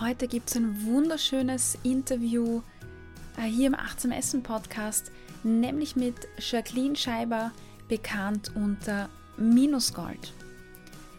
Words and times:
Heute 0.00 0.26
gibt 0.26 0.50
es 0.50 0.56
ein 0.56 0.86
wunderschönes 0.86 1.78
Interview 1.84 2.62
äh, 3.36 3.42
hier 3.42 3.68
im 3.68 3.76
18 3.76 4.10
Essen 4.10 4.42
Podcast, 4.42 5.12
nämlich 5.44 5.94
mit 5.94 6.16
Jacqueline 6.36 6.96
Scheiber, 6.96 7.52
bekannt 7.88 8.50
unter 8.56 9.08
Minusgold. 9.36 10.32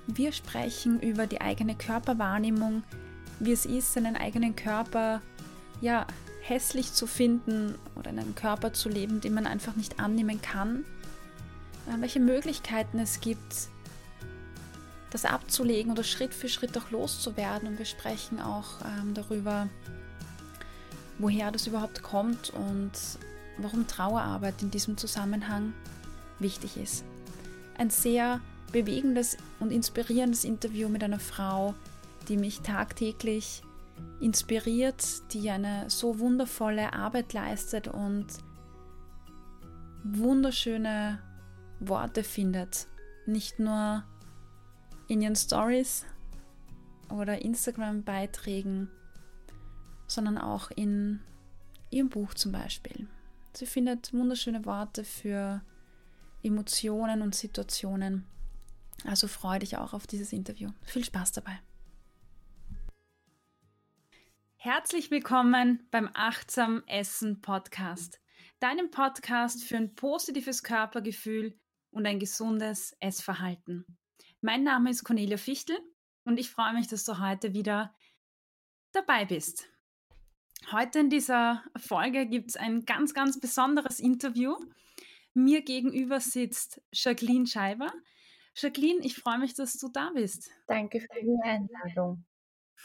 Wir 0.08 0.34
sprechen 0.34 1.00
über 1.00 1.26
die 1.26 1.40
eigene 1.40 1.76
Körperwahrnehmung, 1.76 2.84
wie 3.40 3.54
es 3.54 3.66
ist, 3.66 3.94
seinen 3.94 4.18
eigenen 4.18 4.58
Körper 4.58 5.22
ja, 5.80 6.06
hässlich 6.42 6.92
zu 6.92 7.08
finden 7.08 7.76
oder 7.96 8.10
in 8.10 8.20
einem 8.20 8.36
Körper 8.36 8.74
zu 8.74 8.90
leben, 8.90 9.22
den 9.22 9.36
man 9.36 9.48
einfach 9.48 9.78
nicht 9.78 10.02
annehmen 10.02 10.42
kann, 10.42 10.84
äh, 11.88 12.02
welche 12.02 12.20
Möglichkeiten 12.20 13.00
es 13.00 13.22
gibt, 13.22 13.70
das 15.12 15.26
abzulegen 15.26 15.92
oder 15.92 16.04
Schritt 16.04 16.34
für 16.34 16.50
Schritt 16.50 16.78
auch 16.78 16.92
loszuwerden. 16.92 17.68
Und 17.68 17.78
wir 17.78 17.86
sprechen 17.86 18.42
auch 18.42 18.82
ähm, 18.84 19.14
darüber, 19.14 19.68
woher 21.20 21.52
das 21.52 21.68
überhaupt 21.68 22.04
kommt 22.04 22.52
und 22.52 22.92
warum 23.58 23.88
Trauerarbeit 23.88 24.62
in 24.62 24.72
diesem 24.72 24.98
Zusammenhang 24.98 25.74
wichtig 26.40 26.78
ist. 26.78 27.04
Ein 27.78 27.90
sehr 27.90 28.42
bewegendes 28.72 29.38
und 29.60 29.72
inspirierendes 29.72 30.44
Interview 30.44 30.90
mit 30.90 31.04
einer 31.04 31.20
Frau, 31.20 31.74
die 32.28 32.38
mich 32.38 32.62
tagtäglich 32.62 33.62
inspiriert, 34.20 35.04
die 35.32 35.50
eine 35.50 35.90
so 35.90 36.20
wundervolle 36.20 36.94
Arbeit 36.94 37.34
leistet 37.34 37.88
und 37.88 38.28
wunderschöne 40.04 41.20
Worte 41.80 42.24
findet. 42.24 42.88
Nicht 43.26 43.60
nur 43.60 44.04
in 45.08 45.22
ihren 45.22 45.36
Stories 45.36 46.06
oder 47.10 47.42
Instagram-Beiträgen, 47.42 48.90
sondern 50.08 50.38
auch 50.38 50.72
in 50.72 51.22
ihrem 51.92 52.10
Buch 52.10 52.34
zum 52.34 52.52
Beispiel. 52.52 53.08
Sie 53.54 53.66
findet 53.66 54.14
wunderschöne 54.14 54.66
Worte 54.66 55.04
für 55.04 55.62
Emotionen 56.44 57.22
und 57.22 57.36
Situationen. 57.36 58.26
Also 59.06 59.28
freue 59.28 59.60
dich 59.60 59.78
auch 59.78 59.94
auf 59.94 60.08
dieses 60.08 60.34
Interview. 60.34 60.70
Viel 60.84 61.04
Spaß 61.04 61.32
dabei. 61.34 61.60
Herzlich 64.58 65.12
willkommen 65.12 65.88
beim 65.92 66.10
Achtsam 66.14 66.84
Essen 66.88 67.40
Podcast, 67.42 68.20
deinem 68.60 68.90
Podcast 68.90 69.64
für 69.64 69.78
ein 69.78 69.94
positives 69.94 70.64
Körpergefühl 70.64 71.58
und 71.92 72.08
ein 72.08 72.20
gesundes 72.20 72.96
Essverhalten. 73.00 73.86
Mein 74.46 74.62
Name 74.62 74.92
ist 74.92 75.04
Cornelia 75.04 75.38
Fichtel 75.38 75.76
und 76.24 76.40
ich 76.40 76.52
freue 76.52 76.74
mich, 76.74 76.88
dass 76.88 77.04
du 77.04 77.18
heute 77.18 77.56
wieder 77.56 77.96
dabei 78.92 79.26
bist. 79.26 79.68
Heute 80.72 81.00
in 81.00 81.10
dieser 81.10 81.64
Folge 81.76 82.28
gibt 82.28 82.52
es 82.52 82.56
ein 82.56 82.86
ganz, 82.86 83.16
ganz 83.16 83.40
besonderes 83.40 84.00
Interview. 84.00 84.56
Mir 85.34 85.64
gegenüber 85.64 86.20
sitzt 86.20 86.80
Jacqueline 86.92 87.48
Scheiber. 87.48 87.92
Jacqueline, 88.56 89.00
ich 89.04 89.16
freue 89.16 89.40
mich, 89.40 89.56
dass 89.56 89.80
du 89.80 89.90
da 89.90 90.12
bist. 90.14 90.52
Danke 90.68 91.02
für 91.02 91.20
die 91.20 91.40
Einladung. 91.42 92.24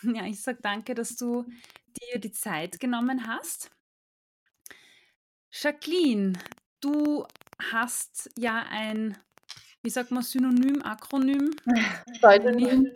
Ja, 0.03 0.25
ich 0.25 0.41
sage 0.41 0.61
danke, 0.63 0.95
dass 0.95 1.15
du 1.17 1.45
dir 2.01 2.19
die 2.19 2.33
Zeit 2.33 2.81
genommen 2.81 3.27
hast. 3.27 3.71
Jacqueline, 5.51 6.39
du 6.81 7.27
hast 7.71 8.31
ja 8.39 8.65
ein 8.71 9.19
wie 9.83 9.91
sagt 9.91 10.11
man, 10.11 10.23
Synonym, 10.23 10.83
Akronym? 10.83 11.51
Pseudonym. 12.13 12.93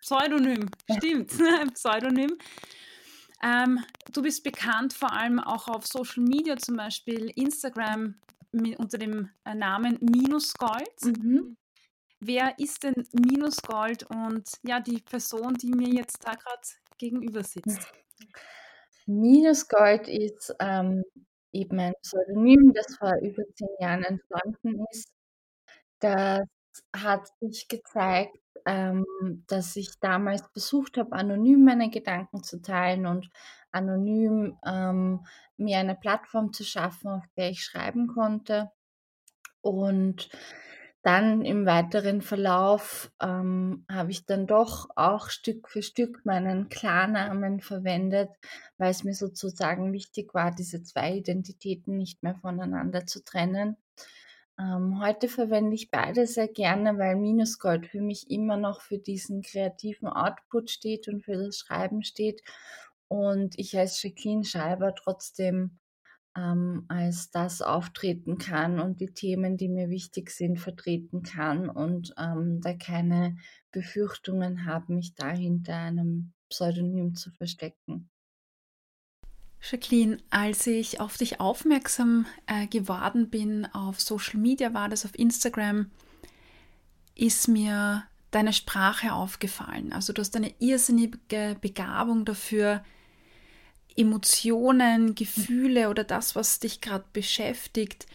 Pseudonym, 0.00 0.70
stimmt, 0.96 1.32
Pseudonym. 1.74 2.38
Ähm, 3.42 3.84
du 4.12 4.22
bist 4.22 4.42
bekannt 4.44 4.92
vor 4.92 5.12
allem 5.12 5.38
auch 5.38 5.68
auf 5.68 5.86
Social 5.86 6.22
Media, 6.22 6.56
zum 6.56 6.76
Beispiel 6.76 7.30
Instagram 7.36 8.14
unter 8.52 8.98
dem 8.98 9.30
äh, 9.44 9.54
Namen 9.54 9.98
Minusgold. 10.00 11.02
Mhm. 11.04 11.56
Wer 12.20 12.58
ist 12.58 12.82
denn 12.82 12.94
Minusgold 13.12 14.04
und 14.10 14.48
ja, 14.62 14.80
die 14.80 15.00
Person, 15.02 15.54
die 15.54 15.70
mir 15.70 15.88
jetzt 15.88 16.26
da 16.26 16.32
gerade 16.32 16.60
gegenüber 16.98 17.44
sitzt? 17.44 17.92
Minusgold 19.06 20.08
ist 20.08 20.54
ähm, 20.60 21.02
eben 21.52 21.78
ein 21.78 21.94
Pseudonym, 22.02 22.72
das 22.74 22.96
vor 22.96 23.14
über 23.22 23.42
zehn 23.54 23.68
Jahren 23.80 24.04
entstanden 24.04 24.84
ist 24.90 25.08
das 26.00 26.46
hat 26.94 27.28
sich 27.40 27.68
gezeigt, 27.68 28.38
ähm, 28.66 29.04
dass 29.46 29.76
ich 29.76 29.98
damals 30.00 30.42
versucht 30.52 30.98
habe, 30.98 31.12
anonym 31.12 31.64
meine 31.64 31.90
Gedanken 31.90 32.42
zu 32.42 32.60
teilen 32.60 33.06
und 33.06 33.30
anonym 33.72 34.58
ähm, 34.66 35.26
mir 35.56 35.78
eine 35.78 35.94
Plattform 35.94 36.52
zu 36.52 36.64
schaffen, 36.64 37.08
auf 37.08 37.24
der 37.36 37.50
ich 37.50 37.64
schreiben 37.64 38.08
konnte. 38.08 38.70
Und 39.60 40.28
dann 41.02 41.42
im 41.44 41.64
weiteren 41.64 42.20
Verlauf 42.22 43.10
ähm, 43.22 43.84
habe 43.90 44.10
ich 44.10 44.26
dann 44.26 44.46
doch 44.46 44.88
auch 44.96 45.30
Stück 45.30 45.68
für 45.68 45.82
Stück 45.82 46.24
meinen 46.24 46.68
Klarnamen 46.68 47.60
verwendet, 47.60 48.30
weil 48.78 48.90
es 48.90 49.04
mir 49.04 49.14
sozusagen 49.14 49.92
wichtig 49.92 50.34
war, 50.34 50.50
diese 50.54 50.82
zwei 50.82 51.14
Identitäten 51.14 51.96
nicht 51.96 52.22
mehr 52.22 52.34
voneinander 52.34 53.06
zu 53.06 53.24
trennen. 53.24 53.76
Ähm, 54.60 55.00
heute 55.00 55.28
verwende 55.28 55.74
ich 55.74 55.90
beide 55.90 56.26
sehr 56.26 56.48
gerne, 56.48 56.98
weil 56.98 57.16
Minusgold 57.16 57.86
für 57.86 58.00
mich 58.00 58.30
immer 58.30 58.56
noch 58.56 58.80
für 58.80 58.98
diesen 58.98 59.42
kreativen 59.42 60.08
Output 60.08 60.70
steht 60.70 61.08
und 61.08 61.22
für 61.24 61.36
das 61.36 61.58
Schreiben 61.58 62.02
steht. 62.02 62.42
Und 63.08 63.58
ich 63.58 63.78
als 63.78 64.02
Jacqueline 64.02 64.44
Schreiber 64.44 64.94
trotzdem 64.94 65.78
ähm, 66.36 66.84
als 66.88 67.30
das 67.30 67.62
auftreten 67.62 68.38
kann 68.38 68.80
und 68.80 69.00
die 69.00 69.12
Themen, 69.12 69.56
die 69.56 69.68
mir 69.68 69.90
wichtig 69.90 70.30
sind, 70.30 70.58
vertreten 70.58 71.22
kann 71.22 71.68
und 71.68 72.14
ähm, 72.18 72.60
da 72.60 72.74
keine 72.74 73.36
Befürchtungen 73.72 74.64
habe, 74.64 74.92
mich 74.92 75.14
da 75.14 75.30
hinter 75.30 75.76
einem 75.76 76.32
Pseudonym 76.48 77.14
zu 77.14 77.30
verstecken. 77.32 78.10
Jacqueline, 79.60 80.18
als 80.30 80.66
ich 80.66 81.00
auf 81.00 81.16
dich 81.16 81.40
aufmerksam 81.40 82.26
äh, 82.46 82.66
geworden 82.66 83.28
bin, 83.28 83.66
auf 83.66 84.00
Social 84.00 84.38
Media 84.38 84.72
war 84.72 84.88
das, 84.88 85.04
auf 85.04 85.18
Instagram, 85.18 85.90
ist 87.14 87.48
mir 87.48 88.04
deine 88.30 88.52
Sprache 88.52 89.12
aufgefallen. 89.12 89.92
Also 89.92 90.12
du 90.12 90.20
hast 90.20 90.36
eine 90.36 90.54
irrsinnige 90.58 91.56
Begabung 91.60 92.24
dafür, 92.24 92.84
Emotionen, 93.96 95.16
Gefühle 95.16 95.90
oder 95.90 96.04
das, 96.04 96.36
was 96.36 96.60
dich 96.60 96.80
gerade 96.80 97.04
beschäftigt, 97.12 98.06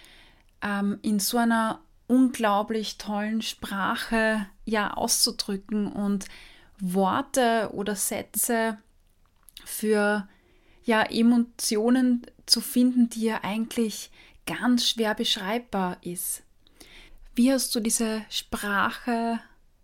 ähm, 0.61 0.99
in 1.01 1.19
so 1.19 1.37
einer 1.37 1.81
unglaublich 2.07 2.97
tollen 2.97 3.41
Sprache 3.41 4.45
ja 4.63 4.93
auszudrücken 4.93 5.87
und 5.91 6.25
Worte 6.79 7.69
oder 7.73 7.95
Sätze 7.95 8.77
für 9.65 10.27
ja 10.83 11.03
Emotionen 11.03 12.25
zu 12.45 12.61
finden, 12.61 13.09
die 13.09 13.25
ja 13.25 13.39
eigentlich 13.43 14.11
ganz 14.45 14.87
schwer 14.87 15.15
beschreibbar 15.15 15.97
ist. 16.01 16.43
Wie 17.35 17.51
hast 17.51 17.73
du 17.75 17.79
diese 17.79 18.23
Sprache 18.29 19.39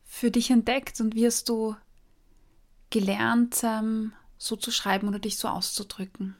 für 0.06 0.32
dich 0.32 0.52
entdeckt 0.52 1.00
und 1.00 1.16
wie 1.16 1.26
hast 1.26 1.50
du 1.50 1.76
gelernt, 2.90 3.62
ähm, 3.64 4.14
so 4.38 4.56
zu 4.56 4.72
schreiben 4.72 5.08
oder 5.08 5.20
dich 5.20 5.38
so 5.38 5.48
auszudrücken? 5.48 6.36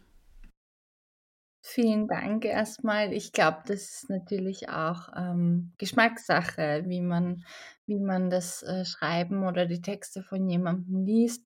Vielen 1.62 2.08
Dank 2.08 2.46
erstmal. 2.46 3.14
Ich 3.14 3.32
glaube, 3.32 3.60
das 3.68 3.82
ist 3.82 4.10
natürlich 4.10 4.70
auch 4.70 5.10
ähm, 5.16 5.74
Geschmackssache, 5.78 6.84
wie 6.88 7.02
man, 7.02 7.44
wie 7.86 8.00
man 8.00 8.30
das 8.30 8.64
äh, 8.64 8.86
Schreiben 8.86 9.46
oder 9.46 9.66
die 9.66 9.82
Texte 9.82 10.24
von 10.24 10.50
jemandem 10.50 11.06
liest. 11.06 11.46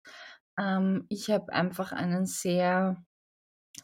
Ähm, 0.57 1.05
ich 1.09 1.29
habe 1.29 1.53
einfach 1.53 1.91
einen 1.91 2.25
sehr 2.25 3.03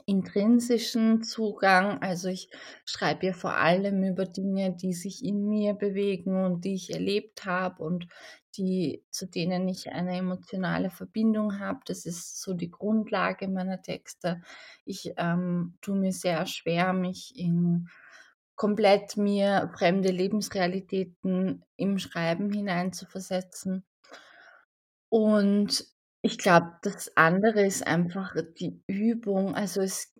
intrinsischen 0.05 1.23
Zugang. 1.23 2.01
Also 2.01 2.29
ich 2.29 2.49
schreibe 2.85 3.27
ja 3.27 3.33
vor 3.33 3.55
allem 3.55 4.03
über 4.03 4.25
Dinge, 4.25 4.75
die 4.75 4.93
sich 4.93 5.23
in 5.23 5.47
mir 5.47 5.73
bewegen 5.73 6.43
und 6.45 6.65
die 6.65 6.75
ich 6.75 6.93
erlebt 6.93 7.45
habe 7.45 7.83
und 7.83 8.07
die, 8.57 9.03
zu 9.11 9.27
denen 9.27 9.67
ich 9.67 9.91
eine 9.91 10.17
emotionale 10.17 10.89
Verbindung 10.89 11.59
habe. 11.59 11.79
Das 11.85 12.05
ist 12.05 12.41
so 12.41 12.53
die 12.53 12.71
Grundlage 12.71 13.47
meiner 13.47 13.81
Texte. 13.81 14.41
Ich 14.85 15.13
ähm, 15.17 15.77
tue 15.81 15.95
mir 15.95 16.11
sehr 16.11 16.45
schwer, 16.45 16.93
mich 16.93 17.33
in 17.37 17.87
komplett 18.55 19.15
mir 19.15 19.71
fremde 19.77 20.11
Lebensrealitäten 20.11 21.63
im 21.77 21.97
Schreiben 21.97 22.51
hineinzuversetzen. 22.51 23.85
Und 25.09 25.85
ich 26.21 26.37
glaube, 26.37 26.71
das 26.81 27.15
andere 27.17 27.65
ist 27.65 27.85
einfach 27.85 28.35
die 28.59 28.81
Übung. 28.87 29.55
Also 29.55 29.81
es 29.81 30.13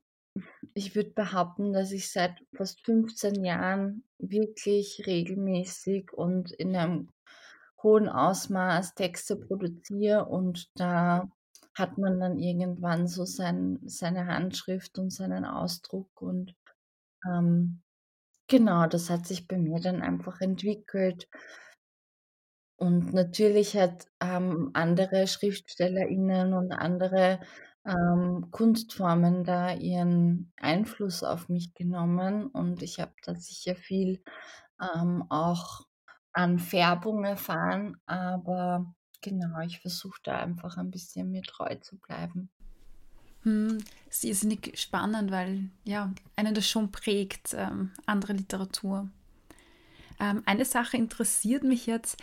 ich 0.73 0.95
würde 0.95 1.11
behaupten, 1.11 1.73
dass 1.73 1.91
ich 1.91 2.11
seit 2.11 2.35
fast 2.55 2.85
15 2.85 3.43
Jahren 3.43 4.03
wirklich 4.19 5.03
regelmäßig 5.07 6.13
und 6.13 6.51
in 6.51 6.75
einem 6.75 7.09
hohen 7.83 8.09
Ausmaß 8.09 8.95
Texte 8.95 9.35
produziere 9.37 10.25
und 10.25 10.69
da 10.75 11.29
hat 11.75 11.97
man 11.97 12.19
dann 12.19 12.39
irgendwann 12.39 13.07
so 13.07 13.25
sein 13.25 13.79
seine 13.85 14.27
Handschrift 14.27 14.99
und 14.99 15.11
seinen 15.11 15.45
Ausdruck 15.45 16.21
und, 16.21 16.55
ähm, 17.27 17.81
genau, 18.47 18.87
das 18.87 19.09
hat 19.09 19.27
sich 19.27 19.47
bei 19.47 19.57
mir 19.57 19.79
dann 19.81 20.01
einfach 20.01 20.41
entwickelt. 20.41 21.29
Und 22.79 23.13
natürlich 23.13 23.75
hat 23.75 24.07
haben 24.21 24.71
andere 24.73 25.27
SchriftstellerInnen 25.27 26.53
und 26.53 26.71
andere, 26.71 27.41
ähm, 27.85 28.47
Kunstformen 28.51 29.43
da 29.43 29.73
ihren 29.73 30.53
Einfluss 30.57 31.23
auf 31.23 31.49
mich 31.49 31.73
genommen 31.73 32.47
und 32.47 32.81
ich 32.81 32.99
habe 32.99 33.11
da 33.23 33.35
sicher 33.35 33.75
viel, 33.75 34.23
ähm, 34.81 35.25
auch 35.29 35.85
an 36.31 36.59
Färbung 36.59 37.25
erfahren, 37.25 37.97
aber 38.05 38.93
genau, 39.21 39.59
ich 39.59 39.79
versuche 39.79 40.19
da 40.23 40.37
einfach 40.37 40.77
ein 40.77 40.91
bisschen 40.91 41.31
mir 41.31 41.41
treu 41.41 41.75
zu 41.75 41.97
bleiben. 41.97 42.49
Hm, 43.43 43.79
ist 44.09 44.23
irrsinnig 44.23 44.77
spannend, 44.79 45.31
weil 45.31 45.69
ja, 45.83 46.13
einen 46.35 46.53
das 46.53 46.67
schon 46.67 46.91
prägt, 46.91 47.53
ähm, 47.57 47.91
andere 48.05 48.33
Literatur. 48.33 49.09
Ähm, 50.19 50.43
eine 50.45 50.65
Sache 50.65 50.97
interessiert 50.97 51.63
mich 51.63 51.85
jetzt. 51.85 52.21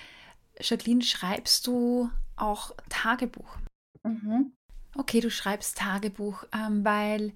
Jacqueline, 0.61 1.03
schreibst 1.03 1.67
du 1.67 2.11
auch 2.37 2.73
Tagebuch? 2.88 3.56
Mhm. 4.05 4.53
Okay, 4.97 5.20
du 5.20 5.31
schreibst 5.31 5.79
Tagebuch, 5.79 6.44
ähm, 6.53 6.85
weil 6.85 7.32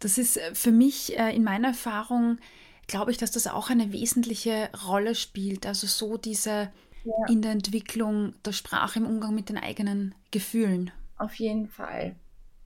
das 0.00 0.18
ist 0.18 0.36
äh, 0.36 0.54
für 0.54 0.72
mich 0.72 1.18
äh, 1.18 1.34
in 1.34 1.44
meiner 1.44 1.68
Erfahrung, 1.68 2.38
glaube 2.86 3.10
ich, 3.10 3.18
dass 3.18 3.30
das 3.32 3.46
auch 3.46 3.70
eine 3.70 3.92
wesentliche 3.92 4.70
Rolle 4.86 5.14
spielt. 5.14 5.66
Also 5.66 5.86
so 5.86 6.16
diese 6.18 6.72
Ja, 7.04 7.14
in 7.26 7.42
der 7.42 7.52
Entwicklung 7.52 8.34
der 8.44 8.52
Sprache 8.52 8.98
im 9.00 9.06
Umgang 9.06 9.34
mit 9.34 9.48
den 9.48 9.58
eigenen 9.58 10.14
Gefühlen. 10.30 10.92
auf 11.16 11.34
jeden 11.34 11.68
Fall. 11.68 12.16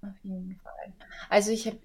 Auf 0.02 0.16
jeden 0.22 0.56
Fall. 0.56 0.94
Also, 1.28 1.50
ich 1.50 1.66
habe 1.66 1.78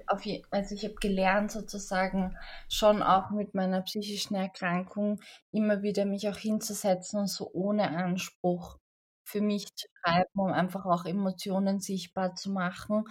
also, 0.51 0.73
ich 0.75 0.95
gelernt 1.01 1.51
sozusagen 1.51 2.37
schon 2.69 3.03
auch 3.03 3.29
mit 3.31 3.53
meiner 3.53 3.81
psychischen 3.81 4.35
Erkrankung 4.35 5.19
immer 5.51 5.81
wieder 5.81 6.05
mich 6.05 6.29
auch 6.29 6.37
hinzusetzen 6.37 7.19
und 7.19 7.27
so 7.27 7.49
ohne 7.53 7.89
Anspruch 7.89 8.77
für 9.25 9.41
mich 9.41 9.67
zu 9.75 9.87
schreiben, 10.01 10.29
um 10.35 10.53
einfach 10.53 10.85
auch 10.85 11.03
Emotionen 11.05 11.79
sichtbar 11.81 12.35
zu 12.35 12.51
machen, 12.51 13.03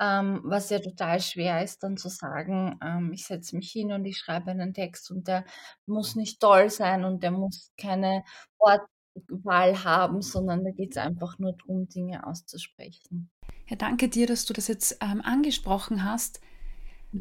ähm, 0.00 0.40
was 0.44 0.70
ja 0.70 0.78
total 0.78 1.20
schwer 1.20 1.62
ist, 1.64 1.82
dann 1.82 1.96
zu 1.98 2.08
sagen, 2.08 2.78
ähm, 2.82 3.12
ich 3.12 3.26
setze 3.26 3.56
mich 3.56 3.70
hin 3.72 3.92
und 3.92 4.04
ich 4.06 4.16
schreibe 4.18 4.50
einen 4.52 4.72
Text 4.74 5.10
und 5.10 5.28
der 5.28 5.44
muss 5.86 6.14
nicht 6.14 6.40
toll 6.40 6.70
sein 6.70 7.04
und 7.04 7.22
der 7.24 7.32
muss 7.32 7.72
keine 7.76 8.22
Wortwahl 9.28 9.84
haben, 9.84 10.22
sondern 10.22 10.64
da 10.64 10.70
geht's 10.70 10.96
einfach 10.96 11.38
nur 11.38 11.52
drum, 11.54 11.88
Dinge 11.88 12.26
auszusprechen. 12.26 13.30
Ja, 13.68 13.76
danke 13.76 14.08
dir, 14.08 14.26
dass 14.26 14.46
du 14.46 14.52
das 14.54 14.68
jetzt 14.68 14.98
ähm, 15.00 15.20
angesprochen 15.22 16.04
hast. 16.04 16.40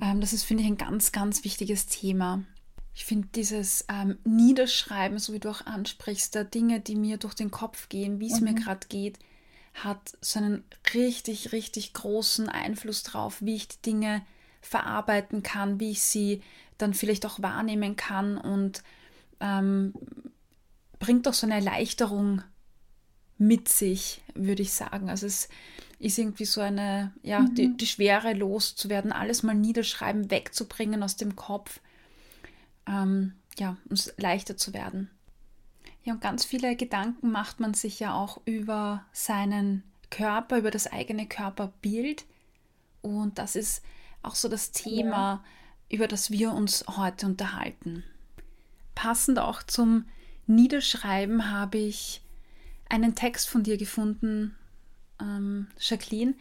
Ähm, 0.01 0.21
das 0.21 0.33
ist, 0.33 0.43
finde 0.43 0.63
ich, 0.63 0.69
ein 0.69 0.77
ganz, 0.77 1.11
ganz 1.11 1.43
wichtiges 1.43 1.87
Thema. 1.87 2.43
Ich 2.93 3.05
finde 3.05 3.27
dieses 3.35 3.85
ähm, 3.89 4.17
Niederschreiben, 4.23 5.19
so 5.19 5.33
wie 5.33 5.39
du 5.39 5.49
auch 5.49 5.65
ansprichst, 5.65 6.35
der 6.35 6.45
Dinge, 6.45 6.79
die 6.79 6.95
mir 6.95 7.17
durch 7.17 7.35
den 7.35 7.51
Kopf 7.51 7.89
gehen, 7.89 8.19
wie 8.19 8.27
es 8.27 8.41
mir 8.41 8.53
Mhm, 8.53 8.55
gerade 8.55 8.87
geht, 8.87 9.19
hat 9.75 10.17
so 10.21 10.39
einen 10.39 10.63
richtig, 10.93 11.51
richtig 11.51 11.93
großen 11.93 12.49
Einfluss 12.49 13.03
drauf, 13.03 13.37
wie 13.41 13.55
ich 13.55 13.67
die 13.67 13.81
Dinge 13.83 14.25
verarbeiten 14.61 15.43
kann, 15.43 15.79
wie 15.79 15.91
ich 15.91 16.01
sie 16.01 16.41
dann 16.77 16.93
vielleicht 16.93 17.25
auch 17.25 17.41
wahrnehmen 17.41 17.95
kann 17.95 18.37
und 18.37 18.83
ähm, 19.39 19.93
bringt 20.99 21.25
doch 21.25 21.33
so 21.33 21.45
eine 21.45 21.55
Erleichterung 21.55 22.41
mit 23.37 23.69
sich, 23.69 24.21
würde 24.33 24.63
ich 24.63 24.73
sagen. 24.73 25.09
Also 25.09 25.27
es 25.27 25.49
ist 25.99 26.17
irgendwie 26.17 26.45
so 26.45 26.61
eine, 26.61 27.13
ja, 27.23 27.41
die, 27.43 27.69
mhm. 27.69 27.77
die 27.77 27.87
Schwere 27.87 28.33
loszuwerden, 28.33 29.11
alles 29.11 29.43
mal 29.43 29.55
niederschreiben, 29.55 30.31
wegzubringen 30.31 31.03
aus 31.03 31.15
dem 31.15 31.35
Kopf, 31.35 31.79
ähm, 32.87 33.33
ja, 33.57 33.77
um 33.85 33.93
es 33.93 34.13
leichter 34.17 34.57
zu 34.57 34.73
werden. 34.73 35.09
Ja, 36.03 36.13
und 36.13 36.21
ganz 36.21 36.45
viele 36.45 36.75
Gedanken 36.75 37.31
macht 37.31 37.59
man 37.59 37.73
sich 37.73 37.99
ja 37.99 38.13
auch 38.13 38.39
über 38.45 39.05
seinen 39.11 39.83
Körper, 40.09 40.57
über 40.57 40.71
das 40.71 40.87
eigene 40.87 41.27
Körperbild. 41.27 42.25
Und 43.01 43.37
das 43.39 43.55
ist 43.55 43.83
auch 44.23 44.35
so 44.35 44.47
das 44.47 44.71
Ja, 44.73 44.83
Thema, 44.83 45.43
über 45.89 46.07
das 46.07 46.31
wir 46.31 46.53
uns 46.53 46.85
heute 46.87 47.25
unterhalten. 47.25 48.03
Passend 48.95 49.39
auch 49.39 49.63
zum 49.63 50.05
Niederschreiben 50.47 51.51
habe 51.51 51.77
ich 51.77 52.21
einen 52.89 53.15
Text 53.15 53.49
von 53.49 53.63
dir 53.63 53.77
gefunden, 53.77 54.55
ähm, 55.21 55.67
Jacqueline, 55.79 56.33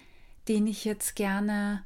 den 0.49 0.67
ich 0.67 0.85
jetzt 0.85 1.17
gerne 1.17 1.83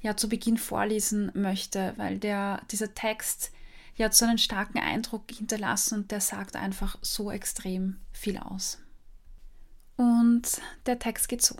ja 0.00 0.16
zu 0.16 0.28
Beginn 0.28 0.58
vorlesen 0.58 1.30
möchte, 1.34 1.94
weil 1.96 2.18
der, 2.18 2.62
dieser 2.70 2.94
Text 2.94 3.52
ja 3.96 4.10
so 4.12 4.24
einen 4.24 4.38
starken 4.38 4.78
Eindruck 4.78 5.30
hinterlassen 5.30 6.00
und 6.00 6.10
der 6.10 6.20
sagt 6.20 6.56
einfach 6.56 6.98
so 7.00 7.30
extrem 7.30 7.96
viel 8.12 8.38
aus. 8.38 8.78
Und 9.96 10.60
der 10.84 10.98
Text 10.98 11.28
geht 11.28 11.42
so. 11.42 11.56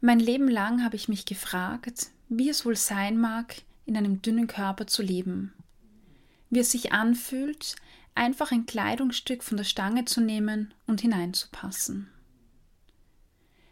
Mein 0.00 0.20
Leben 0.20 0.48
lang 0.48 0.84
habe 0.84 0.96
ich 0.96 1.08
mich 1.08 1.24
gefragt, 1.24 2.10
wie 2.28 2.50
es 2.50 2.66
wohl 2.66 2.76
sein 2.76 3.18
mag, 3.18 3.62
in 3.86 3.96
einem 3.96 4.20
dünnen 4.20 4.46
Körper 4.46 4.86
zu 4.86 5.02
leben. 5.02 5.54
Wie 6.50 6.58
es 6.58 6.72
sich 6.72 6.92
anfühlt, 6.92 7.76
einfach 8.14 8.52
ein 8.52 8.66
Kleidungsstück 8.66 9.42
von 9.42 9.56
der 9.56 9.64
Stange 9.64 10.04
zu 10.04 10.20
nehmen 10.20 10.74
und 10.86 11.00
hineinzupassen. 11.00 12.10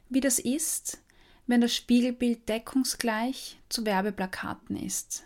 Wie 0.08 0.20
das 0.20 0.38
ist, 0.38 1.02
wenn 1.46 1.60
das 1.60 1.74
Spiegelbild 1.74 2.48
deckungsgleich 2.48 3.60
zu 3.68 3.84
Werbeplakaten 3.86 4.76
ist. 4.76 5.24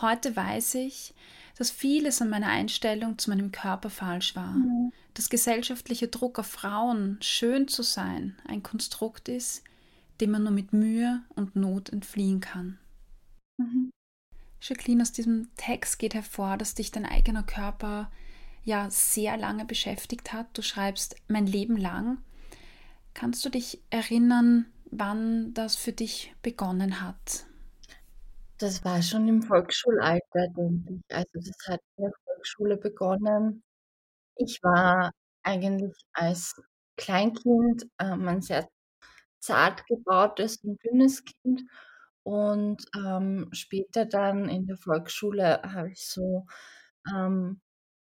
Heute 0.00 0.36
weiß 0.36 0.74
ich, 0.76 1.14
dass 1.56 1.70
vieles 1.70 2.20
an 2.20 2.28
meiner 2.28 2.48
Einstellung 2.48 3.18
zu 3.18 3.30
meinem 3.30 3.50
Körper 3.50 3.88
falsch 3.88 4.36
war. 4.36 4.52
mhm, 4.52 4.92
Dass 5.14 5.30
gesellschaftlicher 5.30 6.08
Druck 6.08 6.38
auf 6.38 6.46
Frauen, 6.46 7.18
schön 7.22 7.66
zu 7.66 7.82
sein, 7.82 8.36
ein 8.46 8.62
Konstrukt 8.62 9.28
ist, 9.28 9.64
dem 10.20 10.32
man 10.32 10.42
nur 10.42 10.52
mit 10.52 10.72
Mühe 10.72 11.22
und 11.34 11.56
Not 11.56 11.88
entfliehen 11.90 12.40
kann. 12.40 12.78
mhm. 13.58 13.90
Jacqueline, 14.60 15.02
aus 15.02 15.12
diesem 15.12 15.50
Text 15.56 15.98
geht 15.98 16.14
hervor, 16.14 16.56
dass 16.56 16.74
dich 16.74 16.90
dein 16.90 17.06
eigener 17.06 17.42
Körper 17.42 18.10
ja 18.64 18.90
sehr 18.90 19.36
lange 19.36 19.64
beschäftigt 19.64 20.32
hat. 20.32 20.46
Du 20.54 20.62
schreibst 20.62 21.16
mein 21.28 21.46
Leben 21.46 21.76
lang. 21.76 22.18
Kannst 23.14 23.44
du 23.44 23.48
dich 23.50 23.82
erinnern, 23.90 24.66
wann 24.90 25.54
das 25.54 25.76
für 25.76 25.92
dich 25.92 26.34
begonnen 26.42 27.00
hat? 27.00 27.46
Das 28.58 28.84
war 28.84 29.02
schon 29.02 29.28
im 29.28 29.42
Volksschulalter, 29.42 30.48
denke 30.56 30.94
ich. 30.94 31.14
Also, 31.14 31.28
das 31.34 31.56
hat 31.68 31.80
in 31.96 32.04
der 32.04 32.12
Volksschule 32.24 32.76
begonnen. 32.76 33.62
Ich 34.36 34.60
war 34.62 35.12
eigentlich 35.42 35.94
als 36.14 36.54
Kleinkind, 36.96 37.86
ähm, 38.00 38.28
ein 38.28 38.42
sehr 38.42 38.68
zart 39.40 39.86
gebautes 39.86 40.58
und 40.64 40.82
dünnes 40.84 41.24
Kind 41.24 41.62
und, 42.26 42.84
ähm, 42.96 43.48
später 43.52 44.04
dann 44.06 44.48
in 44.48 44.66
der 44.66 44.76
Volksschule 44.78 45.62
habe 45.62 45.90
ich 45.92 46.06
so, 46.08 46.46
ähm 47.14 47.60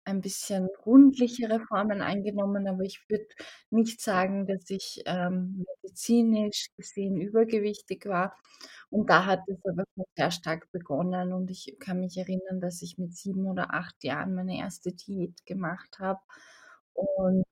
ein 0.04 0.20
bisschen 0.22 0.68
rundlichere 0.86 1.60
Formen 1.60 2.02
eingenommen, 2.02 2.66
aber 2.68 2.82
ich 2.84 3.04
würde 3.08 3.26
nicht 3.70 4.00
sagen, 4.00 4.46
dass 4.46 4.70
ich, 4.70 5.02
ähm, 5.06 5.64
medizinisch 5.82 6.68
gesehen 6.76 7.16
übergewichtig 7.20 8.06
war. 8.06 8.36
Und 8.90 9.10
da 9.10 9.26
hat 9.26 9.40
es 9.48 9.58
aber 9.66 9.84
sehr 10.16 10.30
stark 10.32 10.70
begonnen 10.72 11.32
und 11.32 11.50
ich 11.50 11.76
kann 11.80 12.00
mich 12.00 12.16
erinnern, 12.18 12.60
dass 12.60 12.82
ich 12.82 12.98
mit 12.98 13.14
7 13.16 13.46
oder 13.46 13.74
8 13.74 14.02
Jahren 14.04 14.34
meine 14.34 14.58
erste 14.58 14.92
Diät 14.92 15.46
gemacht 15.46 15.98
habe. 16.00 16.20
Und 16.94 17.44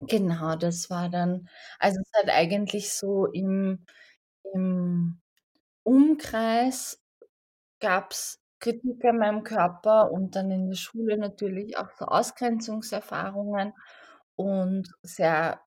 genau, 0.00 0.56
das 0.56 0.90
war 0.90 1.08
dann 1.10 1.48
also, 1.78 2.00
es 2.00 2.10
hat 2.22 2.30
eigentlich 2.30 2.92
so 2.92 3.26
im 3.26 3.84
im 4.54 5.20
Umkreis 5.86 7.00
Gab's 7.80 8.38
Kritik 8.60 9.04
an 9.06 9.18
meinem 9.18 9.42
Körper 9.44 10.10
und 10.12 10.36
dann 10.36 10.50
in 10.50 10.68
der 10.68 10.76
Schule 10.76 11.18
natürlich 11.18 11.78
auch 11.78 11.90
so 11.98 12.06
Ausgrenzungserfahrungen 12.06 13.72
und 14.36 14.88
sehr 15.02 15.60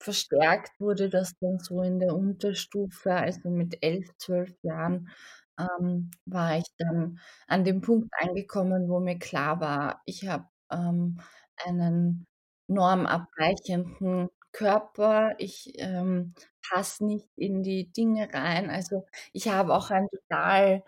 verstärkt 0.00 0.72
wurde 0.80 1.10
das 1.10 1.34
dann 1.40 1.58
so 1.60 1.82
in 1.82 1.98
der 2.00 2.14
Unterstufe. 2.16 3.12
Also, 3.14 3.50
mit 3.50 3.78
11, 3.82 4.08
12 4.18 4.52
Jahren, 4.62 5.10
ähm, 5.58 6.10
war 6.26 6.58
ich 6.58 6.66
dann 6.78 7.20
an 7.48 7.64
dem 7.64 7.80
Punkt 7.82 8.10
angekommen, 8.20 8.88
wo 8.88 9.00
mir 9.00 9.18
klar 9.18 9.60
war, 9.60 10.02
ich 10.06 10.26
habe, 10.28 10.46
ähm, 10.72 11.20
einen 11.66 12.26
normabweichenden 12.68 14.28
Körper. 14.52 15.34
Ich, 15.38 15.72
ähm, 15.78 16.34
passe 16.68 17.04
nicht 17.06 17.28
in 17.36 17.62
die 17.62 17.90
Dinge 17.92 18.28
rein. 18.34 18.70
Also, 18.70 19.06
ich 19.32 19.48
habe 19.48 19.74
auch 19.74 19.90
ein 19.90 20.08
total 20.10 20.82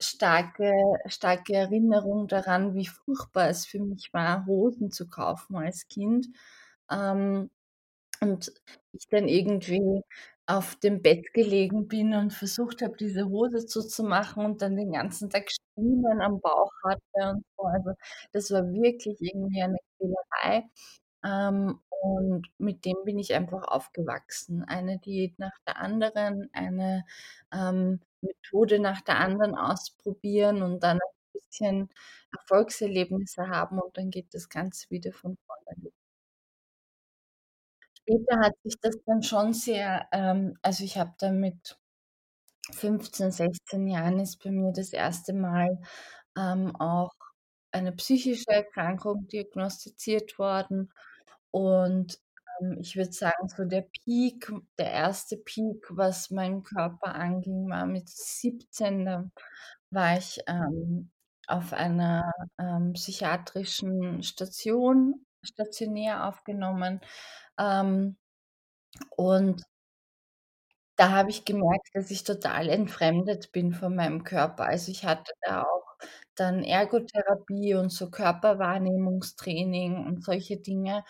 starke 0.00 0.72
starke 1.06 1.54
Erinnerung 1.54 2.28
daran, 2.28 2.74
wie 2.74 2.86
furchtbar 2.86 3.48
es 3.50 3.66
für 3.66 3.80
mich 3.80 4.12
war, 4.14 4.46
Hosen 4.46 4.90
zu 4.92 5.08
kaufen 5.08 5.56
als 5.56 5.88
Kind. 5.88 6.26
Ähm, 6.90 7.50
und 8.20 8.52
ich 8.92 9.08
dann 9.10 9.28
irgendwie 9.28 10.02
auf 10.46 10.76
dem 10.76 11.02
Bett 11.02 11.32
gelegen 11.34 11.88
bin 11.88 12.14
und 12.14 12.32
versucht 12.32 12.82
habe, 12.82 12.96
diese 12.98 13.26
Hose 13.28 13.66
zuzumachen 13.66 14.44
und 14.44 14.62
dann 14.62 14.76
den 14.76 14.92
ganzen 14.92 15.30
Tag 15.30 15.50
Striemen 15.50 16.20
am 16.22 16.40
Bauch 16.40 16.70
hatte 16.84 17.30
und 17.36 17.44
so. 17.56 17.64
Also, 17.64 17.92
das 18.32 18.50
war 18.50 18.62
wirklich 18.72 19.16
irgendwie 19.20 19.62
eine 19.62 19.78
Quälerei. 19.98 20.64
Ähm, 21.24 21.80
und 22.02 22.48
mit 22.58 22.84
dem 22.84 22.96
bin 23.04 23.18
ich 23.18 23.34
einfach 23.34 23.62
aufgewachsen. 23.68 24.62
Eine 24.64 24.98
Diät 24.98 25.38
nach 25.38 25.58
der 25.66 25.78
anderen, 25.78 26.50
eine, 26.52 27.04
ähm, 27.52 28.00
Methode 28.20 28.78
nach 28.78 29.00
der 29.02 29.18
anderen 29.18 29.54
ausprobieren 29.56 30.62
und 30.62 30.82
dann 30.82 30.98
ein 30.98 31.32
bisschen 31.32 31.88
Erfolgserlebnisse 32.36 33.48
haben 33.48 33.78
und 33.80 33.96
dann 33.96 34.10
geht 34.10 34.34
das 34.34 34.48
Ganze 34.48 34.90
wieder 34.90 35.12
von 35.12 35.36
vorne. 35.46 35.90
Später 38.00 38.38
hat 38.40 38.52
sich 38.62 38.74
das 38.80 38.96
dann 39.06 39.22
schon 39.22 39.52
sehr 39.54 40.06
ähm, 40.12 40.56
also, 40.62 40.84
ich 40.84 40.96
habe 40.98 41.14
dann 41.18 41.40
mit 41.40 41.78
15, 42.72 43.30
16 43.32 43.86
Jahren 43.88 44.18
ist 44.20 44.42
bei 44.42 44.50
mir 44.50 44.72
das 44.72 44.92
erste 44.92 45.32
Mal, 45.34 45.80
ähm, 46.36 46.74
auch 46.76 47.12
eine 47.72 47.92
psychische 47.92 48.50
Erkrankung 48.50 49.28
diagnostiziert 49.28 50.38
worden. 50.38 50.92
Und, 51.54 52.18
ähm, 52.60 52.78
ich 52.80 52.96
würde 52.96 53.12
sagen, 53.12 53.48
so 53.48 53.64
der 53.64 53.82
Peak 54.04 54.50
der 54.78 54.90
erste 54.90 55.36
Peak, 55.36 55.86
was 55.90 56.30
meinen 56.32 56.64
Körper 56.64 57.14
anging, 57.14 57.68
war 57.70 57.86
mit 57.86 58.08
17. 58.08 59.04
Da 59.06 59.30
war 59.90 60.18
ich, 60.18 60.40
ähm, 60.48 61.10
auf 61.46 61.72
einer, 61.72 62.32
ähm, 62.58 62.94
psychiatrischen 62.94 64.22
Station 64.24 65.24
stationär 65.44 66.26
aufgenommen, 66.28 67.00
ähm, 67.58 68.16
und 69.16 69.62
da 70.96 71.10
habe 71.10 71.30
ich 71.30 71.44
gemerkt, 71.44 71.88
dass 71.94 72.10
ich 72.10 72.22
total 72.24 72.68
entfremdet 72.68 73.50
bin 73.52 73.72
von 73.74 73.96
meinem 73.96 74.22
Körper. 74.24 74.64
Also, 74.66 74.90
ich 74.92 75.04
hatte 75.04 75.32
da 75.42 75.62
auch 75.62 75.84
dann 76.36 76.62
Ergotherapie 76.64 77.74
und 77.74 77.90
so 77.90 78.10
Körperwahrnehmungstraining 78.10 80.04
und 80.06 80.24
solche 80.24 80.56
Dinge. 80.58 81.04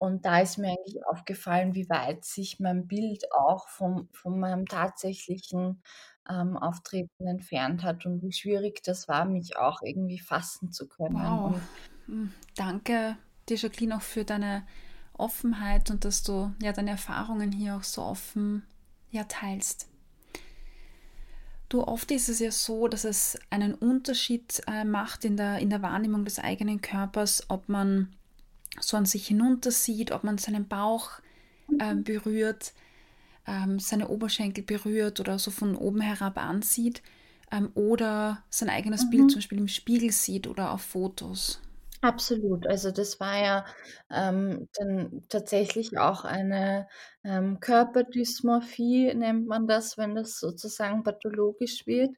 Und 0.00 0.24
da 0.24 0.40
ist 0.40 0.56
mir 0.56 0.68
eigentlich 0.68 1.04
aufgefallen, 1.06 1.74
wie 1.74 1.88
weit 1.90 2.24
sich 2.24 2.58
mein 2.58 2.86
Bild 2.86 3.24
auch 3.32 3.68
vom 3.68 4.08
von 4.12 4.40
meinem 4.40 4.66
tatsächlichen, 4.66 5.82
ähm, 6.28 6.56
Auftreten 6.56 7.26
entfernt 7.26 7.82
hat 7.82 8.06
und 8.06 8.22
wie 8.22 8.32
schwierig 8.32 8.82
das 8.82 9.08
war, 9.08 9.24
mich 9.26 9.56
auch 9.56 9.82
irgendwie 9.82 10.18
fassen 10.18 10.72
zu 10.72 10.88
können. 10.88 11.22
Wow. 11.22 11.54
Und 11.54 11.68
Hm, 12.06 12.32
danke 12.56 13.16
dir, 13.48 13.56
Jacqueline, 13.56 13.96
auch 13.96 14.02
für 14.02 14.24
deine 14.24 14.66
Offenheit 15.12 15.90
und 15.90 16.04
dass 16.04 16.22
du 16.22 16.52
ja 16.60 16.72
deine 16.72 16.90
Erfahrungen 16.90 17.52
hier 17.52 17.76
auch 17.76 17.84
so 17.84 18.02
offen 18.02 18.66
ja 19.10 19.24
teilst. 19.24 19.88
Du, 21.68 21.84
oft 21.86 22.10
ist 22.10 22.28
es 22.28 22.40
ja 22.40 22.50
so, 22.50 22.88
dass 22.88 23.04
es 23.04 23.38
einen 23.50 23.74
Unterschied 23.74 24.60
äh, 24.66 24.84
macht 24.84 25.24
in 25.24 25.36
der, 25.36 25.58
in 25.60 25.70
der 25.70 25.82
Wahrnehmung 25.82 26.24
des 26.24 26.40
eigenen 26.40 26.80
Körpers, 26.80 27.48
ob 27.48 27.68
man 27.68 28.16
so 28.78 28.96
an 28.96 29.06
sich 29.06 29.26
hinuntersieht, 29.26 30.12
ob 30.12 30.24
man 30.24 30.38
seinen 30.38 30.68
Bauch 30.68 31.12
mhm, 31.68 32.04
berührt, 32.04 32.72
ähm, 33.46 33.78
seine 33.80 34.08
Oberschenkel 34.08 34.64
berührt 34.64 35.20
oder 35.20 35.38
so 35.38 35.50
von 35.50 35.76
oben 35.76 36.00
herab 36.00 36.38
ansieht 36.38 37.02
ähm, 37.50 37.70
oder 37.74 38.44
sein 38.50 38.70
eigenes 38.70 39.10
Bild 39.10 39.30
zum 39.30 39.38
mhm. 39.38 39.40
Beispiel 39.40 39.58
im 39.58 39.68
Spiegel 39.68 40.12
sieht 40.12 40.46
oder 40.46 40.72
auf 40.72 40.82
Fotos. 40.82 41.60
Absolut. 42.02 42.66
Also, 42.66 42.90
das 42.92 43.20
war 43.20 43.36
ja, 43.38 43.64
ähm, 44.10 44.68
dann 44.74 45.22
tatsächlich 45.28 45.98
auch 45.98 46.24
eine, 46.24 46.88
ähm, 47.24 47.60
Körperdysmorphie 47.60 49.12
nennt 49.14 49.46
man 49.46 49.66
das, 49.66 49.98
wenn 49.98 50.14
das 50.14 50.38
sozusagen 50.40 51.02
pathologisch 51.02 51.86
wird. 51.86 52.16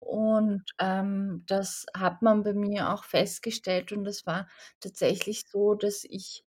Und, 0.00 0.64
ähm, 0.80 1.44
das 1.46 1.86
hat 1.96 2.22
man 2.22 2.42
bei 2.42 2.54
mir 2.54 2.90
auch 2.92 3.04
festgestellt 3.04 3.92
und 3.92 4.06
es 4.06 4.26
war 4.26 4.48
tatsächlich 4.80 5.44
so, 5.48 5.74
dass 5.74 6.04
ich, 6.04 6.44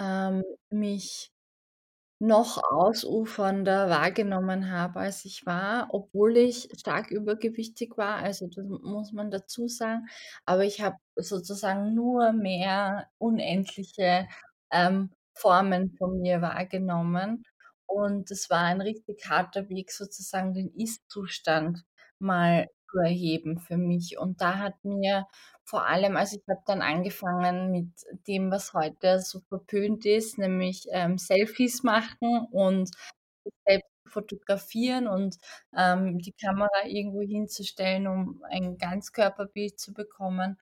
ähm, 0.00 0.44
mich 0.70 1.30
noch 2.20 2.62
ausufernder 2.72 3.90
wahrgenommen 3.90 4.70
habe, 4.70 5.00
als 5.00 5.24
ich 5.24 5.44
war, 5.46 5.88
obwohl 5.92 6.36
ich 6.38 6.68
stark 6.78 7.10
übergewichtig 7.10 7.96
war. 7.98 8.16
Also, 8.18 8.46
das 8.48 8.64
muss 8.66 9.12
man 9.12 9.30
dazu 9.30 9.68
sagen. 9.68 10.06
Aber 10.46 10.64
ich 10.64 10.80
habe 10.82 10.96
sozusagen 11.16 11.94
nur 11.94 12.32
mehr 12.32 13.08
unendliche, 13.18 14.28
ähm, 14.72 15.10
Formen 15.34 15.96
von 15.98 16.20
mir 16.20 16.42
wahrgenommen. 16.42 17.44
Und 17.86 18.30
es 18.30 18.50
war 18.50 18.60
ein 18.64 18.80
richtig 18.82 19.28
harter 19.28 19.68
Weg, 19.68 19.90
sozusagen 19.92 20.54
den 20.54 20.70
Ist-Zustand 20.74 21.84
mal 22.20 22.68
zu 22.92 22.98
erheben 23.00 23.58
für 23.60 23.78
mich. 23.78 24.18
Und 24.18 24.40
da 24.42 24.58
hat 24.58 24.84
mir 24.84 25.26
vor 25.64 25.86
allem 25.86 26.16
also, 26.16 26.36
ich 26.38 26.44
habe 26.48 26.62
dann 26.66 26.82
angefangen 26.82 27.70
mit 27.72 27.88
dem, 28.28 28.50
was 28.52 28.74
heute 28.74 29.20
so 29.20 29.40
verpönt 29.48 30.06
ist, 30.06 30.38
nämlich, 30.38 30.86
ähm, 30.92 31.18
Selfies 31.18 31.82
machen 31.84 32.46
und 32.52 32.90
selbst 33.66 33.88
fotografieren 34.08 35.08
und, 35.08 35.36
ähm, 35.76 36.18
die 36.20 36.32
Kamera 36.32 36.86
irgendwo 36.86 37.22
hinzustellen, 37.22 38.06
um 38.08 38.42
ein 38.50 38.78
Ganzkörperbild 38.78 39.78
zu 39.80 39.94
bekommen. 39.94 40.58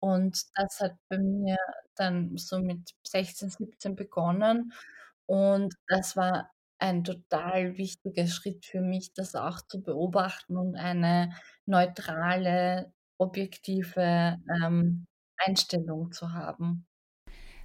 Und 0.00 0.42
das 0.56 0.80
hat 0.80 0.92
bei 1.08 1.18
mir 1.18 1.56
dann 1.96 2.36
so 2.38 2.58
mit 2.60 2.94
16, 3.04 3.50
17 3.50 3.96
begonnen 3.96 4.72
und 5.26 5.74
das 5.88 6.16
war 6.16 6.50
ein 6.78 7.04
total 7.04 7.76
wichtiger 7.78 8.26
Schritt 8.26 8.66
für 8.66 8.80
mich, 8.80 9.12
das 9.14 9.34
auch 9.34 9.60
zu 9.62 9.82
beobachten 9.82 10.56
und 10.56 10.76
eine 10.76 11.32
neutrale, 11.66 12.92
objektive, 13.18 14.38
ähm, 14.62 15.06
Einstellung 15.38 16.12
zu 16.12 16.32
haben. 16.32 16.86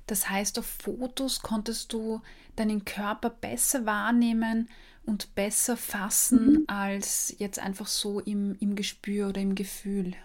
Das 0.08 0.30
heißt, 0.30 0.60
auf 0.60 0.66
Fotos 0.66 1.42
konntest 1.42 1.94
du 1.94 2.22
deinen 2.56 2.86
Körper 2.86 3.30
besser 3.30 3.86
wahrnehmen 3.86 4.70
und 5.04 5.34
besser 5.36 5.78
fassen 5.78 6.60
Mhm. 6.60 6.66
als 6.68 7.34
jetzt 7.40 7.60
einfach 7.60 7.88
so 7.88 8.20
im, 8.20 8.56
im 8.60 8.76
Gespür 8.76 9.30
oder 9.30 9.42
im 9.42 9.56
Gefühl. 9.56 10.16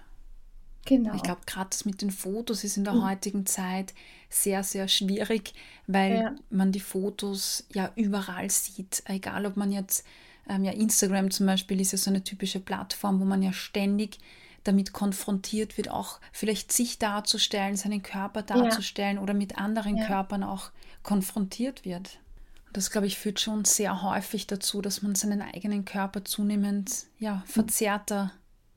Ich 0.86 0.96
Genau. 0.96 1.22
glaube, 1.22 1.40
gerade 1.46 1.70
das 1.70 1.84
mit 1.84 2.00
den 2.02 2.10
Fotos 2.10 2.64
ist 2.64 2.76
in 2.76 2.84
der 2.84 2.94
Mhm. 2.94 3.02
heutigen 3.04 3.46
Zeit 3.46 3.94
sehr, 4.28 4.62
sehr 4.64 4.88
schwierig, 4.88 5.54
weil 5.86 6.18
Ja, 6.18 6.34
man 6.50 6.72
die 6.72 6.80
Fotos 6.80 7.64
ja 7.72 7.92
überall 7.96 8.50
sieht. 8.50 9.02
Egal, 9.06 9.46
ob 9.46 9.56
man 9.56 9.72
jetzt, 9.72 10.04
ähm, 10.48 10.64
ja, 10.64 10.72
Instagram 10.72 11.30
zum 11.30 11.46
Beispiel 11.46 11.80
ist 11.80 11.92
ja 11.92 11.98
so 11.98 12.10
eine 12.10 12.22
typische 12.24 12.60
Plattform, 12.60 13.20
wo 13.20 13.24
man 13.24 13.42
ja 13.42 13.52
ständig 13.52 14.18
damit 14.64 14.92
konfrontiert 14.92 15.76
wird, 15.76 15.90
auch 15.90 16.20
vielleicht 16.32 16.72
sich 16.72 16.98
darzustellen, 16.98 17.76
seinen 17.76 18.02
Körper 18.02 18.40
ja, 18.40 18.46
darzustellen 18.64 19.18
oder 19.18 19.32
mit 19.34 19.58
anderen 19.58 19.96
ja. 19.96 20.06
Körpern 20.06 20.42
auch 20.42 20.70
konfrontiert 21.02 21.84
wird. 21.84 22.18
Und 22.66 22.76
das, 22.76 22.90
glaube 22.90 23.06
ich, 23.06 23.16
führt 23.16 23.38
schon 23.40 23.64
sehr 23.64 24.02
häufig 24.02 24.46
dazu, 24.48 24.82
dass 24.82 25.02
man 25.02 25.14
seinen 25.14 25.40
eigenen 25.40 25.84
Körper 25.84 26.24
zunehmend 26.24 27.06
ja, 27.18 27.44
Mhm. 27.54 27.70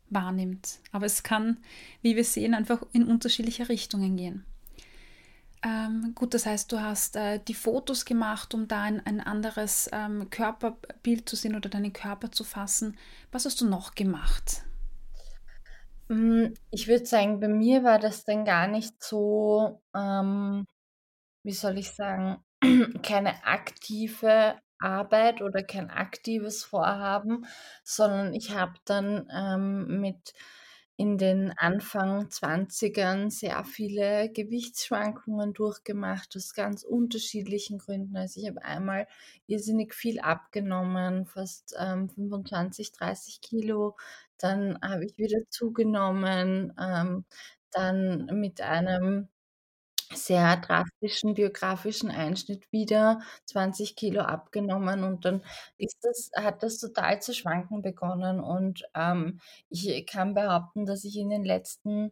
Wahrnimmt. 0.10 0.80
Aber 0.92 1.06
es 1.06 1.24
kann, 1.24 1.58
wie 2.01 2.16
wir 2.16 2.24
sehen, 2.24 2.54
einfach 2.54 2.84
in 2.92 3.08
unterschiedliche 3.08 3.70
Richtungen 3.70 4.18
gehen. 4.18 4.46
Ähm, 5.62 6.13
gut, 6.16 6.34
das 6.34 6.46
heißt, 6.46 6.72
du 6.72 6.82
hast 6.82 7.18
äh, 7.18 7.39
die 7.46 7.54
Fotos 7.54 8.06
gemacht, 8.06 8.54
um 8.54 8.68
da 8.68 8.84
ein, 8.84 9.06
ein 9.06 9.20
anderes 9.20 9.89
ähm, 9.92 10.30
Körperbild 10.30 11.28
zu 11.28 11.36
sehen 11.36 11.56
oder 11.56 11.70
deinen 11.70 11.92
Körper 11.92 12.32
zu 12.32 12.46
fassen. 12.46 12.98
Was 13.32 13.46
hast 13.46 13.60
du 13.60 13.68
noch 13.68 13.96
gemacht? 13.96 14.63
Hm, 16.08 16.54
ich 16.72 16.88
würde 16.88 17.06
sagen, 17.06 17.39
bei 17.42 17.50
mir 17.50 17.84
war 17.84 18.00
das 18.00 18.24
dann 18.24 18.46
gar 18.46 18.68
nicht 18.68 19.04
so, 19.04 19.82
ähm, 19.94 20.66
wie 21.44 21.51
soll 21.51 21.78
ich 21.78 21.92
sagen, 21.92 22.42
keine 23.04 23.46
aktive 23.46 24.56
Arbeit 24.80 25.42
oder 25.42 25.64
kein 25.64 25.90
aktives 25.90 26.64
Vorhaben, 26.64 27.46
sondern 27.84 28.34
ich 28.34 28.52
habe 28.56 28.74
dann, 28.86 29.28
ähm, 29.36 30.00
mit 30.02 30.34
in 30.98 31.18
den 31.18 31.54
Anfang 31.58 32.30
Zwanzigern 32.30 33.30
sehr 33.30 33.64
viele 33.64 34.30
Gewichtsschwankungen 34.34 35.54
durchgemacht 35.54 36.36
aus 36.36 36.54
ganz 36.54 36.84
unterschiedlichen 36.84 37.78
Gründen. 37.80 38.18
Also, 38.18 38.42
ich 38.42 38.48
habe 38.50 38.62
einmal 38.64 39.08
irrsinnig 39.48 39.94
viel 39.96 40.20
abgenommen, 40.20 41.26
fast, 41.26 41.74
ähm, 41.80 42.10
25, 42.10 42.92
30 42.92 43.40
Kilo. 43.42 43.96
Dann 44.38 44.78
habe 44.82 45.06
ich 45.06 45.18
wieder 45.18 45.40
zugenommen, 45.50 46.74
ähm, 46.80 47.24
dann 47.72 48.26
mit 48.34 48.60
einem 48.62 49.30
sehr 50.13 50.58
drastischen 50.58 51.36
biografischen 51.36 52.12
Einschnitt 52.12 52.63
wieder 52.72 53.22
20 53.46 53.96
Kilo 53.96 54.22
abgenommen 54.22 55.04
und 55.04 55.25
dann 55.25 55.44
ist 55.78 55.98
das 56.04 56.32
hat 56.36 56.63
das 56.63 56.80
total 56.80 57.22
zu 57.22 57.34
schwanken 57.34 57.82
begonnen 57.82 58.39
und, 58.39 58.84
ähm, 58.96 59.39
ich 59.70 60.06
kann 60.08 60.34
behaupten, 60.34 60.86
dass 60.86 61.04
ich 61.04 61.18
in 61.18 61.30
den 61.30 61.46
letzten 61.46 62.12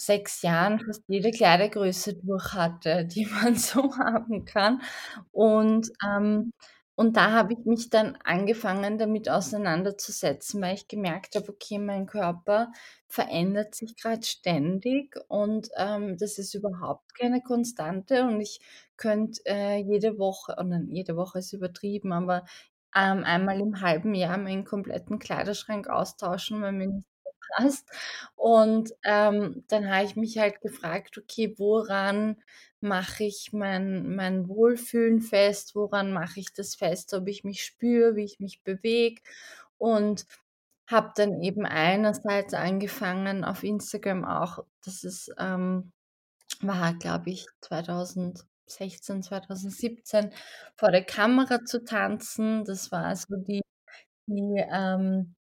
6 0.00 0.42
Jahren 0.42 0.80
fast 0.80 1.02
jede 1.08 1.30
Kleidergröße 1.32 2.14
durch 2.16 2.54
hatte, 2.54 3.04
die 3.06 3.26
man 3.26 3.56
so 3.56 3.96
haben 3.98 4.44
kann. 4.44 4.82
Und, 5.32 5.90
ähm 6.06 6.52
und 6.98 7.16
da 7.16 7.30
habe 7.32 7.52
ich 7.54 7.64
mich 7.64 7.90
dann 7.90 8.16
angefangen, 8.24 8.98
damit 8.98 9.30
auseinanderzusetzen, 9.30 10.60
weil 10.62 10.74
ich 10.74 10.88
gemerkt 10.88 11.36
habe: 11.36 11.48
„Okay, 11.50 11.78
mein 11.78 12.06
Körper 12.06 12.72
verändert 13.06 13.74
sich 13.76 13.96
grad 13.96 14.26
ständig 14.26 15.16
und, 15.28 15.68
ähm, 15.76 16.16
das 16.18 16.38
ist 16.38 16.54
überhaupt 16.54 17.14
keine 17.18 17.40
Konstante 17.42 18.24
und 18.24 18.40
ich 18.40 18.60
könnte, 18.96 19.40
äh, 19.46 19.76
jede 19.78 20.18
Woche 20.18 20.56
oh 20.58 20.64
nein, 20.64 20.88
jede 20.90 21.16
Woche 21.16 21.38
ist 21.40 21.52
übertrieben, 21.52 22.12
aber, 22.12 22.44
ähm, 22.96 23.24
einmal 23.24 23.60
im 23.60 23.80
halben 23.80 24.14
Jahr 24.14 24.38
meinen 24.38 24.64
kompletten 24.64 25.18
Kleiderschrank 25.18 25.88
austauschen, 25.88 26.62
weil 26.62 26.72
mir 26.72 26.86
nichts 26.88 27.06
mehr 27.24 27.32
passt.“ 27.56 27.90
Und, 28.36 28.92
ähm, 29.04 29.64
dann 29.68 29.88
habe 29.90 30.04
ich 30.06 30.16
mich 30.16 30.38
halt 30.38 30.60
gefragt: 30.62 31.18
„Okay, 31.18 31.54
woran 31.58 32.36
mache 32.80 33.24
ich 33.24 33.52
mein 33.52 34.14
mein 34.16 34.48
Wohlfühlen 34.48 35.20
fest? 35.20 35.74
Woran 35.74 36.12
mache 36.12 36.40
ich 36.40 36.52
das 36.52 36.74
fest, 36.76 37.14
ob 37.14 37.28
ich 37.28 37.44
mich 37.44 37.64
spüre, 37.64 38.16
wie 38.16 38.24
ich 38.24 38.40
mich 38.40 38.62
bewege?“ 38.62 39.20
Und 39.78 40.26
habe 40.86 41.12
dann 41.16 41.42
eben 41.42 41.66
einerseits 41.66 42.54
angefangen 42.54 43.44
auf 43.44 43.62
Instagram 43.64 44.24
auch 44.24 44.64
das 44.84 45.04
ist, 45.04 45.32
ähm 45.38 45.92
war, 46.62 46.94
glaube 46.94 47.30
ich, 47.30 47.46
2016, 47.62 49.22
2017, 49.22 50.32
vor 50.76 50.90
der 50.90 51.04
Kamera 51.04 51.64
zu 51.64 51.84
tanzen. 51.84 52.64
Das 52.64 52.90
war 52.92 53.14
so 53.16 53.36
die 53.36 53.62
die, 54.26 54.64
ähm 54.72 55.34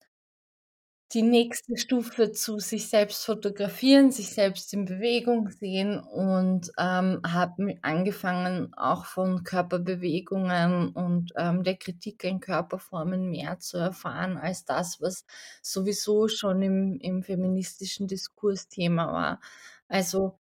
die 1.12 1.22
nächste 1.22 1.76
Stufe 1.76 2.32
zu 2.32 2.58
sich 2.58 2.88
selbst 2.88 3.24
fotografieren, 3.24 4.10
sich 4.10 4.30
selbst 4.30 4.72
in 4.74 4.84
Bewegung 4.84 5.48
sehen 5.50 6.00
und, 6.00 6.72
ähm, 6.78 7.20
habe 7.26 7.76
angefangen, 7.82 8.72
auch 8.74 9.04
von 9.04 9.44
Körperbewegungen 9.44 10.88
und, 10.88 11.32
ähm, 11.36 11.62
der 11.62 11.76
Kritik 11.76 12.24
an 12.24 12.40
Körperformen 12.40 13.30
mehr 13.30 13.58
zu 13.60 13.76
erfahren 13.78 14.36
als 14.38 14.64
das, 14.64 15.00
was 15.00 15.24
sowieso 15.62 16.26
schon 16.28 16.62
im 16.62 16.98
im 17.00 17.22
feministischen 17.22 18.08
Diskurs 18.08 18.68
Thema 18.68 19.12
war. 19.12 19.40
Also, 19.88 20.38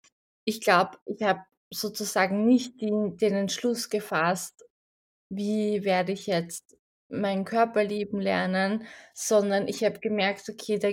ich 0.46 0.62
glaube, 0.62 0.98
ich 1.06 1.22
habe 1.24 1.42
sozusagen 1.72 2.46
nicht 2.46 2.80
den 2.82 3.18
den 3.18 3.34
Entschluss 3.34 3.90
gefasst: 3.90 4.64
„Wie 5.30 5.84
werde 5.84 6.12
ich 6.14 6.28
jetzt 6.28 6.71
meinen 7.12 7.46
Körper 7.46 7.84
lieben 7.84 8.20
lernen?“, 8.22 8.86
sondern 9.14 9.68
ich 9.68 9.84
habe 9.84 10.00
gemerkt: 10.00 10.50
„Okay, 10.50 10.80
da 10.80 10.90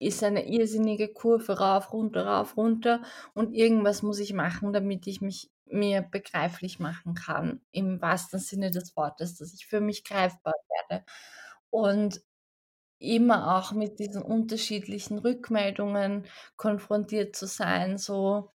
ist 0.00 0.22
eine 0.24 0.46
irrsinnige 0.48 1.08
Kurve 1.12 1.58
rauf, 1.58 1.92
runter, 1.92 2.26
rauf, 2.26 2.56
runter 2.56 3.02
und 3.34 3.54
irgendwas 3.54 4.02
muss 4.02 4.18
ich 4.20 4.32
machen, 4.34 4.72
damit 4.72 5.06
ich 5.06 5.20
mich 5.20 5.50
mir 5.66 6.02
begreiflich 6.02 6.78
machen 6.80 7.14
kann, 7.14 7.60
im 7.72 8.00
wahrsten 8.02 8.38
Sinne 8.40 8.70
des 8.70 8.96
Wortes, 8.96 9.36
dass 9.38 9.54
ich 9.54 9.66
für 9.66 9.80
mich 9.80 10.04
greifbar 10.04 10.54
werde.“ 10.90 11.04
Und 11.70 12.20
immer 12.98 13.56
auch 13.58 13.72
mit 13.72 13.98
diesen 13.98 14.22
unterschiedlichen 14.22 15.18
Rückmeldungen 15.18 16.26
konfrontiert 16.56 17.36
zu 17.36 17.46
sein, 17.46 17.98
so 17.98 18.50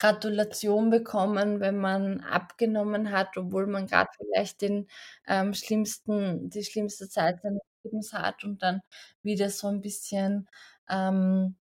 Gratulation 0.00 0.90
bekommen, 0.90 1.60
wenn 1.60 1.78
man 1.78 2.20
abgenommen 2.20 3.10
hat, 3.12 3.36
obwohl 3.36 3.66
man 3.66 3.86
grad 3.86 4.08
vielleicht 4.16 4.60
den, 4.62 4.88
ähm, 5.26 5.54
schlimmsten 5.54 6.50
die 6.50 6.64
schlimmste 6.64 7.08
Zeit 7.08 7.40
seines 7.42 7.62
Lebens 7.84 8.12
hat 8.12 8.44
und 8.44 8.62
dann 8.62 8.80
wieder 9.22 9.50
so 9.50 9.68
'n 9.68 9.80
bisschen, 9.80 10.48
ähm, 10.90 11.56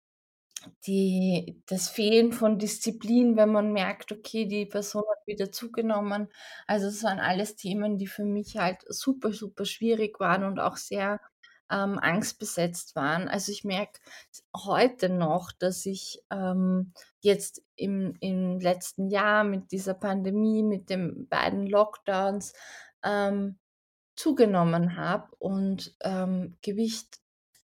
die 0.87 1.63
das 1.67 1.89
Fehlen 1.91 2.33
von 2.33 2.59
Disziplin, 2.59 3.37
wenn 3.37 3.53
man 3.53 3.73
merkt, 3.73 4.13
okay, 4.13 4.47
die 4.47 4.67
Person 4.67 5.05
hat 5.11 5.27
wieder 5.27 5.53
zugenommen. 5.53 6.29
Also, 6.69 6.87
das 6.87 7.03
waren 7.05 7.21
alles 7.21 7.57
Themen, 7.57 7.99
die 7.99 8.07
für 8.09 8.25
mich 8.25 8.59
halt 8.59 8.79
super, 8.89 9.33
super 9.33 9.65
schwierig 9.67 10.21
waren 10.21 10.45
und 10.45 10.61
auch 10.61 10.77
sehr, 10.79 11.21
ähm, 11.71 11.99
angstbesetzt 11.99 12.97
waren. 12.97 13.29
Also, 13.29 13.53
ich 13.53 13.65
merke 13.65 14.01
heute 14.57 15.09
noch, 15.11 15.53
dass 15.53 15.87
ich, 15.87 16.23
ähm, 16.31 16.93
jetzt 17.21 17.63
im 17.77 18.15
im 18.21 18.61
letzten 18.61 19.09
Jahr 19.09 19.45
mit 19.45 19.73
dieser 19.73 19.95
Pandemie, 19.95 20.63
mit 20.63 20.91
den 20.91 21.29
beiden 21.29 21.67
Lockdowns, 21.67 22.53
ähm, 23.05 23.59
zugenommen 24.17 24.97
habe 24.97 25.29
und, 25.39 25.97
ähm, 26.03 26.57
Gewicht 26.63 27.19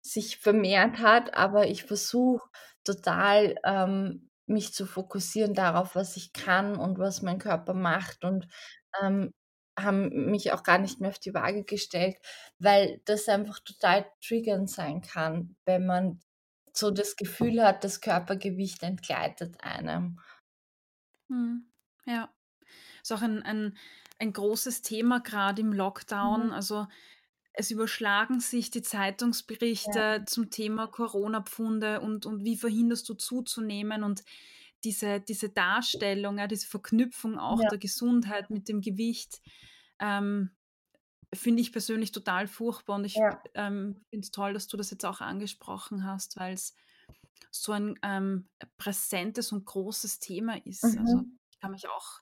sich 0.02 0.38
vermehrt 0.40 1.00
hat, 1.00 1.34
aber 1.36 1.68
ich 1.68 1.84
versuche 1.86 2.48
total, 2.86 3.56
ähm, 3.66 4.30
mich 4.48 4.74
zu 4.74 4.86
fokussieren 4.86 5.54
darauf, 5.54 5.96
was 5.96 6.18
ich 6.18 6.34
kann 6.34 6.78
und 6.78 7.00
was 7.00 7.22
mein 7.22 7.40
Körper 7.40 7.74
macht 7.74 8.24
und, 8.26 8.48
ähm, 9.78 9.86
habe 9.86 10.10
mich 10.10 10.52
auch 10.54 10.64
gar 10.64 10.78
nicht 10.80 11.00
mehr 11.02 11.10
auf 11.12 11.20
die 11.20 11.34
Waage 11.34 11.64
gestellt, 11.64 12.18
weil 12.60 13.02
das 13.06 13.28
einfach 13.30 13.60
total 13.60 14.06
triggernd 14.26 14.70
sein 14.70 15.02
kann, 15.02 15.56
wenn 15.66 15.86
man 15.86 16.20
so 16.74 16.92
das 16.92 17.16
Gefühl 17.16 17.64
hat, 17.64 17.84
das 17.84 18.02
Körpergewicht 18.02 18.84
entgleitet 18.84 19.64
einem. 19.64 20.20
Mhm, 21.30 21.66
ja. 22.06 22.34
Ist 23.04 23.12
auch 23.14 23.22
ein 23.22 23.44
ein 23.44 23.78
ein 24.20 24.34
großes 24.34 24.82
Thema 24.84 25.20
grad 25.22 25.60
im 25.60 25.74
Mhm. 26.22 26.48
Lockdown. 26.52 26.52
Also, 26.54 26.88
es 27.54 27.72
überschlagen 27.72 28.40
sich 28.42 28.72
die 28.72 28.82
Ja. 29.86 29.94
Zeitungsberichte 29.94 30.26
zum 30.28 30.50
Thema 30.52 30.88
Corona-Pfunde 30.88 32.02
und 32.02 32.26
und 32.28 32.46
wie 32.46 32.58
verhinderst 32.58 33.10
du 33.10 33.16
zuzunehmen 33.16 34.04
und 34.04 34.24
diese 34.84 35.22
diese 35.22 35.50
Darstellung, 35.50 36.38
ja, 36.40 36.48
diese 36.48 36.68
Verknüpfung 36.68 37.40
auch 37.40 37.64
Ja. 37.64 37.72
der 37.72 37.78
Gesundheit 37.80 38.50
mit 38.52 38.70
dem 38.70 38.82
Gewicht, 38.82 39.42
ähm, 40.00 40.52
finde 41.36 41.62
ich 41.62 41.72
persönlich 41.74 42.12
total 42.14 42.48
furchtbar 42.48 42.98
und 42.98 43.06
ich, 43.06 43.26
Ja. 43.26 43.48
ähm, 43.56 44.06
finde 44.12 44.26
es 44.26 44.32
toll, 44.32 44.54
dass 44.54 44.68
du 44.68 44.78
das 44.78 44.92
jetzt 44.92 45.06
auch 45.06 45.22
angesprochen 45.22 46.06
hast, 46.06 46.38
weil's 46.38 46.76
so 47.52 47.74
ein, 47.74 48.00
ähm, 48.04 48.50
präsentes 48.78 49.52
und 49.54 49.66
großes 49.66 50.20
Thema 50.20 50.66
ist. 50.66 50.98
Also, 51.00 51.20
Mhm. 51.20 51.38
ich 51.52 51.60
kann 51.62 51.72
mich 51.74 51.88
auch 51.90 52.22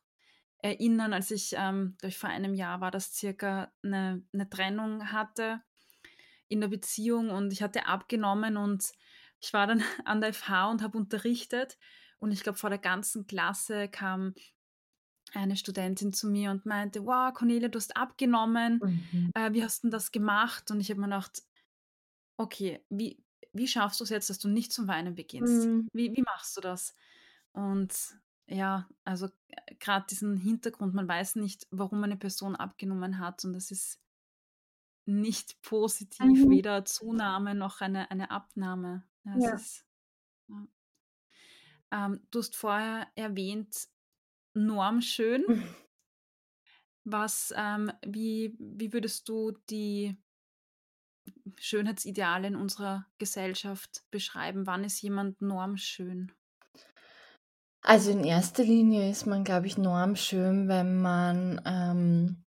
erinnern, 0.59 1.13
als 1.13 1.31
ich, 1.31 1.53
ähm, 1.57 1.97
ich, 2.03 2.17
vor 2.19 2.29
einem 2.31 2.55
Jahr 2.55 2.81
war 2.81 2.91
das 2.91 3.13
circa, 3.15 3.73
'ne 3.83 4.23
'ne 4.33 4.49
Trennung 4.49 5.11
hatte 5.13 5.61
in 6.49 6.61
der 6.61 6.69
Beziehung 6.69 7.29
und 7.31 7.53
ich 7.53 7.63
hatte 7.63 7.87
abgenommen 7.87 8.57
und 8.57 8.91
ich 9.41 9.53
war 9.53 9.67
dann 9.67 9.79
an 10.05 10.21
der 10.21 10.29
FH 10.31 10.71
und 10.71 10.81
habe 10.83 10.97
unterrichtet 10.97 11.77
und 12.19 12.31
ich 12.31 12.43
glaube, 12.43 12.57
vor 12.57 12.69
der 12.69 12.79
ganzen 12.79 13.27
Klasse 13.27 13.87
kam 13.89 14.35
eine 15.33 15.57
Studentin 15.57 16.13
zu 16.13 16.27
mir 16.29 16.51
und 16.51 16.65
meinte: 16.65 17.05
„Wow, 17.05 17.33
Cornelia, 17.33 17.69
du 17.69 17.77
hast 17.79 17.97
abgenommen. 17.97 18.81
Mhm. 18.81 19.31
Äh, 19.33 19.53
wie 19.53 19.63
hast 19.63 19.83
'n 19.85 19.91
das 19.91 20.11
gemacht?“ 20.11 20.71
Und 20.71 20.81
ich 20.81 20.89
habe 20.91 21.01
mir 21.01 21.07
gedacht: 21.07 21.43
„Okay, 22.37 22.85
wie 22.89 23.23
wie 23.53 23.67
schaffst 23.67 24.01
du's 24.01 24.09
jetzt, 24.09 24.29
dass 24.29 24.39
du 24.39 24.49
nicht 24.49 24.73
zum 24.73 24.87
Weinen 24.87 25.15
beginnst? 25.15 25.71
Mhm. 25.71 25.87
Wie 25.93 26.13
wie 26.15 26.23
machst 26.23 26.57
du 26.57 26.61
das?“ 26.61 26.95
Und 27.53 28.19
ja, 28.47 28.89
also, 29.05 29.27
äh, 29.49 29.75
grad 29.79 30.11
diesen 30.11 30.37
Hintergrund, 30.37 30.93
man 30.95 31.07
weiß 31.07 31.35
nicht, 31.37 31.67
warum 31.71 32.03
eine 32.03 32.17
Person 32.17 32.55
abgenommen 32.55 33.19
hat 33.19 33.45
und 33.45 33.53
das 33.53 33.71
ist 33.71 33.97
nicht 35.07 35.61
positiv, 35.61 36.47
Mhm. 36.47 36.49
weder 36.49 36.83
Zunahme 36.85 37.53
noch 37.55 37.81
eine 37.81 38.09
eine 38.11 38.31
Abnahme. 38.31 39.03
Ja, 39.23 39.37
es 39.37 39.51
Ja. 39.51 39.51
ist. 39.51 39.83
Ähm, 41.91 42.27
du 42.31 42.39
hast 42.39 42.55
vorher 42.55 43.07
erwähnt, 43.15 43.87
normschön. 44.53 45.45
Was, 47.07 47.53
ähm 47.55 47.91
wie 48.05 48.55
wie 48.59 48.91
würdest 48.91 49.29
du 49.29 49.51
die 49.69 50.17
Schönheitsideale 51.59 52.47
in 52.47 52.55
unserer 52.55 53.07
Gesellschaft 53.17 54.05
beschreiben? 54.09 54.65
Wann 54.67 54.83
ist 54.85 55.01
jemand 55.01 55.41
normschön? 55.41 56.31
Also, 57.83 58.11
in 58.11 58.23
erster 58.23 58.63
Linie 58.63 59.09
ist 59.09 59.27
man, 59.27 59.43
glaube 59.43 59.67
ich, 59.67 59.77
normschön, 59.77 60.67
wenn 60.67 61.01
man, 61.01 61.61
ähm, 61.65 62.44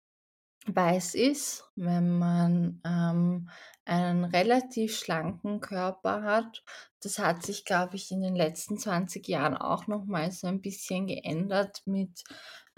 weiß 0.68 1.16
ist, 1.16 1.66
wenn 1.76 2.18
man, 2.18 2.82
ähm, 2.86 3.50
einen 3.86 4.24
relativ 4.26 4.98
schlanken 4.98 5.60
Körper 5.60 6.24
hat. 6.24 6.64
Das 7.02 7.20
hat 7.20 7.44
sich, 7.44 7.66
glaube 7.66 7.96
ich, 7.98 8.12
in 8.12 8.22
den 8.22 8.36
letzten 8.36 8.78
20 8.78 9.28
Jahren 9.28 9.58
auch 9.58 9.88
noch 9.88 10.06
mal 10.06 10.32
so 10.32 10.48
ein 10.48 10.62
bisschen 10.62 11.08
geändert 11.08 11.82
mit, 11.86 12.24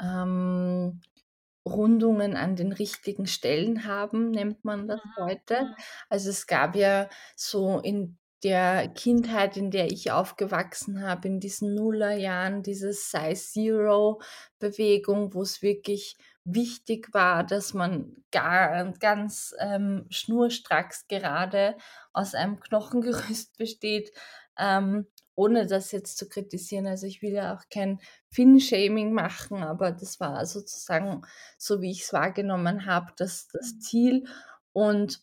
ähm, 0.02 1.02
Rundungen 1.68 2.36
an 2.38 2.56
den 2.56 2.72
richtigen 2.72 3.26
Stellen 3.28 3.86
haben, 3.86 4.30
nennt 4.32 4.64
man 4.66 4.88
das 4.88 5.00
Mhm, 5.04 5.12
heute. 5.20 5.76
Also, 6.10 6.30
es 6.30 6.46
gab 6.48 6.76
ja 6.76 7.10
so 7.36 7.80
in 7.80 8.18
der 8.44 8.88
Kindheit, 8.90 9.58
in 9.58 9.72
der 9.72 9.88
ich 9.92 10.12
aufgewachsen 10.12 11.02
habe, 11.02 11.28
in 11.28 11.40
diesen 11.40 11.74
Nullerjahren, 11.74 12.62
diese 12.62 12.94
Size-Zero-Bewegung, 12.94 15.34
wo's 15.34 15.64
wirklich 15.64 16.16
wichtig 16.46 17.14
war, 17.14 17.44
dass 17.44 17.74
man 17.74 18.24
gar 18.32 18.92
ganz, 18.94 19.54
ähm, 19.60 20.06
schnurstracks 20.10 21.08
gerade 21.08 21.76
aus 22.14 22.34
einem 22.36 22.60
Knochengerüst 22.60 23.58
besteht. 23.58 24.12
Ähm 24.58 25.08
ohne 25.38 25.68
das 25.68 25.92
jetzt 25.92 26.18
zu 26.18 26.30
kritisieren. 26.30 26.88
Also, 26.88 27.08
ich 27.08 27.22
will 27.22 27.34
ja 27.34 27.54
auch 27.56 27.64
kein 27.70 28.00
Thin-Shaming 28.34 29.12
machen, 29.12 29.64
aber 29.64 29.92
das 29.92 30.22
war 30.22 30.46
sozusagen, 30.46 31.24
so 31.58 31.82
wie 31.82 31.92
ich's 31.92 32.14
wahrgenommen 32.14 32.86
habe, 32.86 33.12
das 33.18 33.50
das 33.52 33.78
Mhm. 33.78 33.80
Ziel. 33.80 34.26
Und 34.72 35.20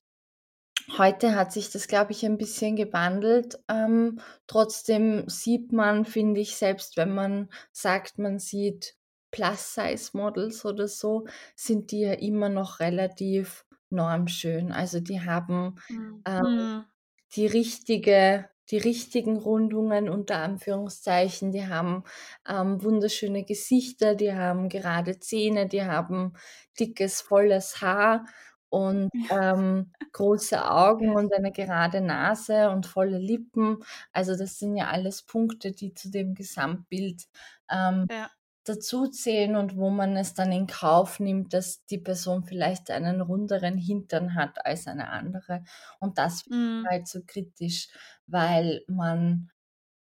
heute 0.99 1.35
hat 1.35 1.53
sich 1.53 1.71
das, 1.71 1.89
glaube 1.89 2.13
ich, 2.13 2.25
ein 2.25 2.39
bisschen 2.39 2.77
gewandelt. 2.77 3.59
Ähm, 3.69 4.21
trotzdem 4.47 5.29
sieht 5.29 5.73
man, 5.73 6.05
finde 6.05 6.41
ich, 6.41 6.57
selbst 6.57 6.97
wenn 6.97 7.15
man 7.15 7.51
sagt, 7.73 8.19
man 8.19 8.39
sieht 8.39 8.97
Plus-Size-Models 9.33 10.65
oder 10.67 10.89
so, 10.89 11.27
sind 11.57 11.91
die 11.93 12.01
ja 12.03 12.15
immer 12.15 12.49
noch 12.51 12.81
relativ 12.81 13.67
normschön. 13.91 14.73
Also, 14.73 15.01
die 15.01 15.23
haben, 15.23 15.77
Mhm. 15.91 16.25
ähm, 16.27 16.41
Mhm. 16.41 16.93
die 17.37 17.47
richtige 17.47 18.49
die 18.71 18.79
richtigen 18.79 19.37
Rundungen 19.37 20.09
unter 20.09 20.39
Anführungszeichen. 20.39 21.53
Die 21.53 21.67
haben, 21.69 22.05
ähm, 22.49 22.83
wunderschöne 22.83 23.45
Gesichter, 23.45 24.15
die 24.15 24.33
haben 24.35 24.69
gerade 24.71 25.19
Zähne, 25.19 25.67
die 25.69 25.83
haben 25.85 26.35
dickes, 26.79 27.21
volles 27.21 27.81
Haar 27.83 28.25
und, 28.71 29.11
ähm, 29.29 29.93
große 30.13 30.65
Augen 30.71 31.15
und 31.17 31.35
eine 31.35 31.53
gerade 31.53 32.01
Nase 32.01 32.71
und 32.71 32.87
volle 32.87 33.19
Lippen. 33.19 33.79
Also, 34.13 34.37
das 34.37 34.59
sind 34.59 34.77
ja 34.77 34.89
alles 34.91 35.23
Punkte, 35.25 35.73
die 35.73 35.93
zu 35.95 36.11
dem 36.11 36.35
Gesamtbild, 36.35 37.25
ähm, 37.71 38.09
Ja. 38.09 38.33
Dazuzählen 38.65 39.57
und 39.57 39.77
wo 39.77 39.91
man 39.91 40.17
es 40.17 40.35
dann 40.35 40.53
in 40.53 40.67
Kauf 40.67 41.21
nimmt, 41.21 41.53
dass 41.55 41.85
die 41.87 41.99
Person 41.99 42.45
vielleicht 42.45 42.91
einen 42.91 43.21
runderen 43.21 43.77
Hintern 43.79 44.35
hat 44.35 44.65
als 44.67 44.87
eine 44.87 45.09
andere. 45.11 45.65
Und 46.01 46.19
das 46.19 46.43
finde 46.43 46.59
ich 46.69 46.83
Mhm. 46.87 46.93
halt 46.93 47.09
so 47.09 47.21
kritisch, 47.27 47.89
weil 48.27 48.83
man 48.89 49.51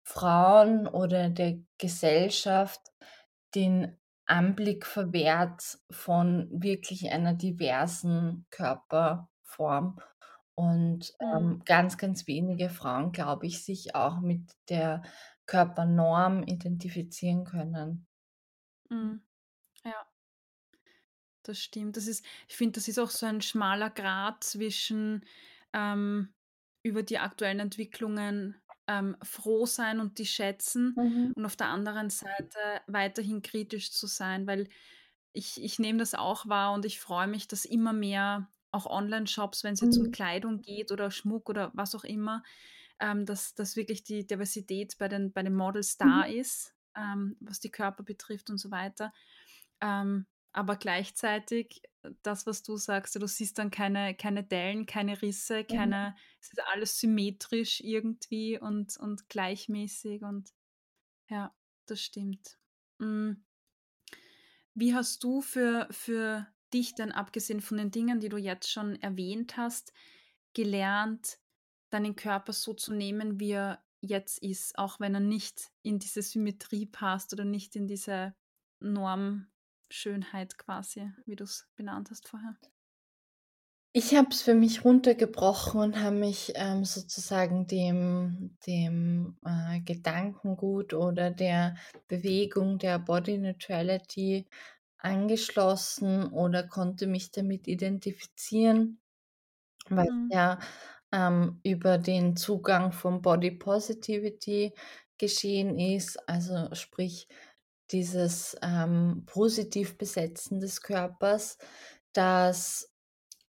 Frauen 0.03 0.87
oder 0.87 1.29
der 1.29 1.59
Gesellschaft 1.77 2.81
den 3.55 3.97
Anblick 4.25 4.85
verwehrt 4.85 5.79
von 5.91 6.49
wirklich 6.51 7.11
einer 7.11 7.33
diversen 7.33 8.45
Körperform 8.51 9.99
und, 10.55 11.13
Mhm. 11.21 11.39
ähm, 11.39 11.63
ganz, 11.65 11.97
ganz 11.97 12.27
wenige 12.27 12.69
Frauen, 12.69 13.11
glaube 13.11 13.47
ich, 13.47 13.63
sich 13.65 13.95
auch 13.95 14.19
mit 14.21 14.51
der 14.69 15.03
Körpernorm 15.47 16.43
identifizieren 16.43 17.45
können. 17.45 18.07
Mhm. 18.91 19.21
Ja. 19.85 20.07
Das 21.45 21.59
stimmt. 21.59 21.97
Das 21.97 22.07
ist 22.07 22.25
ich 22.47 22.55
finde, 22.57 22.73
das 22.73 22.87
ist 22.87 22.99
auch 22.99 23.09
so 23.09 23.25
ein 23.25 23.41
schmaler 23.41 23.89
Grat 23.89 24.43
zwischen, 24.43 25.25
ähm, 25.73 26.33
über 26.83 27.03
die 27.03 27.19
aktuellen 27.19 27.59
Entwicklungen, 27.59 28.61
ähm, 28.87 29.15
froh 29.23 29.65
sein 29.65 29.99
und 29.99 30.17
die 30.19 30.25
schätzen 30.25 30.97
Mhm. 30.97 31.33
und 31.35 31.45
auf 31.45 31.55
der 31.55 31.67
anderen 31.67 32.09
Seite 32.09 32.81
weiterhin 32.87 33.41
kritisch 33.41 33.91
zu 33.91 34.07
sein, 34.07 34.47
weil 34.47 34.67
ich 35.33 35.61
ich 35.63 35.79
nehme 35.79 35.99
das 35.99 36.15
auch 36.15 36.47
wahr 36.47 36.73
und 36.73 36.85
ich 36.85 36.99
freue 36.99 37.27
mich, 37.27 37.47
dass 37.47 37.65
immer 37.65 37.93
mehr 37.93 38.51
auch 38.71 38.85
Onlineshops, 38.87 39.63
wenn's 39.63 39.81
jetzt 39.81 39.97
um 39.99 40.07
Mhm. 40.07 40.11
Kleidung 40.11 40.61
geht 40.61 40.91
oder 40.91 41.11
Schmuck 41.11 41.49
oder 41.49 41.71
was 41.75 41.95
auch 41.95 42.03
immer, 42.03 42.43
ähm, 42.99 43.25
dass 43.25 43.55
dass 43.55 43.75
wirklich 43.75 44.03
die 44.03 44.25
Diversität 44.27 44.97
bei 44.99 45.07
den 45.09 45.31
bei 45.33 45.43
den 45.43 45.55
Models 45.55 45.97
da 45.97 46.23
Mhm. 46.23 46.23
ist, 46.23 46.75
ähm, 46.95 47.37
was 47.39 47.59
die 47.59 47.71
Körper 47.71 48.03
betrifft 48.03 48.49
und 48.49 48.57
so 48.57 48.71
weiter. 48.71 49.13
Ähm, 49.81 50.27
aber 50.51 50.75
gleichzeitig 50.77 51.83
das, 52.23 52.45
was 52.47 52.63
du 52.63 52.75
sagst, 52.77 53.15
du 53.15 53.27
siehst 53.27 53.57
dann 53.59 53.71
keine 53.71 54.15
keine 54.15 54.43
Dellen, 54.43 54.85
keine 54.85 55.21
Risse, 55.21 55.63
Mhm. 55.69 55.75
keine 55.75 56.15
es 56.41 56.51
ist 56.53 56.61
alles 56.73 56.99
symmetrisch 56.99 57.81
irgendwie 57.81 58.59
und 58.59 58.97
und 58.97 59.29
gleichmäßig 59.29 60.23
und 60.23 60.49
ja, 61.29 61.55
das 61.87 62.01
stimmt. 62.01 62.57
Hm 63.01 63.43
wie 64.73 64.93
hast 64.93 65.23
du 65.23 65.41
für 65.41 65.87
für 65.91 66.47
dich 66.73 66.95
denn, 66.95 67.11
abgesehen 67.11 67.61
von 67.61 67.77
den 67.77 67.91
Dingen, 67.91 68.19
die 68.19 68.29
du 68.29 68.37
jetzt 68.37 68.71
schon 68.71 68.95
erwähnt 69.01 69.57
hast, 69.57 69.91
gelernt, 70.53 71.39
deinen 71.89 72.15
Körper 72.15 72.53
so 72.53 72.73
zu 72.73 72.93
nehmen, 72.93 73.39
wie 73.39 73.51
er 73.51 73.83
jetzt 74.01 74.39
ist, 74.41 74.77
auch 74.77 74.99
wenn 74.99 75.13
er 75.15 75.19
nicht 75.21 75.71
in 75.83 75.99
diese 75.99 76.21
Symmetrie 76.21 76.85
passt 76.85 77.33
oder 77.33 77.45
nicht 77.45 77.75
in 77.75 77.87
diese 77.87 78.35
Normschönheit 78.79 80.57
quasi, 80.57 81.11
wie 81.25 81.35
du's 81.35 81.67
benannt 81.75 82.09
hast 82.11 82.27
vorher? 82.27 82.57
Ich 83.93 84.13
habe 84.15 84.29
es 84.29 84.43
für 84.43 84.53
mich 84.53 84.85
runtergebrochen 84.85 85.79
und 85.81 85.99
habe 85.99 86.15
mich, 86.15 86.51
ähm, 86.55 86.85
sozusagen 86.85 87.65
dem 87.65 88.55
dem, 88.67 89.37
äh, 89.43 89.79
Gedankengut 89.81 90.93
oder 90.93 91.31
der 91.31 91.75
Bewegung 92.07 92.77
der 92.77 92.99
Body 92.99 93.39
Neutrality 93.39 94.45
angeschlossen 94.99 96.27
oder 96.31 96.67
konnte 96.67 97.07
mich 97.07 97.31
damit 97.31 97.67
identifizieren, 97.67 99.01
weil's 99.89 100.09
Mhm. 100.09 100.31
ja, 100.31 100.59
ähm, 101.11 101.59
über 101.63 101.97
den 101.97 102.35
Zugang 102.37 102.91
von 102.91 103.21
Body 103.21 103.51
Positivity 103.51 104.73
geschehen 105.17 105.79
ist, 105.79 106.17
also 106.29 106.73
sprich 106.75 107.27
dieses, 107.91 108.55
ähm, 108.63 109.23
Positiv-Besetzen 109.27 110.59
des 110.59 110.81
Körpers. 110.81 111.57
Das 112.13 112.93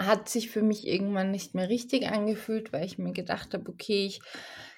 hat 0.02 0.30
sich 0.30 0.52
für 0.52 0.62
mich 0.64 0.88
irgendwann 0.88 1.32
nicht 1.32 1.56
mehr 1.56 1.70
richtig 1.70 2.08
angefühlt, 2.10 2.74
weil 2.74 2.86
ich 2.86 2.98
mir 3.00 3.14
gedacht 3.14 3.54
habe: 3.56 3.72
„Okay, 3.72 4.06
ich 4.08 4.22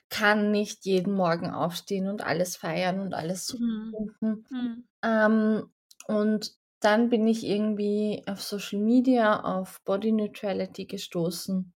kann 0.09 0.51
nicht 0.51 0.85
jeden 0.85 1.13
Morgen 1.15 1.51
aufstehen 1.51 2.07
und 2.09 2.23
alles 2.23 2.57
feiern 2.57 2.99
und 3.01 3.13
alles 3.13 3.47
super 3.47 3.59
Mhm. 3.59 4.07
finden.“ 4.21 4.47
Mhm. 4.51 4.88
Ähm, 5.03 5.73
und 6.07 6.53
dann 6.81 7.09
bin 7.11 7.27
ich 7.27 7.45
irgendwie 7.45 8.23
auf 8.27 8.43
Social 8.43 8.79
Media 8.81 9.41
auf 9.43 9.83
Body 9.85 10.13
Neutrality 10.13 10.88
gestoßen 10.88 11.74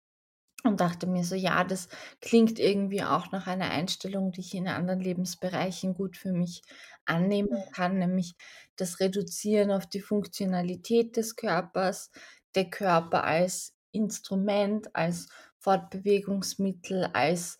und 0.64 0.80
dachte 0.80 1.06
mir 1.06 1.24
so: 1.24 1.34
„Ja, 1.34 1.64
das 1.64 1.88
klingt 2.20 2.58
irgendwie 2.58 3.02
auch 3.04 3.30
nach 3.32 3.46
einer 3.46 3.70
Einstellung, 3.70 4.32
die 4.32 4.40
ich 4.40 4.54
in 4.54 4.68
anderen 4.68 5.00
Lebensbereichen 5.00 5.94
gut 5.94 6.16
für 6.16 6.32
mich 6.32 6.62
annehmen 7.06 7.62
kann“, 7.74 7.98
nämlich 7.98 8.34
das 8.76 9.00
Reduzieren 9.00 9.70
auf 9.72 9.86
die 9.86 10.00
Funktionalität 10.00 11.16
des 11.16 11.36
Körpers, 11.36 12.10
der 12.54 12.70
Körper 12.70 13.24
als 13.24 13.74
Instrument, 13.92 14.94
als 14.94 15.28
Fortbewegungsmittel, 15.58 17.06
als 17.12 17.58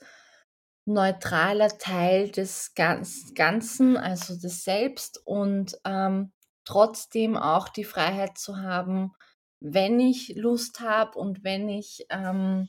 neutraler 0.87 1.69
Teil 1.79 2.31
des 2.31 2.75
Ganz 2.75 3.35
Ganzen, 3.35 3.97
also 3.97 4.37
des 4.39 4.65
Selbst 4.65 5.21
und, 5.27 5.79
ähm, 5.85 6.33
trotzdem 6.65 7.37
auch 7.37 7.69
die 7.69 7.85
Freiheit 7.85 8.39
zu 8.39 8.59
haben, 8.59 9.13
wenn 9.61 10.01
ich 10.01 10.35
Lust 10.37 10.81
habe 10.81 11.19
und 11.19 11.45
wenn 11.45 11.69
ich, 11.69 12.07
ähm 12.11 12.69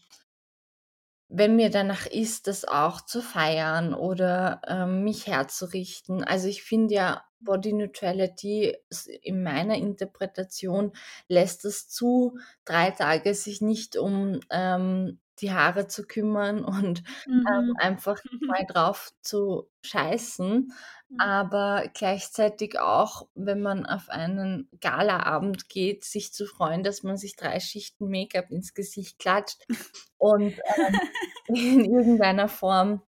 wenn 1.31 1.55
mir 1.55 1.69
danach 1.69 2.07
ist, 2.07 2.47
das 2.47 2.65
auch 2.65 3.01
zu 3.01 3.21
feiern 3.21 3.93
oder, 3.93 4.61
ähm, 4.67 5.03
mich 5.03 5.27
herzurichten. 5.27 6.23
Also, 6.23 6.47
ich 6.47 6.63
finde 6.63 6.95
ja, 6.95 7.23
Body 7.39 7.71
Neutrality 7.73 8.75
in 9.21 9.43
meiner 9.43 9.75
Interpretation 9.75 10.91
lässt 11.27 11.65
es 11.65 11.87
zu, 11.87 12.37
3 12.65 12.89
Tage 12.91 13.33
sich 13.35 13.61
nicht 13.61 13.95
um, 13.95 14.39
ähm, 14.49 15.19
die 15.41 15.51
Haare 15.53 15.87
zu 15.87 16.05
kümmern 16.07 16.63
und, 16.65 16.99
ähm, 16.99 17.05
Mhm. 17.25 17.79
einfach 17.79 18.17
mal 18.47 18.65
drauf 18.67 19.11
zu 19.21 19.69
scheißen, 19.85 20.73
Mhm. 21.09 21.19
aber 21.19 21.89
gleichzeitig 21.93 22.79
auch, 22.79 23.27
wenn 23.35 23.61
man 23.61 23.85
auf 23.85 24.09
einen 24.09 24.69
Galaabend 24.79 25.67
geht, 25.69 26.05
sich 26.05 26.33
zu 26.33 26.45
freuen, 26.45 26.83
dass 26.83 27.03
man 27.03 27.17
sich 27.17 27.35
3 27.35 27.59
Schichten 27.59 28.09
Make-up 28.09 28.49
ins 28.51 28.73
Gesicht 28.73 29.19
klatscht 29.19 29.65
und, 30.17 30.59
ähm, 30.87 30.99
in 31.47 31.85
irgendeiner 31.85 32.47
Form 32.49 33.01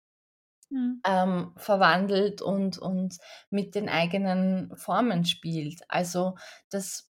Mhm. 0.70 1.00
ähm, 1.06 1.54
verwandelt 1.56 2.42
und 2.42 2.78
und 2.78 3.18
mit 3.50 3.74
den 3.74 3.88
eigenen 3.88 4.76
Formen 4.76 5.24
spielt. 5.24 5.80
Also, 5.88 6.36
das 6.70 7.10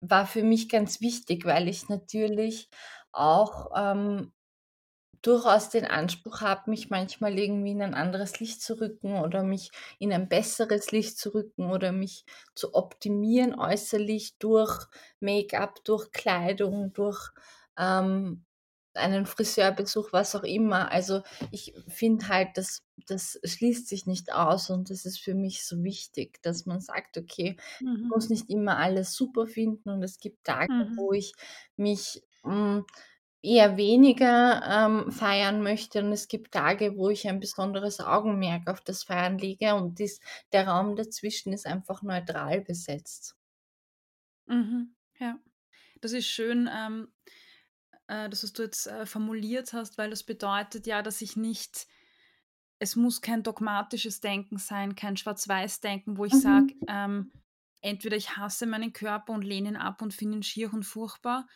war 0.00 0.26
für 0.26 0.44
mich 0.44 0.68
ganz 0.70 1.00
wichtig, 1.02 1.46
weil 1.46 1.68
ich 1.68 1.88
natürlich 1.90 2.70
auch, 3.12 3.72
ähm, 3.76 4.32
durchaus 5.26 5.70
den 5.70 5.84
Anspruch 5.86 6.40
habe, 6.40 6.70
mich 6.70 6.90
manchmal 6.90 7.38
irgendwie 7.38 7.72
in 7.72 7.82
ein 7.82 7.94
anderes 7.94 8.40
Licht 8.40 8.62
zu 8.62 8.80
rücken 8.80 9.16
oder 9.20 9.42
mich 9.42 9.70
in 9.98 10.12
ein 10.12 10.28
besseres 10.28 10.92
Licht 10.92 11.18
zu 11.18 11.30
rücken 11.34 11.70
oder 11.70 11.92
mich 11.92 12.24
zu 12.54 12.74
optimieren 12.74 13.54
äußerlich 13.58 14.38
durch 14.38 14.86
Make-up, 15.20 15.84
durch 15.84 16.12
Kleidung, 16.12 16.92
durch, 16.92 17.30
ähm, 17.78 18.44
einen 18.94 19.26
Friseurbesuch, 19.26 20.12
was 20.12 20.34
auch 20.34 20.42
immer. 20.42 20.90
Also, 20.90 21.22
ich 21.50 21.74
finde 21.88 22.28
halt, 22.28 22.56
das 22.56 22.82
das 23.06 23.38
schließt 23.44 23.86
sich 23.88 24.06
nicht 24.06 24.32
aus 24.32 24.70
und 24.70 24.88
das 24.90 25.04
ist 25.04 25.18
für 25.20 25.34
mich 25.34 25.64
so 25.66 25.82
wichtig, 25.84 26.40
dass 26.42 26.64
man 26.66 26.80
sagt: 26.80 27.18
„Okay, 27.18 27.56
ich 27.58 27.80
Mhm. 27.80 28.14
muss 28.14 28.30
nicht 28.30 28.48
immer 28.50 28.78
alles 28.78 29.14
super 29.14 29.46
finden 29.46 29.90
und 29.90 30.02
es 30.02 30.18
gibt 30.18 30.44
Tage, 30.44 30.68
Mhm. 30.68 30.96
wo 30.96 31.12
ich 31.12 31.32
mich, 31.76 32.22
hm 32.42 32.86
eher 33.42 33.76
weniger, 33.76 34.62
ähm, 34.64 35.10
feiern 35.12 35.62
möchte 35.62 36.00
und 36.04 36.12
es 36.12 36.28
gibt 36.28 36.52
Tage, 36.52 36.96
wo 36.96 37.08
ich 37.10 37.28
ein 37.28 37.40
besonderes 37.40 38.00
Augenmerk 38.00 38.68
auf 38.68 38.80
das 38.82 39.04
Feiern 39.04 39.38
lege 39.38 39.74
und 39.74 39.98
dies 39.98 40.20
der 40.52 40.68
Raum 40.68 40.96
dazwischen 40.96 41.52
ist 41.52 41.66
einfach 41.66 42.02
neutral 42.02 42.60
besetzt. 42.62 43.36
Mhm, 44.46 44.94
ja. 45.18 45.38
Das 46.00 46.12
ist 46.12 46.26
schön, 46.28 46.68
ähm, 46.72 47.12
äh, 48.08 48.28
dass 48.28 48.42
du 48.52 48.62
jetzt, 48.64 48.86
äh, 48.86 49.06
formuliert 49.06 49.72
hast, 49.72 49.98
weil 49.98 50.10
das 50.10 50.24
bedeutet 50.24 50.86
ja, 50.86 51.02
dass 51.02 51.22
ich 51.22 51.36
nicht 51.36 51.86
es 52.80 52.96
muss 52.96 53.22
kein 53.22 53.42
dogmatisches 53.42 54.20
Denken 54.20 54.58
sein, 54.58 54.96
kein 54.96 55.16
Schwarz-Weiß-Denken, 55.16 56.18
wo 56.18 56.24
ich 56.26 56.38
sage, 56.38 56.74
Mhm. 56.74 56.86
ähm, 56.88 57.32
entweder 57.82 58.16
ich 58.16 58.36
hasse 58.36 58.66
meinen 58.66 58.92
Körper 58.92 59.32
und 59.32 59.42
lehne 59.42 59.70
ihn 59.70 59.76
ab 59.76 60.02
und 60.02 60.14
finde 60.14 60.38
ihn 60.38 60.42
schier 60.42 60.72
und 60.74 60.84
furchtbar, 60.84 61.46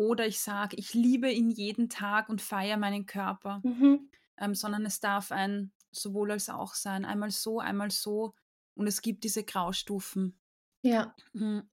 oder 0.00 0.26
ich 0.26 0.40
sage, 0.40 0.76
ich 0.76 0.94
liebe 0.94 1.30
ihn 1.30 1.50
jeden 1.50 1.90
Tag 1.90 2.28
und 2.30 2.42
feiere 2.42 2.78
meinen 2.78 3.06
Körper, 3.06 3.64
Mhm. 3.64 4.10
ähm, 4.38 4.54
sondern 4.54 4.86
es 4.86 5.00
darf 5.00 5.32
ein 5.32 5.72
sowohl 5.92 6.32
als 6.32 6.48
auch 6.50 6.74
sein, 6.74 7.04
einmal 7.06 7.30
so, 7.32 7.60
einmal 7.60 7.90
so 7.92 8.34
und 8.76 8.86
es 8.88 9.02
gibt 9.02 9.24
diese 9.24 9.44
Graustufen. 9.44 10.38
Ja. 10.82 11.14
Mhm. 11.34 11.68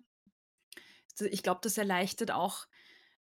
D 1.19 1.27
ich 1.27 1.43
glaube, 1.43 1.61
das 1.63 1.77
erleichtert 1.77 2.31
auch, 2.31 2.67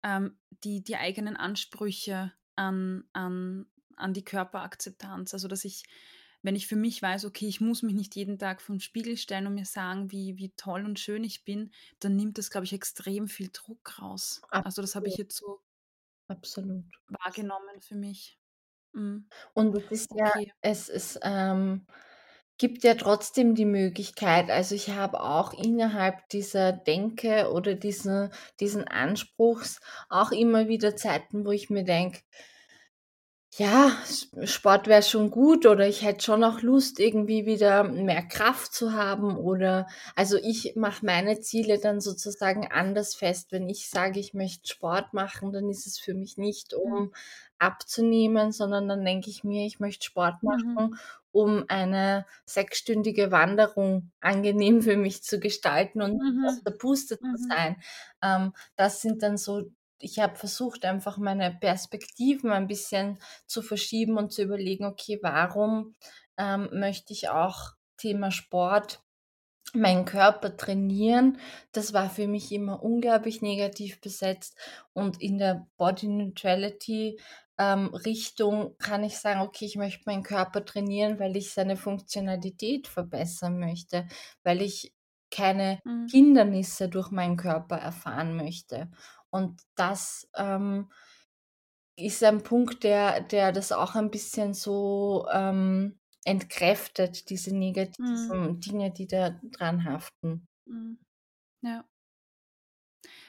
ähm, 0.02 0.38
die 0.64 0.82
die 0.84 0.96
eigenen 0.96 1.36
Ansprüche 1.36 2.32
an 2.56 3.04
an 3.12 3.66
an 3.96 4.14
die 4.14 4.24
Körperakzeptanz. 4.24 5.34
Also, 5.34 5.48
dass 5.48 5.64
ich 5.64 5.84
wenn 6.42 6.56
ich 6.56 6.66
für 6.68 6.76
mich 6.76 7.02
weiß: 7.02 7.24
„Okay, 7.26 7.46
ich 7.48 7.60
muss 7.60 7.82
mich 7.82 7.94
nicht 7.94 8.16
jeden 8.16 8.38
Tag 8.38 8.60
vorn 8.62 8.80
Spiegel 8.80 9.16
stellen 9.16 9.46
und 9.46 9.54
mir 9.54 9.64
sagen, 9.66 10.10
wie 10.12 10.36
wie 10.38 10.50
toll 10.56 10.84
und 10.84 10.98
schön 11.00 11.24
ich 11.24 11.44
bin“, 11.44 11.72
dann 12.00 12.16
nimmt 12.16 12.38
das, 12.38 12.50
glaube 12.50 12.64
ich, 12.66 12.72
extrem 12.72 13.28
viel 13.28 13.50
Druck 13.52 14.00
raus. 14.00 14.42
Also, 14.64 14.82
das 14.82 14.94
habe 14.96 15.08
ich 15.08 15.16
Absolut. 15.16 15.18
jetzt 15.18 15.36
so 15.36 15.60
Absolut. 16.30 16.84
wahrgenommen 17.08 17.80
für 17.80 17.94
mich. 17.96 18.38
Mhm. 18.94 19.28
Und 19.56 19.74
es 19.76 19.90
ist 19.90 20.10
ja 20.14 20.30
Okay. 20.30 20.52
es 20.62 20.88
es, 20.88 21.18
ähm, 21.22 21.86
gibt 22.58 22.84
ja 22.84 22.94
trotzdem 22.94 23.54
die 23.54 23.64
Möglichkeit 23.64 24.50
also, 24.50 24.74
ich 24.74 24.90
habe 24.90 25.20
auch 25.22 25.52
innerhalb 25.54 26.28
dieser 26.30 26.72
Denke 26.72 27.50
oder 27.52 27.74
diesen 27.74 28.30
diesen 28.60 28.86
Anspruchs 28.88 29.80
auch 30.10 30.32
immer 30.32 30.68
wieder 30.68 30.96
Zeiten, 30.96 31.44
wo 31.46 31.52
ich 31.52 31.70
mir 31.70 31.84
denke 31.84 32.20
ja, 33.58 33.90
Sport 34.44 34.86
wäre 34.86 35.02
schon 35.02 35.30
gut 35.30 35.66
oder 35.66 35.88
ich 35.88 36.02
hätte 36.02 36.22
schon 36.24 36.44
auch 36.44 36.62
Lust, 36.62 37.00
irgendwie 37.00 37.46
wieder 37.46 37.82
mehr 37.82 38.22
Kraft 38.22 38.72
zu 38.72 38.92
haben 38.92 39.36
oder 39.36 39.88
also, 40.14 40.36
ich 40.38 40.74
mache 40.76 41.04
meine 41.04 41.40
Ziele 41.40 41.78
dann 41.80 42.00
sozusagen 42.00 42.70
anders 42.70 43.16
fest. 43.16 43.50
Wenn 43.50 43.68
ich 43.68 43.90
sage, 43.90 44.20
ich 44.20 44.34
möchte 44.34 44.68
Sport 44.68 45.14
machen, 45.14 45.52
dann 45.52 45.68
ist 45.68 45.86
es 45.86 45.98
für 45.98 46.14
mich 46.14 46.36
nicht, 46.38 46.74
Mhm. 46.84 47.04
um 47.04 47.12
abzunehmen, 47.58 48.52
sondern 48.52 48.88
dann 48.88 49.04
denke 49.04 49.30
ich 49.30 49.42
mir, 49.42 49.66
ich 49.66 49.80
möchte 49.80 50.04
Sport 50.06 50.36
Mhm. 50.42 50.76
machen, 50.76 50.96
um 51.32 51.64
eine 51.68 52.26
sechsstündige 52.46 53.32
Wanderung 53.32 54.12
angenehm 54.20 54.80
für 54.82 54.96
mich 54.96 55.22
zu 55.24 55.40
gestalten 55.40 56.02
und 56.02 56.18
Mhm. 56.18 56.46
ausgepustet 56.46 57.20
zu 57.30 57.36
Mhm. 57.36 57.50
sein. 57.50 57.82
Ähm, 58.22 58.52
das 58.76 59.00
sind 59.02 59.22
dann 59.22 59.36
so 59.36 59.70
ich 60.02 60.18
habe 60.18 60.36
versucht, 60.36 60.84
einfach 60.84 61.18
meine 61.18 61.52
Perspektiven 61.60 62.50
ein 62.52 62.66
bisschen 62.66 63.18
zu 63.46 63.62
verschieben 63.62 64.16
und 64.18 64.32
zu 64.32 64.42
überlegen: 64.42 64.84
„Okay, 64.86 65.18
warum, 65.22 65.94
ähm, 66.38 66.68
möchte 66.72 67.12
ich 67.12 67.28
auch 67.30 67.72
Thema 67.96 68.30
Sport 68.30 69.02
meinen 69.74 70.04
Körper 70.04 70.56
trainieren?“ 70.56 71.38
Das 71.72 71.92
war 71.92 72.10
für 72.10 72.26
mich 72.28 72.50
immer 72.52 72.82
unglaublich 72.82 73.42
negativ 73.42 74.00
besetzt 74.00 74.56
und 74.92 75.20
in 75.20 75.38
der 75.38 75.68
Body 75.76 76.08
Neutrality, 76.08 77.20
ähm, 77.58 77.88
Richtung 77.94 78.76
kann 78.78 79.04
ich 79.04 79.18
sagen: 79.18 79.40
„Okay, 79.42 79.66
ich 79.66 79.76
möchte 79.76 80.04
meinen 80.06 80.22
Körper 80.22 80.64
trainieren, 80.64 81.18
weil 81.20 81.36
ich 81.36 81.52
seine 81.52 81.76
Funktionalität 81.76 82.88
verbessern 82.88 83.58
möchte, 83.60 84.08
weil 84.42 84.62
ich 84.62 84.94
keine 85.30 85.80
Mhm. 85.84 86.10
Hindernisse 86.10 86.88
durch 86.88 87.10
meinen 87.12 87.36
Körper 87.36 87.76
erfahren 87.76 88.34
möchte.“ 88.36 88.90
Und 89.30 89.62
das, 89.76 90.28
ähm 90.36 90.90
ist 91.96 92.22
ein 92.24 92.42
Punkt, 92.42 92.82
der 92.84 93.20
der 93.20 93.52
das 93.52 93.70
auch 93.72 93.94
ein 93.94 94.10
bisschen 94.10 94.54
so, 94.54 95.26
ähm, 95.32 95.98
entkräftet, 96.24 97.30
diese 97.30 97.54
Mhm. 97.98 98.34
negativen 98.36 98.60
Dinge, 98.60 98.90
die 98.92 99.06
da 99.06 99.40
dran 99.52 99.84
haften. 99.84 100.48
Mhm. 100.66 100.98
Ja. 101.62 101.88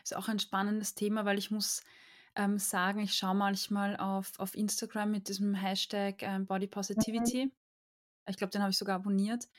Ist 0.03 0.15
auch 0.15 0.27
ein 0.27 0.39
spannendes 0.39 0.95
Thema, 0.95 1.25
weil 1.25 1.37
ich 1.37 1.51
muss, 1.51 1.83
ähm, 2.35 2.57
sagen, 2.59 2.99
ich 3.01 3.13
schaue 3.15 3.35
manchmal 3.35 3.97
auf 3.97 4.39
auf 4.39 4.55
Instagram 4.55 5.11
mit 5.11 5.27
diesem 5.27 5.53
Hashtag, 5.53 6.21
ähm, 6.23 6.45
Body 6.47 6.67
Mhm. 6.95 7.31
Positivity. 7.31 7.51
Ich 8.27 8.37
glaube, 8.37 8.51
den 8.51 8.61
habe 8.63 8.71
ich 8.71 8.77
sogar 8.77 8.97
abonniert. 8.97 9.49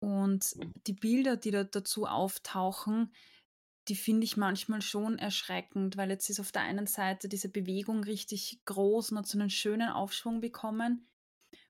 Und 0.00 0.56
die 0.86 0.94
Bilder, 0.94 1.36
die 1.38 1.50
da 1.52 1.64
dazu 1.64 2.06
auftauchen, 2.06 3.12
die 3.88 3.96
finde 3.96 4.24
ich 4.24 4.36
manchmal 4.36 4.82
schon 4.82 5.18
erschreckend, 5.18 5.96
weil 5.96 6.10
jetzt 6.10 6.30
ist 6.30 6.40
auf 6.40 6.52
der 6.52 6.62
einen 6.62 6.86
Seite 6.86 7.28
diese 7.28 7.48
Bewegung 7.50 8.04
richtig 8.04 8.62
groß 8.66 9.12
und 9.12 9.18
hat 9.18 9.26
so 9.26 9.38
'nen 9.38 9.50
schönen 9.50 9.88
Aufschwung 9.90 10.40
bekommen. 10.40 11.08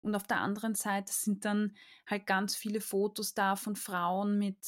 Und 0.03 0.15
auf 0.17 0.25
der 0.27 0.41
anderen 0.41 0.75
Seite 0.77 1.13
sind 1.13 1.45
dann 1.47 1.77
halt 2.09 2.27
ganz 2.27 2.57
viele 2.57 2.81
Fotos 2.83 3.35
da 3.35 3.57
von 3.57 3.77
Frauen 3.77 4.39
mit 4.39 4.59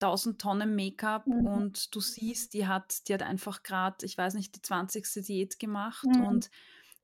1.000 0.00 0.40
Tonnen 0.40 0.74
Make-up 0.74 1.26
Mhm. 1.26 1.62
und 1.62 1.94
du 1.94 2.00
siehst, 2.00 2.54
die 2.54 2.66
hat 2.66 3.08
die 3.08 3.14
hat 3.14 3.22
einfach 3.22 3.62
grad, 3.62 4.02
ich 4.02 4.18
weiß 4.18 4.34
nicht, 4.34 4.54
die 4.56 4.62
20. 4.62 5.22
Diät 5.22 5.58
gemacht 5.58 6.16
Mhm. 6.16 6.18
und, 6.18 6.50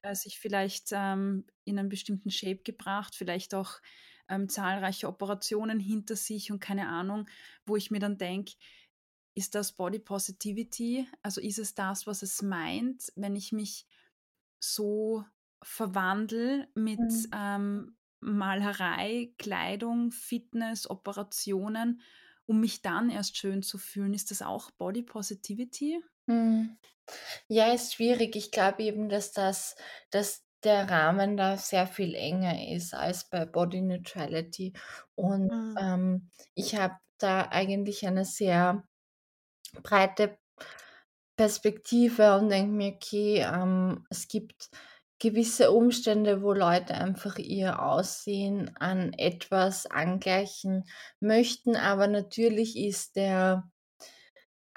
äh, 0.02 0.14
sich 0.14 0.38
vielleicht, 0.40 0.88
ähm, 0.92 1.46
in 1.64 1.78
einen 1.78 1.88
bestimmten 1.88 2.31
Shape 2.31 2.62
gebracht, 2.64 3.14
vielleicht 3.16 3.54
auch, 3.54 3.81
ähm, 4.28 4.48
zahlreiche 4.48 5.08
Operationen 5.08 5.80
hinter 5.80 6.16
sich 6.16 6.50
und 6.52 6.60
keine 6.60 6.88
Ahnung, 6.88 7.26
wo 7.66 7.76
ich 7.76 7.90
mir 7.90 8.00
dann 8.00 8.18
denke: 8.18 8.54
„Ist 9.34 9.54
das 9.54 9.72
Body 9.72 9.98
Positivity? 10.00 11.08
Also, 11.22 11.40
ist 11.40 11.58
es 11.58 11.74
das, 11.74 12.06
was 12.06 12.22
es 12.22 12.42
meint, 12.42 13.12
wenn 13.16 13.36
ich 13.36 13.52
mich 13.52 13.86
so 14.60 15.24
verwandle 15.62 16.68
mit, 16.74 16.98
Mhm. 16.98 17.32
ähm, 17.32 17.96
Malerei, 18.20 19.32
Kleidung, 19.38 20.10
Fitness, 20.12 20.90
Operationen, 20.90 22.02
um 22.46 22.60
mich 22.60 22.82
dann 22.82 23.10
erst 23.10 23.36
schön 23.36 23.62
zu 23.62 23.78
fühlen? 23.78 24.14
Ist 24.14 24.30
das 24.32 24.42
auch 24.42 24.70
Body 24.72 25.02
Positivity?“ 25.04 26.02
Mhm. 26.26 26.78
Ja, 27.48 27.72
ist 27.74 27.94
schwierig. 27.94 28.36
Ich 28.36 28.52
glaube 28.52 28.84
eben, 28.84 29.10
dass 29.10 29.32
das 29.32 29.76
dass 30.10 30.47
der 30.64 30.90
Rahmen 30.90 31.36
da 31.36 31.56
sehr 31.56 31.86
viel 31.86 32.14
enger 32.14 32.68
ist 32.74 32.94
als 32.94 33.28
bei 33.30 33.44
Body 33.46 33.80
Neutrality. 33.82 34.72
Und, 35.14 35.50
Mhm. 35.50 35.78
ähm, 35.80 36.30
ich 36.54 36.76
habe 36.76 36.96
da 37.18 37.42
eigentlich 37.50 38.06
eine 38.06 38.24
sehr 38.24 38.84
breite 39.82 40.38
Perspektive 41.36 42.36
und 42.36 42.48
denke 42.50 42.72
mir: 42.72 42.94
„Okay, 42.94 43.38
ähm, 43.40 44.04
es 44.10 44.28
gibt 44.28 44.70
gewisse 45.20 45.70
Umstände, 45.72 46.42
wo 46.42 46.52
Leute 46.52 46.94
einfach 46.94 47.38
ihr 47.38 47.82
Aussehen 47.82 48.76
an 48.78 49.12
etwas 49.14 49.86
angleichen 49.86 50.84
möchten“, 51.20 51.76
aber 51.76 52.06
natürlich 52.08 52.76
ist 52.76 53.16
der 53.16 53.70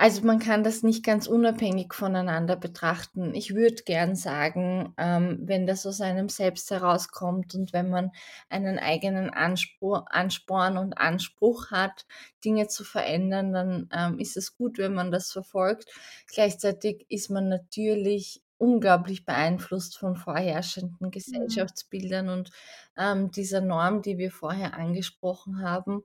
also, 0.02 0.24
man 0.26 0.40
kann 0.40 0.64
das 0.64 0.82
nicht 0.82 1.04
ganz 1.06 1.28
unabhängig 1.28 1.94
voneinander 1.94 2.56
betrachten. 2.56 3.36
Ich 3.36 3.54
würde 3.54 3.84
gern 3.84 4.16
sagen, 4.16 4.94
ähm, 4.98 5.40
wenn 5.44 5.68
das 5.68 5.86
aus 5.86 6.02
einem 6.02 6.28
selbst 6.30 6.72
herauskommt 6.72 7.54
und 7.54 7.72
wenn 7.72 7.90
man 7.90 8.12
einen 8.50 8.80
eigenen 8.80 9.30
Anspur 9.30 10.06
Ansporn 10.12 10.78
und 10.80 10.98
Anspruch 10.98 11.70
hat, 11.72 12.06
Dinge 12.44 12.68
zu 12.68 12.84
verändern, 12.84 13.54
dann, 13.54 13.90
ähm, 13.94 14.18
ist 14.20 14.38
es 14.38 14.56
gut, 14.58 14.80
wenn 14.80 14.94
man 14.96 15.12
das 15.12 15.32
verfolgt. 15.32 15.86
Gleichzeitig 16.28 17.06
ist 17.10 17.30
man 17.30 17.48
natürlich 17.48 18.42
unglaublich 18.58 19.26
beeinflusst 19.26 19.98
von 19.98 20.16
vorherrschenden 20.16 21.12
Mhm. 21.28 21.62
Gesellschaftsbildern 21.62 22.30
und, 22.30 22.52
ähm, 22.98 23.32
dieser 23.32 23.62
Norm, 23.62 24.02
die 24.02 24.18
wir 24.18 24.32
vorher 24.32 24.74
angesprochen 24.76 25.62
haben. 25.62 26.04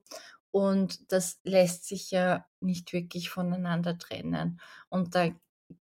Und 0.56 1.12
das 1.12 1.40
lässt 1.44 1.84
sich 1.86 2.10
ja 2.10 2.46
nicht 2.60 2.92
wirklich 2.92 3.30
voneinander 3.30 3.98
trennen. 3.98 4.60
Und 4.88 5.14
da 5.14 5.28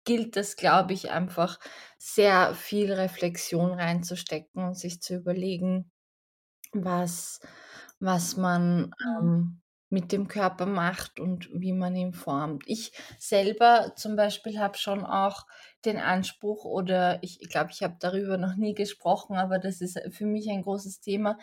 gilt 0.04 0.36
es, 0.36 0.56
glaube 0.56 0.94
ich, 0.94 1.10
einfach 1.10 1.60
sehr 1.98 2.54
viel 2.54 2.92
Reflexion 2.92 3.72
reinzustecken 3.74 4.64
und 4.64 4.74
sich 4.78 5.02
zu 5.02 5.16
überlegen, 5.16 5.90
was 6.72 7.40
was 8.00 8.36
man, 8.36 8.92
Mhm. 9.20 9.20
ähm, 9.20 9.62
mit 9.90 10.12
dem 10.12 10.28
Körper 10.28 10.66
macht 10.66 11.18
und 11.20 11.48
wie 11.52 11.72
man 11.72 11.96
ihn 11.96 12.12
formt. 12.12 12.64
Ich 12.66 12.92
selber 13.18 13.94
zum 13.96 14.16
Beispiel 14.16 14.58
habe 14.60 14.76
schon 14.78 15.04
auch 15.06 15.46
den 15.86 15.96
Anspruch 15.98 16.64
oder 16.66 17.22
ich 17.22 17.40
ich 17.42 17.48
glaube, 17.48 17.70
ich 17.72 17.82
habe 17.82 17.96
darüber 18.00 18.36
noch 18.38 18.56
nie 18.56 18.74
gesprochen, 18.74 19.36
aber 19.36 19.58
das 19.58 19.80
ist 19.80 19.98
für 20.10 20.26
mich 20.26 20.48
ein 20.50 20.62
großes 20.62 21.00
Thema. 21.00 21.38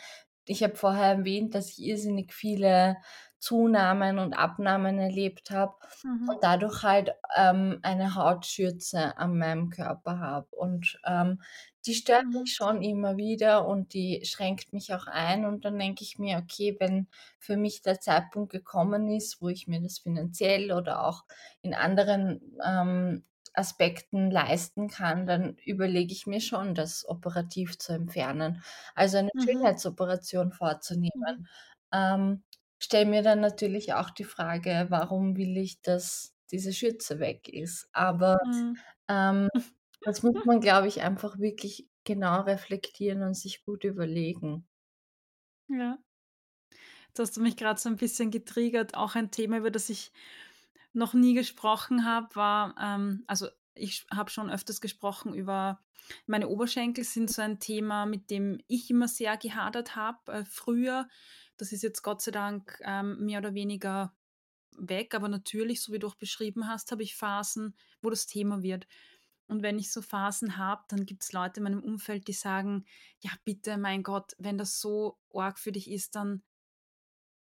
Ich 0.47 0.63
habe 0.63 0.75
vorher 0.75 1.05
erwähnt, 1.19 1.55
dass 1.55 1.69
ich 1.71 1.81
irrsinnig 1.83 2.33
viele 2.33 2.97
Zunahmen 3.39 4.19
und 4.19 4.33
Abnahmen 4.33 4.99
erlebt 4.99 5.51
habe 5.51 5.75
Mhm. 6.03 6.31
und 6.31 6.43
dadurch 6.43 6.81
halt, 6.83 7.13
ähm, 7.37 7.79
eine 7.83 8.15
Hautschürze 8.15 9.17
an 9.17 9.37
meinem 9.37 9.69
Körper 9.69 10.19
habe. 10.19 10.47
Und, 10.55 10.99
ähm, 11.05 11.41
die 11.85 11.93
stört 11.93 12.23
Mhm. 12.23 12.37
mich 12.39 12.53
schon 12.55 12.81
immer 12.81 13.15
wieder 13.17 13.67
und 13.67 13.93
die 13.93 14.23
schränkt 14.25 14.73
mich 14.73 14.93
auch 14.93 15.05
ein. 15.07 15.45
Und 15.45 15.65
dann 15.65 15.77
denke 15.77 16.03
ich 16.03 16.17
mir: 16.17 16.37
„Okay, 16.39 16.75
wenn 16.79 17.07
für 17.39 17.57
mich 17.57 17.81
der 17.83 17.99
Zeitpunkt 17.99 18.51
gekommen 18.51 19.07
ist, 19.09 19.39
wo 19.41 19.49
ich 19.49 19.67
mir 19.67 19.81
das 19.81 19.99
finanziell 19.99 20.71
oder 20.71 21.05
auch 21.05 21.25
in 21.61 21.73
anderen, 21.75 22.57
ähm, 22.65 23.23
Aspekten 23.57 24.31
leisten 24.31 24.87
kann, 24.89 25.25
dann 25.27 25.57
überlege 25.65 26.13
ich 26.13 26.27
mir 26.27 26.41
schon, 26.41 26.75
das 26.75 27.07
operativ 27.07 27.77
zu 27.79 27.93
entfernen, 27.93 28.63
also 28.95 29.17
eine 29.17 29.31
Mhm. 29.33 29.45
Schönheitsoperation 29.45 30.51
Mhm. 31.15 31.25
vorzunehmen.“ 31.31 31.47
Ähm, 31.93 32.43
stelle 32.79 33.05
mir 33.05 33.21
dann 33.23 33.41
natürlich 33.41 33.93
auch 33.93 34.09
die 34.11 34.23
Frage: 34.25 34.87
„Warum 34.89 35.37
will 35.37 35.57
ich, 35.57 35.81
dass 35.81 36.33
diese 36.51 36.73
Schürze 36.73 37.19
weg 37.19 37.49
ist?“ 37.49 37.89
Aber, 37.93 38.37
Mhm. 38.43 38.85
ähm, 39.09 39.49
das 40.03 40.23
muss 40.23 40.35
man, 40.45 40.61
glaube 40.61 40.87
ich, 40.89 41.01
einfach 41.03 41.39
wirklich 41.39 41.89
genau 42.05 42.41
reflektieren 42.43 43.23
und 43.23 43.35
sich 43.35 43.65
gut 43.65 43.83
überlegen. 43.85 44.67
Ja. 45.69 45.97
Jetzt 47.17 47.29
hast 47.29 47.37
du 47.37 47.41
mich 47.41 47.55
grad 47.55 47.79
so 47.79 47.87
'n 47.89 47.95
bisschen 47.95 48.29
getriggert. 48.29 48.95
Auch 48.95 49.15
ein 49.15 49.31
Thema, 49.31 49.57
über 49.59 49.71
das 49.71 49.89
ich 49.89 50.11
noch 50.95 51.13
nie 51.13 51.33
gesprochen 51.33 52.05
habe, 52.05 52.35
war, 52.35 52.75
ähm 52.79 53.23
also, 53.27 53.47
ich 53.75 54.05
habe 54.11 54.29
schon 54.29 54.49
öfters 54.49 54.79
gesprochen 54.81 55.33
über 55.33 55.79
meine 56.27 56.47
Oberschenkel 56.49 57.03
sind 57.03 57.31
so 57.31 57.41
ein 57.41 57.59
Thema, 57.59 58.05
mit 58.05 58.29
dem 58.29 58.59
ich 58.67 58.89
immer 58.91 59.07
sehr 59.07 59.37
gehadert 59.37 59.95
habe, 59.95 60.31
äh, 60.31 60.45
früher. 60.45 61.07
Das 61.57 61.71
ist 61.71 61.81
jetzt 61.83 62.03
Gott 62.03 62.21
sei 62.21 62.31
Dank, 62.31 62.79
ähm, 62.83 63.25
mehr 63.25 63.39
oder 63.39 63.53
weniger 63.53 64.15
weg, 64.77 65.15
aber 65.15 65.29
natürlich, 65.29 65.81
so 65.81 65.93
wie 65.93 65.99
du 65.99 66.07
auch 66.07 66.15
beschrieben 66.15 66.67
hast, 66.67 66.91
habe 66.91 67.03
ich 67.03 67.15
Phasen, 67.15 67.75
wo 68.01 68.09
das 68.09 68.27
Thema 68.27 68.61
wird. 68.61 68.87
Und 69.47 69.61
wenn 69.63 69.79
ich 69.79 69.91
so 69.91 70.01
Phasen 70.01 70.57
habe, 70.57 70.83
dann 70.89 71.05
gibt's 71.05 71.31
Leute 71.31 71.59
in 71.59 71.63
meinem 71.65 71.83
Umfeld, 71.83 72.27
die 72.27 72.33
sagen: 72.33 72.85
„Ja, 73.21 73.31
bitte, 73.45 73.77
mein 73.77 74.03
Gott, 74.03 74.33
wenn 74.39 74.57
das 74.57 74.79
so 74.79 75.17
arg 75.33 75.59
für 75.59 75.71
dich 75.71 75.89
ist, 75.89 76.15
dann 76.15 76.43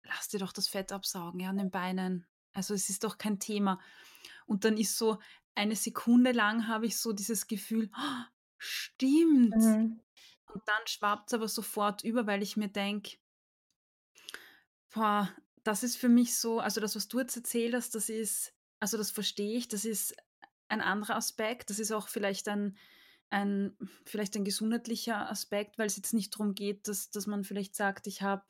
lass 0.04 0.30
dir 0.30 0.40
doch 0.40 0.54
das 0.54 0.68
Fett 0.68 0.92
absaugen, 0.92 1.40
ja, 1.40 1.50
an 1.50 1.58
den 1.58 1.70
Beinen. 1.72 2.26
Also, 2.56 2.74
es 2.74 2.90
ist 2.90 3.04
doch 3.04 3.18
kein 3.18 3.40
Thema.“ 3.40 3.80
Und 4.48 4.66
dann 4.66 4.78
ist 4.78 4.98
so 4.98 5.20
eine 5.56 5.76
Sekunde 5.76 6.32
lang 6.32 6.68
habe 6.68 6.86
ich 6.88 6.98
so 6.98 7.14
dieses 7.14 7.48
Gefühl: 7.48 7.92
„Stimmt!“ 8.58 9.56
Mhm. 9.56 10.00
Und 10.54 10.64
dann 10.68 10.88
schwappt's 10.88 11.34
aber 11.34 11.48
sofort 11.48 12.04
über, 12.04 12.28
weil 12.28 12.44
ich 12.44 12.58
mir 12.58 12.70
denke 12.70 13.18
boah, 14.96 15.30
das 15.64 15.84
ist 15.84 15.98
für 15.98 16.10
mich 16.10 16.38
so 16.38 16.60
also, 16.60 16.82
das, 16.82 16.96
was 16.96 17.08
du 17.08 17.20
jetzt 17.20 17.36
erzählt 17.36 17.76
hast, 17.76 17.96
das 17.96 18.10
ist 18.10 18.54
also, 18.80 18.98
das 18.98 19.12
verstehe 19.12 19.58
ich, 19.58 19.68
das 19.68 19.86
ist 19.86 20.16
ein 20.68 20.82
anderer 20.82 21.16
Aspekt. 21.16 21.70
Das 21.70 21.80
ist 21.80 21.92
auch 21.92 22.08
vielleicht 22.08 22.48
ein 22.48 22.78
ein 23.32 23.76
vielleicht 24.06 24.36
ein 24.36 24.46
gesundheitlicher 24.46 25.30
Aspekt, 25.30 25.78
weil's 25.78 25.98
jetzt 25.98 26.14
nicht 26.14 26.32
drum 26.32 26.56
geht, 26.56 26.88
dass 26.88 27.10
dass 27.12 27.28
man 27.28 27.44
vielleicht 27.44 27.76
sagt: 27.76 28.08
„Ich 28.08 28.22
habe“ 28.22 28.44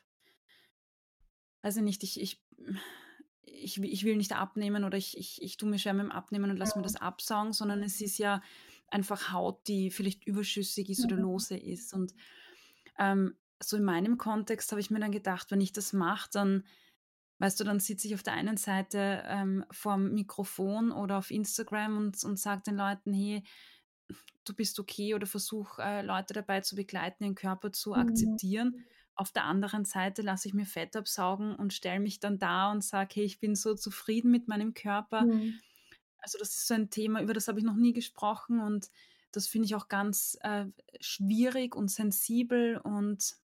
weiß 1.64 1.78
ich 1.78 1.84
nicht, 1.84 2.04
ich 2.04 2.20
ich 2.22 2.44
ich 3.56 3.82
ich 3.84 4.04
will 4.06 4.18
nicht 4.18 4.34
abnehmen 4.34 4.84
oder 4.84 4.98
ich 4.98 5.18
ich 5.18 5.42
ich 5.42 5.58
tue 5.58 5.70
mir 5.70 5.80
schwer 5.80 5.94
mit'm 5.96 6.10
Abnehmen 6.12 6.52
und 6.52 6.58
lasse 6.58 6.78
mir 6.78 6.82
Mhm. 6.82 6.84
das 6.84 6.98
absaugen, 6.98 7.54
sondern 7.54 7.84
es 7.84 8.02
ist 8.02 8.18
ja 8.20 8.42
einfach 8.88 9.32
Haut, 9.34 9.68
die 9.68 9.92
vielleicht 9.92 10.26
überschüssig 10.28 10.90
ist 10.90 11.06
oder 11.06 11.18
Mhm. 11.18 11.18
lose 11.18 11.58
ist. 11.58 11.94
Und, 11.94 12.14
ähm, 13.00 13.38
so 13.64 13.78
in 13.78 13.84
meinem 13.86 14.18
Kontext 14.18 14.72
habe 14.72 14.82
ich 14.82 14.92
mir 14.92 15.00
dann 15.00 15.12
gedacht, 15.12 15.52
wenn 15.52 15.62
ich 15.62 15.74
das 15.74 15.94
mache, 15.94 16.30
dann 16.34 16.64
weißt 17.40 17.60
du, 17.60 17.66
dann 17.66 17.80
sitze 17.82 18.08
ich 18.08 18.16
auf 18.16 18.24
der 18.24 18.34
einen 18.34 18.58
Seite, 18.58 19.24
ähm, 19.28 19.66
vorm 19.72 20.14
Mikrofon 20.14 20.92
oder 20.92 21.18
auf 21.20 21.32
Instagram 21.32 21.98
und 21.98 22.24
und 22.24 22.40
sage 22.40 22.64
den 22.64 22.78
Leuten: 22.78 23.14
„Hey, 23.14 23.44
du 24.46 24.54
bist 24.56 24.80
okay“, 24.80 25.16
oder 25.16 25.28
versuche, 25.28 25.82
äh, 25.82 26.02
Leute 26.02 26.34
dabei 26.34 26.62
zu 26.62 26.76
begleiten, 26.76 27.24
ihren 27.24 27.36
Körper 27.36 27.72
zu 27.72 27.94
Mhm. 27.94 27.96
akzeptieren. 27.96 28.78
Auf 29.16 29.32
der 29.32 29.46
anderen 29.46 29.86
Seite 29.86 30.22
lasse 30.22 30.48
ich 30.48 30.54
mir 30.54 30.66
Fett 30.66 30.96
absaugen 30.96 31.56
und 31.56 31.74
stelle 31.74 32.00
mich 32.02 32.20
dann 32.20 32.40
da 32.40 32.72
und 32.72 32.84
sage: 32.84 33.16
„Hey, 33.16 33.24
ich 33.26 33.40
bin 33.40 33.56
so 33.56 33.76
zufrieden 33.76 34.32
mit 34.32 34.48
meinem 34.48 34.74
Körper.“ 34.74 35.28
Mhm. 35.28 35.60
Also, 36.20 36.38
das 36.40 36.50
ist 36.50 36.68
so 36.68 36.74
ein 36.76 36.90
Thema, 36.90 37.22
über 37.22 37.34
das 37.34 37.48
habe 37.48 37.60
ich 37.60 37.66
noch 37.66 37.76
nie 37.76 37.94
gesprochen 37.94 38.60
und 38.62 38.90
das 39.32 39.48
finde 39.48 39.68
ich 39.68 39.76
auch 39.76 39.88
ganz, 39.90 40.38
äh, 40.42 40.68
schwierig 41.02 41.76
und 41.76 41.90
sensibel 41.92 42.78
und 42.78 43.36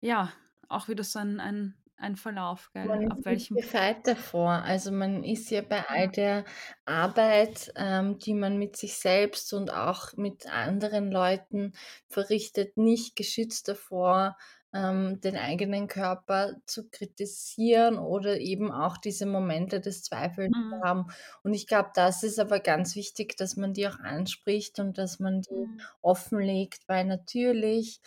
ja, 0.00 0.32
auch 0.68 0.88
wieder 0.88 1.04
so 1.04 1.18
ein 1.18 1.40
ein 1.40 1.74
ein 1.98 2.16
Verlauf, 2.16 2.70
gell, 2.72 2.90
Man 2.90 3.02
ab 3.04 3.20
ist 3.26 3.26
welchem 3.26 3.56
gefeit 3.56 4.06
davor. 4.06 4.50
Also, 4.62 4.92
man 4.92 5.24
ist 5.24 5.50
ja 5.50 5.62
bei 5.62 5.84
all 5.88 6.08
Ja. 6.08 6.12
der 6.12 6.44
Arbeit, 6.84 7.72
ähm, 7.76 8.18
die 8.20 8.34
man 8.34 8.56
mit 8.56 8.76
sich 8.76 8.96
selbst 8.98 9.52
und 9.52 9.72
auch 9.72 10.12
mit 10.16 10.46
anderen 10.46 11.10
Leuten 11.10 11.72
verrichtet, 12.08 12.76
nicht 12.76 13.16
geschützt 13.16 13.66
davor, 13.66 14.36
ähm, 14.72 15.20
den 15.20 15.36
eigenen 15.36 15.88
Körper 15.88 16.54
zu 16.66 16.88
kritisieren 16.88 17.98
oder 17.98 18.38
eben 18.38 18.70
auch 18.70 18.96
diese 18.96 19.26
Momente 19.26 19.80
des 19.80 20.04
Zweifels 20.04 20.52
zu 20.52 20.76
Mhm. 20.76 20.88
haben. 20.88 21.06
Und 21.42 21.54
ich 21.54 21.66
glaube, 21.66 21.90
das 21.94 22.22
ist 22.22 22.38
aber 22.38 22.60
ganz 22.60 22.94
wichtig, 22.94 23.36
dass 23.36 23.56
man 23.56 23.72
die 23.74 23.88
auch 23.88 23.98
anspricht 23.98 24.78
und 24.78 24.98
dass 24.98 25.18
man 25.18 25.40
die 25.42 25.50
Mhm. 25.50 25.88
offenlegt, 26.00 26.82
weil 26.86 27.06
natürlich, 27.06 28.00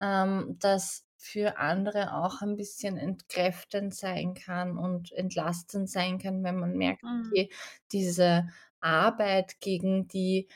ähm, 0.00 0.56
das 0.60 1.06
für 1.18 1.58
andere 1.58 2.14
auch 2.14 2.42
ein 2.42 2.56
bisschen 2.56 2.96
entkräftend 2.98 3.94
sein 3.94 4.34
kann 4.34 4.78
und 4.78 5.12
entlastend 5.12 5.90
sein 5.90 6.18
kann, 6.18 6.44
wenn 6.44 6.58
man 6.60 6.76
merkt, 6.78 7.02
Mhm. 7.02 7.32
okay, 7.32 7.50
diese 7.92 8.48
Arbeit 8.80 9.60
gegen 9.60 10.08
die 10.08 10.48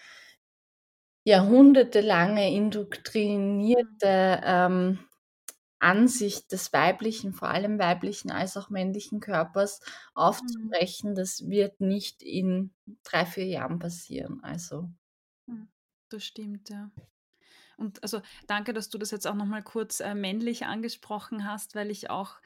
jahrhundertelange 1.24 2.50
Mhm. 3.76 4.02
indoktrinierte, 4.10 4.40
ähm, 4.44 4.98
Ansicht 5.80 6.52
des 6.52 6.72
weiblichen 6.72 7.32
vor 7.34 7.48
allem 7.50 7.78
weiblichen 7.78 8.30
als 8.32 8.56
auch 8.56 8.70
männlichen 8.70 9.20
Körpers 9.20 9.80
Mhm. 10.40 10.74
aufzubrechen, 10.74 11.14
das 11.16 11.48
wird 11.50 11.80
nicht 11.80 12.22
in 12.22 12.72
3, 13.04 13.26
4 13.26 13.46
Jahren 13.46 13.78
passieren, 13.80 14.42
also 14.44 14.90
Mhm. 15.48 15.68
Das 16.08 16.24
stimmt, 16.24 16.68
ja. 16.70 16.90
Und 17.82 18.02
also, 18.02 18.22
danke, 18.46 18.72
dass 18.72 18.88
du 18.88 18.98
das 18.98 19.10
jetzt 19.10 19.26
auch 19.26 19.34
noch 19.34 19.46
mal 19.46 19.62
kurz, 19.62 20.00
äh, 20.00 20.14
männlich 20.14 20.66
angesprochen 20.66 21.46
hast, 21.46 21.74
weil 21.74 21.90
ich 21.90 22.10
auch 22.10 22.36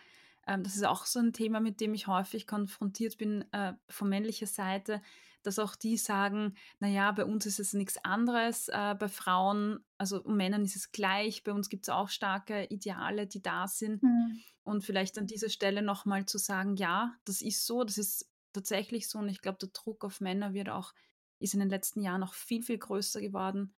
ähm, 0.49 0.63
das 0.63 0.77
ist 0.77 0.85
auch 0.87 1.07
so 1.07 1.19
'n 1.21 1.33
Thema, 1.33 1.59
mit 1.61 1.81
dem 1.81 1.93
ich 1.95 2.07
häufig 2.07 2.47
konfrontiert 2.47 3.19
bin, 3.19 3.45
äh, 3.53 3.75
von 3.91 4.09
männlicher 4.09 4.47
Seite, 4.47 5.03
dass 5.43 5.59
auch 5.59 5.75
die 5.77 5.97
sagen: 5.99 6.55
„Na 6.81 6.89
ja, 6.89 7.11
bei 7.13 7.25
uns 7.25 7.47
ist 7.47 7.59
es 7.61 7.73
nix 7.75 7.97
anderes, 7.99 8.69
äh, 8.69 8.95
bei 8.99 9.09
Frauen 9.09 9.85
also, 9.99 10.23
Männern 10.25 10.65
ist 10.65 10.77
es 10.77 10.93
gleich, 10.93 11.43
bei 11.45 11.53
uns 11.53 11.69
gibt's 11.69 11.89
auch 11.89 12.09
starke 12.11 12.65
Ideale, 12.67 13.27
die 13.27 13.43
da 13.43 13.67
sind.“ 13.69 14.03
Mhm. 14.03 14.47
Und 14.65 14.85
vielleicht 14.85 15.19
an 15.19 15.27
dieser 15.27 15.49
Stelle 15.51 15.83
noch 15.83 16.05
mal 16.05 16.27
zu 16.27 16.39
sagen: 16.39 16.77
„Ja, 16.77 17.17
das 17.25 17.43
ist 17.43 17.67
so, 17.67 17.85
das 17.85 17.99
ist 17.99 18.31
tatsächlich 18.53 19.09
so.“ 19.09 19.19
Und 19.19 19.29
ich 19.29 19.41
glaube, 19.43 19.59
der 19.59 19.71
Druck 19.71 20.05
auf 20.05 20.21
Männer 20.21 20.55
wird 20.55 20.69
auch 20.71 20.93
ist 21.39 21.55
in 21.55 21.61
den 21.61 21.69
letzten 21.71 22.01
Jahren 22.03 22.21
noch 22.21 22.35
viel, 22.35 22.63
viel 22.63 22.79
größer 22.79 23.21
geworden. 23.21 23.75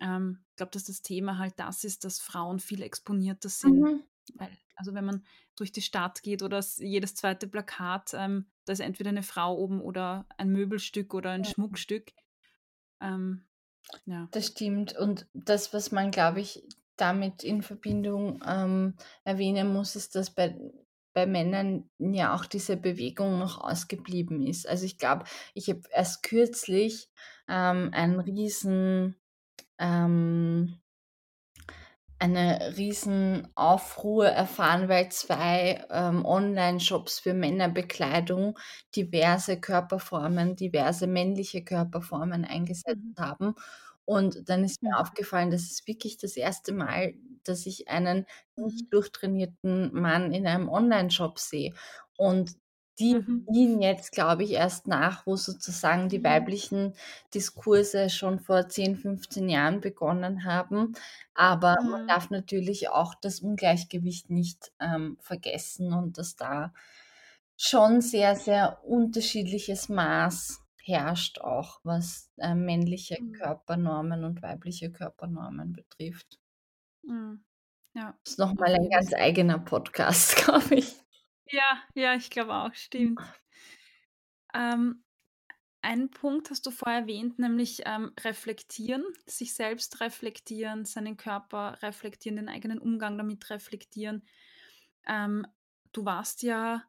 Ähm, 0.00 0.44
glaube, 0.56 0.70
dass 0.72 0.84
das 0.84 1.02
Thema 1.02 1.38
halt 1.38 1.54
das 1.58 1.84
ist, 1.84 2.04
dass 2.04 2.20
Frauen 2.20 2.60
viel 2.60 2.82
exponierter 2.82 3.48
sind. 3.48 3.86
Mhm. 3.86 4.06
Weil 4.38 4.58
also, 4.76 4.94
wenn 4.94 5.06
man 5.06 5.24
durch 5.56 5.72
die 5.72 5.82
Stadt 5.82 6.22
geht 6.22 6.42
oder 6.42 6.62
jedes 6.78 7.14
2. 7.16 7.48
Plakat, 7.48 8.12
ähm, 8.14 8.50
da 8.66 8.72
ist 8.74 8.80
entweder 8.80 9.12
'ne 9.12 9.22
Frau 9.24 9.56
oben 9.58 9.80
oder 9.82 10.26
ein 10.38 10.50
Möbelstück 10.50 11.14
oder 11.14 11.30
ein 11.32 11.44
Mhm. 11.44 11.46
Schmuckstück. 11.46 12.12
Ähm, 13.02 13.46
ja. 14.06 14.30
Das 14.32 14.46
stimmt. 14.48 14.96
Und 14.96 15.26
das, 15.34 15.72
was 15.72 15.92
man, 15.92 16.10
glaube 16.10 16.40
ich, 16.40 16.64
damit 16.96 17.44
in 17.44 17.62
Verbindung, 17.62 18.42
ähm, 18.46 18.94
erwähnen 19.24 19.72
muss, 19.72 19.96
ist, 19.96 20.14
dass 20.14 20.30
bei 20.30 20.58
bei 21.12 21.24
Männern 21.26 21.88
ja 21.98 22.34
auch 22.34 22.44
diese 22.44 22.76
Bewegung 22.76 23.38
noch 23.38 23.58
ausgeblieben 23.58 24.46
ist. 24.46 24.68
Also, 24.68 24.84
ich 24.84 24.98
glaube, 24.98 25.24
ich 25.54 25.70
habe 25.70 25.80
erst 25.90 26.22
kürzlich, 26.22 27.08
ähm, 27.48 27.88
einen 27.94 28.20
riesen 28.20 29.16
ähm 29.78 30.80
eine 32.20 32.74
Riesenaufruhr 32.78 34.26
erfahren, 34.28 34.88
weil 34.88 35.10
2, 35.12 35.84
ähm, 35.90 36.24
Onlineshops 36.24 37.18
für 37.20 37.34
Männerbekleidung 37.34 38.58
diverse 38.94 39.60
Körperformen 39.60 40.56
diverse 40.56 41.06
männliche 41.06 41.62
Körperformen 41.62 42.46
eingesetzt 42.46 42.96
Mhm. 42.96 43.16
haben. 43.18 43.54
Und 44.06 44.48
dann 44.48 44.64
ist 44.64 44.82
mir 44.82 44.98
aufgefallen, 44.98 45.50
das 45.50 45.62
ist 45.64 45.86
wirklich 45.86 46.16
das 46.16 46.36
1. 46.38 46.72
Mal, 46.72 47.14
dass 47.44 47.66
ich 47.66 47.88
einen 47.88 48.24
nicht 48.56 48.84
Mhm. 48.84 48.92
durchtrainierten 48.92 49.92
Mann 49.92 50.32
in 50.32 50.46
einem 50.46 50.70
Onlineshop 50.70 51.38
sehe. 51.38 51.74
Und 52.16 52.52
die 52.98 53.14
Mhm. 53.14 53.46
ziehen 53.48 53.80
jetzt, 53.82 54.12
glaube 54.12 54.44
ich, 54.44 54.52
erst 54.52 54.86
nach, 54.88 55.26
wo 55.26 55.36
sozusagen 55.36 56.08
die 56.08 56.24
weiblichen 56.24 56.94
Diskurse 57.34 58.10
schon 58.10 58.40
vor 58.40 58.68
10, 58.68 58.96
15 58.96 59.48
Jahren 59.48 59.80
begonnen 59.80 60.44
haben. 60.44 60.94
Aber 61.34 61.70
man 61.70 61.76
Mhm. 61.82 62.08
darf 62.08 62.30
natürlich 62.30 62.88
auch 62.90 63.14
das 63.14 63.40
Ungleichgewicht 63.40 64.30
nicht, 64.30 64.72
ähm, 64.80 65.16
vergessen 65.20 65.92
und 65.92 66.18
dass 66.18 66.36
da 66.36 66.72
schon 67.56 68.00
sehr, 68.02 68.36
sehr 68.36 68.84
unterschiedliches 68.84 69.88
Maß 69.88 70.60
herrscht 70.82 71.40
auch, 71.40 71.80
was, 71.84 72.30
äh, 72.38 72.54
männliche 72.54 73.18
Mhm. 73.18 73.40
Körpernormen 73.40 74.24
und 74.24 74.42
weibliche 74.42 74.92
Körpernormen 74.92 75.72
betrifft. 75.72 76.38
Mhm. 77.04 77.44
Ja, 77.94 78.18
Ist 78.26 78.38
noch 78.38 78.52
mal 78.54 78.74
auf 78.74 78.76
ein 78.76 78.90
jeden 78.90 78.90
ganz 78.90 79.14
Fall. 79.14 79.14
eigener 79.14 79.58
Podcast, 79.58 80.36
glaube 80.44 80.74
ich. 80.76 80.96
Ja, 81.50 81.82
ja, 81.94 82.14
ich 82.14 82.30
glaube 82.30 82.54
auch, 82.54 82.74
stimmt. 82.74 83.22
Ähm, 84.54 85.04
einen 85.82 86.10
Punkt 86.10 86.50
hast 86.50 86.66
du 86.66 86.70
vorher 86.72 87.00
erwähnt, 87.02 87.38
nämlich, 87.38 87.82
ähm, 87.86 88.12
reflektieren, 88.20 89.04
sich 89.26 89.54
selbst 89.54 90.00
reflektieren, 90.00 90.84
seinen 90.84 91.16
Körper 91.16 91.78
reflektieren, 91.82 92.36
den 92.36 92.48
eigenen 92.48 92.78
Umgang 92.80 93.18
damit 93.18 93.50
reflektieren. 93.50 94.24
Ähm, 95.06 95.46
du 95.92 96.04
warst 96.06 96.42
ja 96.42 96.84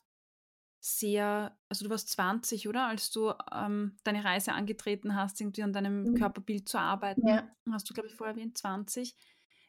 sehr 0.81 1.57
also, 1.69 1.85
du 1.85 1.91
warst 1.91 2.09
20, 2.11 2.67
oder? 2.69 2.87
Als 2.87 3.11
du, 3.11 3.33
ähm, 3.53 3.97
deine 4.03 4.23
Reise 4.25 4.53
angetreten 4.53 5.15
hast, 5.15 5.41
irgendwie 5.41 5.63
an 5.63 5.73
deinem 5.73 6.13
Mhm. 6.13 6.15
Körperbild 6.15 6.69
zu 6.69 6.79
arbeiten, 6.79 7.23
Ja. 7.27 7.55
hast 7.71 7.89
du, 7.89 7.93
glaube 7.95 8.09
ich, 8.09 8.15
vorher 8.15 8.35
erwähnt, 8.35 8.57
20. 8.57 9.15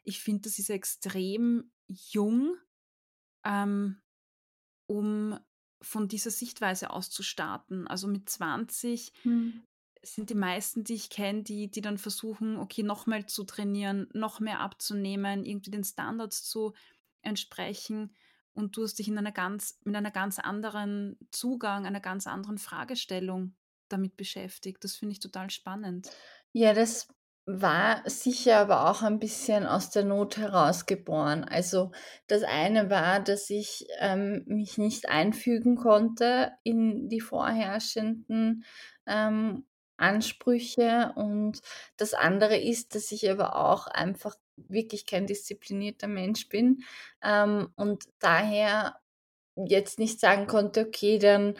Ich 0.03 0.21
finde, 0.21 0.43
das 0.43 0.59
ist 0.59 0.69
extrem 0.71 1.71
jung, 1.87 2.57
ähm, 3.45 4.01
um 4.89 5.39
von 5.81 6.07
dieser 6.09 6.31
Sichtweise 6.31 6.89
aus 6.91 7.09
zu 7.09 7.23
starten. 7.23 7.87
Also, 7.87 8.07
mit 8.07 8.29
20 8.29 9.13
Mhm. 9.25 9.63
sind 10.01 10.29
die 10.29 10.35
meisten, 10.35 10.83
die 10.83 10.95
ich 10.95 11.09
kenne, 11.09 11.43
die 11.43 11.69
die 11.71 11.81
dann 11.81 11.97
versuchen, 11.97 12.57
okay, 12.57 12.83
noch 12.83 13.05
mehr 13.05 13.27
zu 13.27 13.43
trainieren, 13.43 14.07
noch 14.13 14.39
mehr 14.39 14.59
abzunehmen, 14.61 15.45
irgendwie 15.45 15.71
den 15.71 15.83
Standards 15.83 16.43
zu 16.43 16.73
entsprechen. 17.21 18.15
Und 18.53 18.77
du 18.77 18.83
hast 18.83 18.95
dich 18.99 19.07
in 19.09 19.17
einer 19.17 19.31
ganz 19.33 19.79
mit 19.85 19.95
einer 19.95 20.11
ganz 20.11 20.39
anderen 20.39 21.17
Zugang, 21.31 21.85
einer 21.85 21.99
ganz 22.01 22.27
anderen 22.27 22.57
Fragestellung 22.57 23.55
damit 23.89 24.15
beschäftigt. 24.17 24.83
Das 24.83 24.95
finde 24.95 25.13
ich 25.13 25.19
total 25.19 25.49
spannend. 25.49 26.11
Ja, 26.53 26.73
das 26.73 27.07
war 27.51 28.03
sicher 28.09 28.57
aber 28.59 28.89
auch 28.89 29.01
ein 29.03 29.19
bisschen 29.19 29.65
aus 29.65 29.89
der 29.89 30.03
Not 30.05 30.37
heraus 30.37 30.85
geboren. 30.85 31.43
Also, 31.43 31.91
das 32.27 32.43
eine 32.43 32.89
war, 32.89 33.19
dass 33.21 33.49
ich, 33.49 33.87
ähm, 33.99 34.43
mich 34.47 34.77
nicht 34.77 35.09
einfügen 35.09 35.75
konnte 35.77 36.51
in 36.63 37.09
die 37.09 37.21
vorherrschenden, 37.21 38.65
ähm, 39.07 39.65
Ansprüche 39.97 41.11
und 41.15 41.59
das 41.97 42.13
andere 42.13 42.57
ist, 42.57 42.95
dass 42.95 43.11
ich 43.11 43.29
aber 43.29 43.55
auch 43.57 43.87
einfach 43.87 44.35
wirklich 44.55 45.05
kein 45.05 45.27
disziplinierter 45.27 46.07
Mensch 46.07 46.47
bin, 46.49 46.83
ähm, 47.23 47.69
und 47.75 48.05
daher 48.19 48.95
jetzt 49.55 49.99
nicht 49.99 50.19
sagen 50.21 50.47
konnte: 50.47 50.87
„Okay, 50.87 51.19
dann 51.19 51.55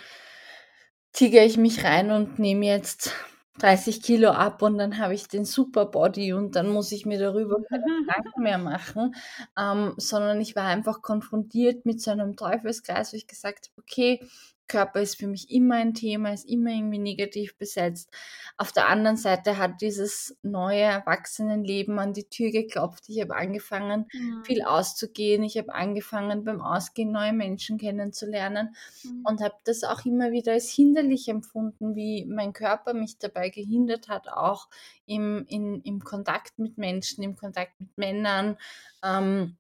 tigere 1.14 1.46
ich 1.46 1.58
mich 1.58 1.84
rein 1.84 2.12
und 2.12 2.40
nehme 2.40 2.66
jetzt 2.66 3.14
30 3.58 4.02
Kilo 4.02 4.30
ab 4.32 4.62
und 4.62 4.78
dann 4.78 4.98
habe 5.00 5.14
ich 5.16 5.28
den 5.28 5.44
Super 5.46 5.86
Body 5.86 6.34
und 6.34 6.56
dann 6.56 6.70
muss 6.70 6.92
ich 6.92 7.06
mir 7.06 7.20
darüber 7.20 7.58
keine 7.70 7.84
Gedanken 8.06 8.44
mehr 8.44 8.58
machen.“ 8.58 9.16
Ähm, 9.58 9.94
sondern 9.98 10.40
ich 10.42 10.56
war 10.56 10.66
einfach 10.66 11.02
konfrontiert 11.02 11.86
mit 11.86 12.02
so 12.02 12.12
einem 12.12 12.36
Teufelskreis, 12.38 13.12
wo 13.14 13.18
ich 13.18 13.28
gesagt 13.28 13.70
habe: 13.72 13.82
„Okay, 13.82 14.22
Körper 14.70 15.02
ist 15.02 15.18
für 15.20 15.28
mich 15.28 15.52
immer 15.52 15.76
ein 15.76 15.94
Thema, 15.94 16.34
ist 16.34 16.50
immer 16.50 16.72
irgendwie 16.72 17.00
negativ 17.00 17.58
besetzt.“ 17.58 18.10
Auf 18.58 18.72
der 18.72 18.88
anderen 18.88 19.18
Seite 19.18 19.58
hat 19.58 19.82
dieses 19.82 20.38
neue 20.44 20.82
Erwachsenenleben 20.84 22.00
an 22.00 22.14
die 22.14 22.30
Tür 22.30 22.52
geklopft. 22.52 23.10
Ich 23.10 23.20
habe 23.22 23.36
angefangen, 23.36 24.08
viel 24.42 24.62
Mhm. 24.62 24.64
auszugehen. 24.64 25.44
Ich 25.44 25.58
habe 25.58 25.74
angefangen, 25.74 26.46
beim 26.46 26.62
Ausgehen 26.62 27.12
neue 27.12 27.34
Menschen 27.34 27.78
kennenzulernen 27.78 28.76
Mhm. 29.04 29.24
und 29.24 29.42
habe 29.42 29.56
das 29.66 29.84
auch 29.84 30.06
immer 30.06 30.32
wieder 30.32 30.54
als 30.54 30.70
hinderlich 30.70 31.28
empfunden, 31.28 31.96
wie 31.96 32.26
mein 32.26 32.54
Körper 32.54 32.94
mich 32.94 33.18
dabei 33.18 33.50
gehindert 33.50 34.08
hat, 34.08 34.28
auch 34.30 34.70
im 35.06 35.46
in 35.48 35.82
im 35.82 36.00
Kontakt 36.04 36.60
mit 36.60 36.78
Menschen, 36.78 37.24
im 37.24 37.36
Kontakt 37.36 37.80
mit 37.80 37.98
Männern. 37.98 38.58
Ähm, 39.04 39.58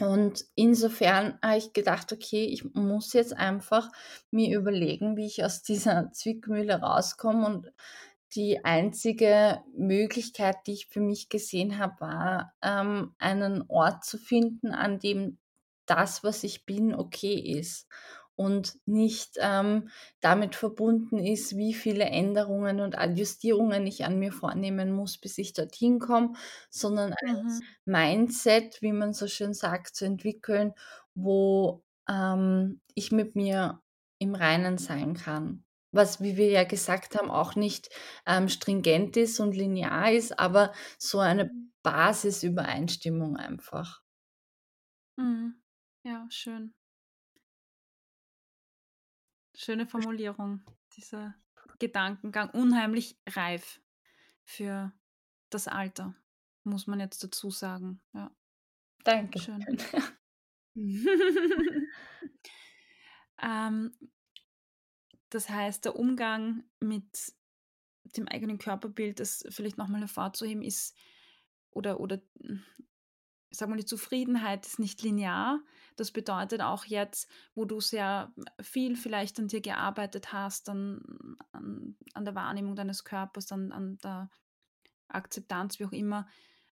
und 0.00 0.44
insofern 0.54 1.38
habe 1.42 1.58
ich 1.58 1.72
gedacht: 1.72 2.12
„Okay, 2.12 2.44
ich 2.46 2.64
muss 2.74 3.12
jetzt 3.12 3.34
einfach 3.36 3.90
mir 4.30 4.56
überlegen, 4.56 5.16
wie 5.16 5.26
ich 5.26 5.44
aus 5.44 5.62
dieser 5.62 6.10
Zwickmühle 6.12 6.80
rauskomme.“ 6.80 7.46
Und 7.46 7.72
die 8.34 8.64
einzige 8.64 9.62
Möglichkeit, 9.76 10.56
die 10.66 10.72
ich 10.72 10.88
für 10.88 11.00
mich 11.00 11.28
gesehen 11.28 11.78
habe, 11.78 12.00
war, 12.00 12.54
ähm, 12.62 13.14
einen 13.18 13.64
Ort 13.68 14.04
zu 14.04 14.18
finden, 14.18 14.72
an 14.72 14.98
dem 14.98 15.38
das, 15.86 16.24
was 16.24 16.42
ich 16.44 16.64
bin, 16.66 16.94
okay 16.94 17.34
ist 17.34 17.86
und 18.36 18.76
nicht, 18.86 19.36
ähm, 19.40 19.90
damit 20.20 20.56
verbunden 20.56 21.18
ist, 21.18 21.56
wie 21.56 21.74
viele 21.74 22.04
Änderungen 22.06 22.80
und 22.80 22.98
Adjustierungen 22.98 23.86
ich 23.86 24.04
an 24.04 24.18
mir 24.18 24.32
vornehmen 24.32 24.92
muss, 24.92 25.18
bis 25.18 25.38
ich 25.38 25.52
dorthin 25.52 25.98
komme, 26.00 26.32
sondern 26.70 27.12
eins 27.12 27.20
Mhm. 27.22 27.74
Mindset, 27.84 28.80
wie 28.82 28.92
man 28.92 29.12
so 29.12 29.26
schön 29.28 29.54
sagt, 29.54 29.94
zu 29.96 30.04
entwickeln, 30.04 30.72
wo, 31.14 31.84
ähm, 32.08 32.80
ich 32.94 33.12
mit 33.12 33.36
mir 33.36 33.80
im 34.18 34.34
Reinen 34.34 34.78
sein 34.78 35.14
kann. 35.14 35.64
Was, 35.92 36.20
wie 36.20 36.36
wir 36.36 36.48
ja 36.50 36.64
gesagt 36.64 37.14
haben, 37.16 37.30
auch 37.30 37.54
nicht, 37.54 37.88
ähm, 38.26 38.48
stringent 38.48 39.16
ist 39.16 39.38
und 39.40 39.56
linear 39.56 40.10
ist, 40.12 40.38
aber 40.38 40.72
so 40.98 41.20
eine 41.20 41.50
Mhm. 41.50 41.70
Basisübereinstimmung 41.82 43.36
einfach. 43.36 44.02
Mhm. 45.18 45.60
Ja, 46.04 46.28
schön. 46.30 46.74
Schöne 49.54 49.86
Formulierung, 49.86 50.64
dieser 50.96 51.34
Gedankengang, 51.78 52.50
unheimlich 52.50 53.18
reif 53.28 53.80
für 54.44 54.92
das 55.50 55.68
Alter, 55.68 56.14
muss 56.64 56.86
man 56.86 57.00
jetzt 57.00 57.22
dazu 57.22 57.50
sagen, 57.50 58.00
ja. 58.12 58.30
Schön. 59.36 59.60
Dankeschön. 59.66 59.78
Ähm 63.42 63.92
das 65.30 65.48
heißt, 65.48 65.84
der 65.84 65.96
Umgang 65.96 66.64
mit 66.80 67.32
dem 68.16 68.28
eigenen 68.28 68.58
Körperbild, 68.58 69.18
das 69.18 69.44
vielleicht 69.48 69.78
noch 69.78 69.88
mal 69.88 70.00
hervorzuheben 70.00 70.62
ist 70.62 70.96
oder 71.70 71.98
oder, 71.98 72.22
hm, 72.40 72.62
sagen 73.50 73.72
wir, 73.72 73.76
die 73.76 73.84
Zufriedenheit 73.84 74.64
ist 74.64 74.78
nicht 74.78 75.02
linear. 75.02 75.60
Das 75.96 76.10
bedeutet 76.12 76.60
auch 76.60 76.84
jetzt, 76.86 77.28
wo 77.54 77.64
du 77.64 77.80
sehr 77.80 78.32
viel 78.60 78.96
vielleicht 78.96 79.38
an 79.38 79.48
dir 79.48 79.60
gearbeitet 79.60 80.32
hast, 80.32 80.68
an 80.68 81.36
an 81.52 81.96
an 82.14 82.24
der 82.24 82.34
Wahrnehmung 82.34 82.76
deines 82.76 83.04
Körpers, 83.04 83.52
an 83.52 83.72
an 83.72 83.98
der 83.98 84.30
Akzeptanz, 85.08 85.78
wie 85.78 85.86
auch 85.86 85.92
immer, 85.92 86.26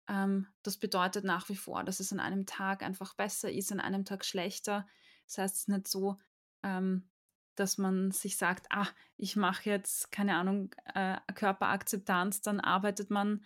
ähm, 0.07 0.47
das 0.63 0.77
bedeutet 0.77 1.25
nach 1.25 1.49
wie 1.49 1.55
vor, 1.55 1.83
dass 1.83 1.99
es 1.99 2.11
an 2.13 2.19
einem 2.19 2.45
Tag 2.45 2.83
einfach 2.83 3.13
besser 3.15 3.51
ist, 3.51 3.71
an 3.71 3.79
einem 3.79 4.05
Tag 4.05 4.25
schlechter. 4.25 4.87
Das 5.27 5.37
heißt, 5.37 5.55
es 5.55 5.61
ist 5.61 5.69
nicht 5.69 5.87
so, 5.87 6.17
ähm, 6.63 7.09
dass 7.55 7.77
man 7.77 8.11
sich 8.11 8.37
sagt: 8.37 8.67
„Ah, 8.71 8.87
ich 9.17 9.35
mache 9.35 9.69
jetzt, 9.69 10.11
keine 10.11 10.35
Ahnung, 10.35 10.73
äh, 10.95 11.17
Körperakzeptanz“, 11.35 12.41
dann 12.41 12.59
arbeitet 12.59 13.09
man, 13.11 13.43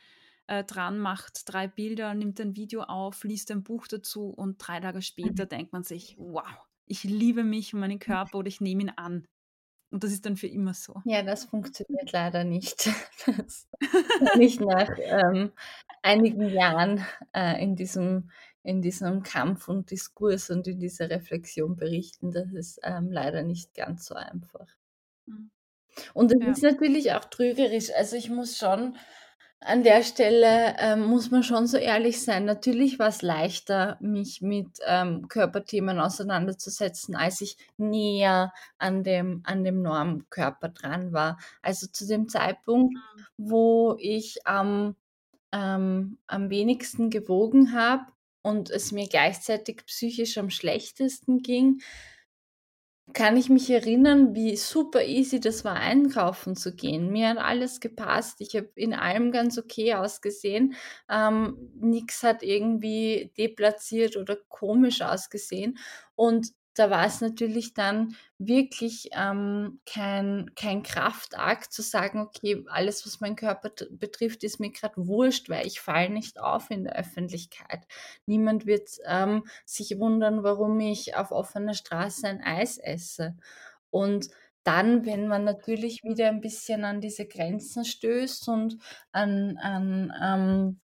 äh, 0.59 0.63
dran, 0.65 0.99
macht 0.99 1.41
3 1.51 1.67
Bilder, 1.67 2.13
nimmt 2.13 2.39
ein 2.41 2.55
Video 2.55 2.83
auf, 2.83 3.23
liest 3.23 3.51
ein 3.51 3.63
Buch 3.63 3.87
dazu 3.87 4.29
und 4.29 4.57
3 4.59 4.79
Tage 4.79 5.01
Mhm. 5.21 5.33
später 5.33 5.45
denkt 5.45 5.73
man 5.73 5.83
sich: 5.83 6.15
„Wow, 6.17 6.45
ich 6.85 7.03
liebe 7.03 7.43
mich 7.43 7.73
und 7.73 7.79
meinen 7.81 7.99
Körper 7.99 8.39
oder 8.39 8.47
ich 8.47 8.61
nehme 8.61 8.83
ihn 8.83 8.89
an.“ 8.91 9.25
Und 9.91 10.03
das 10.03 10.11
ist 10.13 10.25
dann 10.25 10.37
für 10.37 10.47
immer 10.47 10.73
so. 10.75 11.03
Ja, 11.05 11.21
das 11.21 11.45
funktioniert 11.45 12.11
leider 12.11 12.43
nicht. 12.43 12.89
Das 13.37 13.67
ich 14.39 14.59
nach, 14.59 14.89
ähm, 14.99 15.51
einigen 16.01 16.49
Jahren, 16.53 17.05
äh, 17.33 17.61
in 17.63 17.75
diesem 17.75 18.29
in 18.63 18.81
diesem 18.81 19.23
Kampf 19.23 19.67
und 19.67 19.91
Diskurs 19.91 20.49
und 20.49 20.67
in 20.67 20.79
dieser 20.79 21.09
Reflexion 21.09 21.75
berichten. 21.75 22.31
Das 22.31 22.51
ist, 22.53 22.79
ähm, 22.83 23.11
leider 23.11 23.43
nicht 23.43 23.73
ganz 23.73 24.05
so 24.05 24.15
einfach. 24.15 24.67
Mhm. 25.27 25.51
Und 26.13 26.31
es 26.33 26.39
Ja. 26.39 26.57
ist 26.57 26.63
natürlich 26.63 27.13
auch 27.13 27.25
trügerisch. 27.25 27.91
Also, 27.95 28.15
ich 28.17 28.29
muss 28.29 28.57
schon 28.57 28.97
an 29.65 29.83
der 29.83 30.03
Stelle, 30.03 30.75
ähm, 30.79 31.05
muss 31.05 31.31
man 31.31 31.43
schon 31.43 31.67
so 31.67 31.77
ehrlich 31.77 32.21
sein. 32.23 32.45
Natürlich 32.45 32.99
war's 32.99 33.21
leichter, 33.21 33.97
mich 34.01 34.41
mit, 34.41 34.67
ähm, 34.85 35.27
Körperthemen 35.27 35.99
auseinanderzusetzen, 35.99 37.15
als 37.15 37.41
ich 37.41 37.57
näher 37.77 38.53
an 38.77 39.03
dem 39.03 39.41
an 39.45 39.63
dem 39.63 39.81
Normkörper 39.81 40.69
dran 40.69 41.13
war. 41.13 41.37
Also, 41.61 41.87
zu 41.87 42.07
dem 42.07 42.29
Zeitpunkt, 42.29 42.93
Mhm. 42.95 43.25
wo 43.37 43.95
ich 43.99 44.45
am 44.45 44.95
ähm, 45.53 46.17
am 46.27 46.49
wenigsten 46.49 47.09
gewogen 47.09 47.73
habe 47.73 48.05
und 48.41 48.69
es 48.69 48.91
mir 48.91 49.07
gleichzeitig 49.07 49.85
psychisch 49.85 50.37
am 50.37 50.49
schlechtesten 50.49 51.39
ging 51.43 51.81
kann 53.13 53.35
ich 53.37 53.49
mich 53.49 53.69
erinnern, 53.69 54.33
wie 54.33 54.55
super 54.55 55.03
easy 55.03 55.39
das 55.39 55.65
war, 55.65 55.75
einkaufen 55.75 56.55
zu 56.55 56.73
gehen. 56.73 57.11
Mir 57.11 57.29
hat 57.29 57.37
alles 57.37 57.79
gepasst. 57.81 58.39
Ich 58.39 58.55
habe 58.55 58.69
in 58.75 58.93
allem 58.93 59.31
ganz 59.31 59.57
okay 59.57 59.93
ausgesehen. 59.95 60.75
Ähm, 61.09 61.71
nix 61.75 62.23
hat 62.23 62.43
irgendwie 62.43 63.31
deplatziert 63.37 64.15
oder 64.15 64.37
komisch 64.47 65.01
ausgesehen. 65.01 65.77
Und 66.15 66.47
da 66.73 66.89
war 66.89 67.05
es 67.05 67.21
natürlich 67.21 67.73
dann 67.73 68.15
wirklich 68.39 69.09
ähm, 69.13 69.79
kein, 69.85 70.51
kein 70.55 70.83
Kraftakt 70.83 71.71
zu 71.71 71.81
sagen, 71.81 72.19
okay, 72.19 72.63
alles, 72.67 73.05
was 73.05 73.19
mein 73.19 73.35
Körper 73.35 73.71
betrifft, 73.91 74.43
ist 74.43 74.59
mir 74.59 74.71
gerade 74.71 75.07
wurscht, 75.07 75.49
weil 75.49 75.67
ich 75.67 75.79
falle 75.79 76.09
nicht 76.09 76.39
auf 76.39 76.71
in 76.71 76.83
der 76.83 76.97
Öffentlichkeit. 76.97 77.85
Niemand 78.25 78.65
wird 78.65 78.89
ähm, 79.05 79.45
sich 79.65 79.99
wundern, 79.99 80.43
warum 80.43 80.79
ich 80.79 81.15
auf 81.15 81.31
offener 81.31 81.73
Straße 81.75 82.27
ein 82.27 82.41
Eis 82.41 82.77
esse. 82.77 83.35
Und 83.91 84.29
dann, 84.63 85.05
wenn 85.05 85.27
man 85.27 85.43
natürlich 85.43 86.03
wieder 86.03 86.29
ein 86.29 86.41
bisschen 86.41 86.85
an 86.85 87.01
diese 87.01 87.25
Grenzen 87.27 87.85
stößt 87.85 88.47
und 88.47 88.77
an, 89.11 89.57
an 89.57 90.13
ähm, 90.21 90.79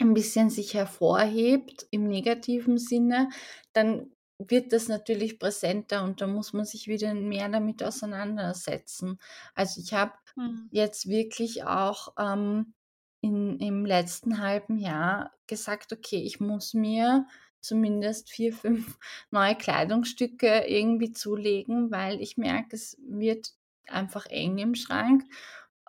ein 0.00 0.14
bisschen 0.14 0.50
sich 0.50 0.74
hervorhebt 0.74 1.86
im 1.90 2.06
negativen 2.06 2.78
Sinne, 2.78 3.28
dann 3.72 4.10
wird 4.38 4.72
das 4.72 4.88
natürlich 4.88 5.38
präsenter 5.38 6.02
und 6.04 6.20
da 6.20 6.26
muss 6.26 6.52
man 6.52 6.64
sich 6.64 6.88
wieder 6.88 7.14
mehr 7.14 7.48
damit 7.48 7.82
auseinandersetzen. 7.82 9.18
Also, 9.54 9.80
ich 9.80 9.94
habe 9.94 10.12
Mhm. 10.36 10.68
jetzt 10.70 11.08
wirklich 11.08 11.64
auch, 11.64 12.14
ähm, 12.18 12.74
in 13.20 13.58
im 13.60 13.86
letzten 13.86 14.38
halben 14.40 14.76
Jahr 14.78 15.32
gesagt: 15.46 15.92
„Okay, 15.92 16.18
ich 16.22 16.40
muss 16.40 16.74
mir 16.74 17.26
zumindest 17.60 18.30
4, 18.30 18.52
5 18.52 18.98
neue 19.30 19.54
Kleidungsstücke 19.56 20.64
irgendwie 20.68 21.12
zulegen, 21.12 21.90
weil 21.90 22.20
ich 22.20 22.36
merke, 22.36 22.76
es 22.76 22.96
wird 23.00 23.52
einfach 23.88 24.26
eng 24.26 24.58
im 24.58 24.74
Schrank.“ 24.74 25.24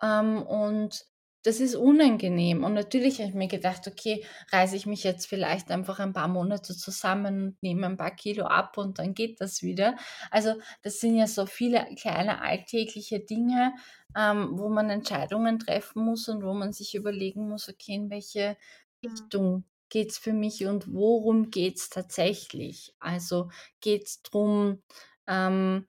Ähm, 0.02 0.42
und 0.42 1.06
das 1.46 1.60
ist 1.60 1.74
unangenehm. 1.76 2.64
Und 2.64 2.74
natürlich 2.74 3.18
habe 3.20 3.28
ich 3.30 3.34
mir 3.34 3.48
gedacht: 3.48 3.86
„Okay, 3.86 4.24
reiße 4.52 4.76
ich 4.76 4.86
mich 4.86 5.04
jetzt 5.04 5.26
vielleicht 5.26 5.70
einfach 5.70 5.98
ein 6.00 6.12
paar 6.12 6.28
Monate 6.28 6.76
zusammen 6.76 7.42
und 7.48 7.62
nehme 7.62 7.86
ein 7.86 7.96
paar 7.96 8.10
Kilo 8.14 8.44
ab 8.46 8.78
und 8.78 8.98
dann 8.98 9.14
geht 9.14 9.40
das 9.40 9.62
wieder.“ 9.62 9.96
Also, 10.30 10.54
das 10.82 11.00
sind 11.00 11.16
ja 11.16 11.26
so 11.26 11.46
viele 11.46 11.86
kleine 11.96 12.40
alltägliche 12.42 13.20
Dinge, 13.20 13.74
ähm, 14.16 14.58
wo 14.58 14.68
man 14.68 14.90
Entscheidungen 14.90 15.58
treffen 15.58 16.04
muss 16.04 16.28
und 16.28 16.42
wo 16.44 16.54
man 16.54 16.72
sich 16.72 16.94
überlegen 16.94 17.48
muss: 17.48 17.68
„Okay, 17.68 17.94
in 17.94 18.10
welche 18.10 18.56
Mhm. 19.02 19.30
Richtung 19.30 19.64
geht's 19.88 20.18
für 20.18 20.32
mich 20.32 20.66
und 20.66 20.92
worum 20.92 21.50
geht's 21.50 21.88
tatsächlich?“ 21.90 22.94
Also, 22.98 23.50
geht's 23.80 24.22
drum, 24.22 24.82
ähm, 25.26 25.86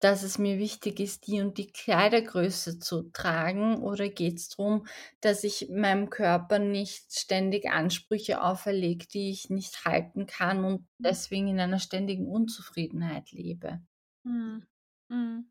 dass 0.00 0.22
es 0.22 0.38
mir 0.38 0.58
wichtig 0.58 1.00
ist, 1.00 1.26
die 1.26 1.40
und 1.40 1.56
die 1.58 1.68
Kleidergröße 1.68 2.78
zu 2.78 3.10
tragen 3.12 3.82
oder 3.82 4.08
geht's 4.08 4.48
drum, 4.50 4.86
dass 5.20 5.44
ich 5.44 5.68
meinem 5.70 6.10
Körper 6.10 6.58
nicht 6.58 7.12
ständig 7.18 7.70
Ansprüche 7.70 8.42
auferlege, 8.42 9.06
die 9.06 9.30
ich 9.30 9.50
nicht 9.50 9.84
halten 9.84 10.26
kann 10.26 10.64
und 10.64 10.86
Mhm. 11.00 11.14
deswegen 11.14 11.48
in 11.48 11.60
einer 11.60 11.78
ständigen 11.80 12.26
Unzufriedenheit 12.28 13.32
lebe? 13.32 13.80
Mhm. 14.24 14.66
Mhm. 15.08 15.48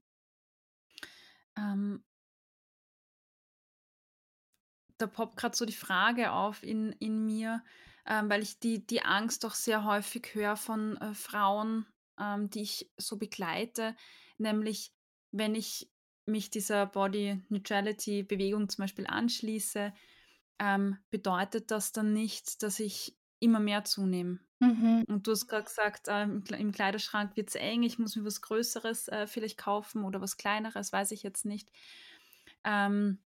Ähm 1.57 2.03
da 4.97 5.07
poppt 5.07 5.37
grad 5.37 5.55
so 5.55 5.65
die 5.65 5.73
Frage 5.73 6.31
auf 6.31 6.63
in 6.63 6.91
in 6.93 7.25
mir, 7.25 7.63
ähm, 8.05 8.29
weil 8.29 8.41
ich 8.41 8.59
die 8.59 8.85
die 8.85 9.01
Angst 9.03 9.43
doch 9.43 9.53
sehr 9.55 9.83
häufig 9.85 10.33
höre 10.33 10.55
von, 10.57 10.97
äh, 10.97 11.13
Frauen, 11.13 11.85
ähm, 12.19 12.49
die 12.49 12.61
ich 12.61 12.91
so 12.97 13.17
begleite, 13.17 13.95
nämlich 14.37 14.93
wenn 15.31 15.55
ich 15.55 15.89
mich 16.25 16.49
dieser 16.49 16.85
Body 16.85 17.41
Neutrality 17.49 18.23
Bewegung 18.23 18.69
zum 18.69 18.83
Beispiel 18.83 19.07
anschließe, 19.07 19.93
ähm, 20.59 20.97
bedeutet 21.09 21.71
das 21.71 21.91
dann 21.91 22.13
nicht, 22.13 22.63
dass 22.63 22.79
ich 22.79 23.17
immer 23.39 23.59
mehr 23.59 23.83
zunehme. 23.83 24.39
Mhm. 24.59 25.03
Und 25.07 25.27
du 25.27 25.31
hast 25.31 25.47
grad 25.47 25.65
gesagt, 25.65 26.07
ähm, 26.07 26.37
im 26.37 26.43
Klei 26.43 26.57
im 26.59 26.71
Kleiderschrank 26.71 27.35
wird's 27.35 27.55
eng, 27.55 27.83
ich 27.83 27.99
muss 27.99 28.15
mir 28.15 28.23
was 28.23 28.41
Größeres, 28.41 29.09
äh, 29.09 29.27
vielleicht 29.27 29.57
kaufen 29.57 30.05
oder 30.05 30.21
was 30.21 30.37
Kleineres, 30.37 30.93
weiß 30.93 31.11
ich 31.11 31.23
jetzt 31.23 31.45
nicht. 31.45 31.69
Ähm 32.63 33.19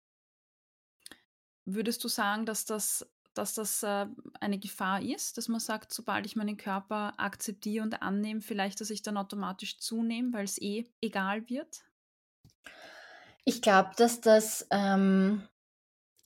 Würdest 1.67 2.05
du 2.05 2.09
sagen, 2.09 2.45
dass 2.45 2.67
das 2.67 3.11
dass 3.35 3.55
das, 3.55 3.83
äh, 3.83 4.07
eine 4.41 4.59
Gefahr 4.59 5.03
ist, 5.03 5.39
dass 5.39 5.49
man 5.49 5.61
sagt, 5.61 5.93
sobald 5.93 6.27
ich 6.27 6.37
meinen 6.37 6.57
Körper 6.57 7.15
akzeptiere 7.19 7.85
und 7.85 8.03
annehme, 8.03 8.41
vielleicht, 8.41 8.81
dass 8.81 8.91
ich 8.91 9.03
dann 9.03 9.17
automatisch 9.17 9.79
zunehme, 9.79 10.33
weil's 10.33 10.61
eh 10.61 10.85
egal 11.01 11.49
wird? 11.49 11.85
Ich 13.45 13.61
glaube, 13.61 13.91
dass 13.97 14.21
das 14.21 14.67
ähm, 14.71 15.43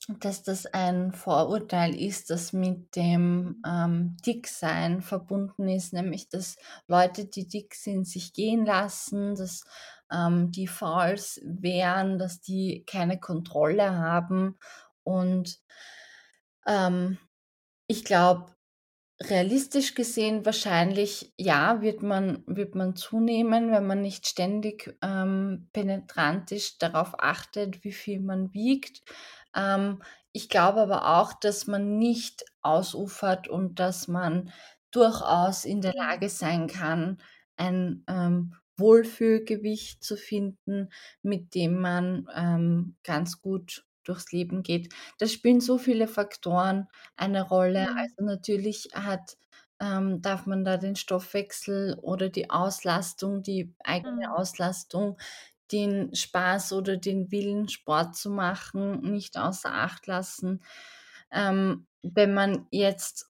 dass 0.09 0.43
das 0.43 0.65
ein 0.67 1.13
Vorurteil 1.13 1.95
ist, 1.95 2.31
das 2.31 2.53
mit 2.53 2.97
dem, 2.97 3.61
ähm, 3.67 4.17
Dicksein 4.25 5.03
verbunden 5.03 5.69
ist, 5.69 5.93
nämlich 5.93 6.29
dass 6.31 6.57
Leute, 6.87 7.27
die 7.27 7.47
dick 7.47 7.75
sind, 7.75 8.07
sich 8.07 8.33
gehen 8.33 8.65
lassen, 8.65 9.35
dass, 9.35 9.65
ähm, 10.11 10.51
die 10.51 10.67
Fauls 10.67 11.41
wären, 11.45 12.19
dass 12.19 12.41
die 12.41 12.85
keine 12.87 13.21
Kontrolle 13.21 13.97
haben. 13.99 14.59
Und 15.03 15.59
ähm, 16.67 17.19
ich 17.89 18.05
glaube, 18.05 18.53
realistisch 19.23 19.95
gesehen 19.95 20.47
wahrscheinlich, 20.47 21.33
ja, 21.39 21.81
wird 21.83 22.03
man 22.03 22.45
wird 22.47 22.75
man 22.77 22.97
zunehmen, 22.97 23.73
wenn 23.73 23.87
man 23.87 24.03
nicht 24.03 24.27
ständig, 24.29 24.97
ähm, 25.03 25.69
penetrantisch 25.73 26.79
darauf 26.79 27.15
achtet, 27.21 27.85
wie 27.85 27.93
viel 27.93 28.21
man 28.21 28.53
wiegt. 28.55 29.03
Ähm, 29.55 30.03
ich 30.33 30.49
glaube 30.49 30.81
aber 30.83 31.19
auch, 31.21 31.33
dass 31.35 31.67
man 31.67 31.99
nicht 31.99 32.45
ausufert 32.63 33.49
und 33.49 33.79
dass 33.81 34.09
man 34.09 34.53
durchaus 34.93 35.65
in 35.65 35.81
der. 35.81 35.95
Lage 35.95 36.29
sein 36.29 36.67
kann, 36.69 37.19
ein, 37.57 38.05
ähm, 38.09 38.55
Wohlfühlgewicht 38.79 40.05
zu 40.05 40.17
finden, 40.17 40.91
mit 41.23 41.55
dem 41.57 41.81
man, 41.81 42.29
ähm, 42.35 42.97
ganz 43.05 43.41
gut 43.43 43.85
durchs 44.09 44.33
Leben 44.33 44.63
geht. 44.63 44.95
Da 45.19 45.27
spielen 45.27 45.61
so 45.61 45.79
viele 45.79 46.09
Faktoren 46.09 46.89
eine 47.17 47.43
Rolle. 47.43 47.87
Mhm. 47.87 47.89
Also, 47.97 48.25
natürlich 48.25 48.89
hat 48.95 49.37
ähm, 49.81 50.23
darf 50.23 50.47
man 50.47 50.65
da 50.65 50.77
den 50.77 50.97
Stoffwechsel 50.97 51.99
oder 52.03 52.29
die 52.31 52.51
Auslastung, 52.51 53.43
die 53.43 53.75
eigene 53.85 54.03
Mhm. 54.03 54.35
Auslastung, 54.37 55.19
den 55.73 56.15
Spaß 56.15 56.73
oder 56.73 56.97
den 56.97 57.31
Willen, 57.31 57.69
Sport 57.69 58.17
zu 58.17 58.31
machen, 58.31 59.03
nicht 59.03 59.37
außer 59.39 59.73
Acht 59.73 60.07
lassen. 60.07 60.63
Ähm, 61.31 61.87
wenn 62.03 62.35
man 62.35 62.67
jetzt 62.71 63.29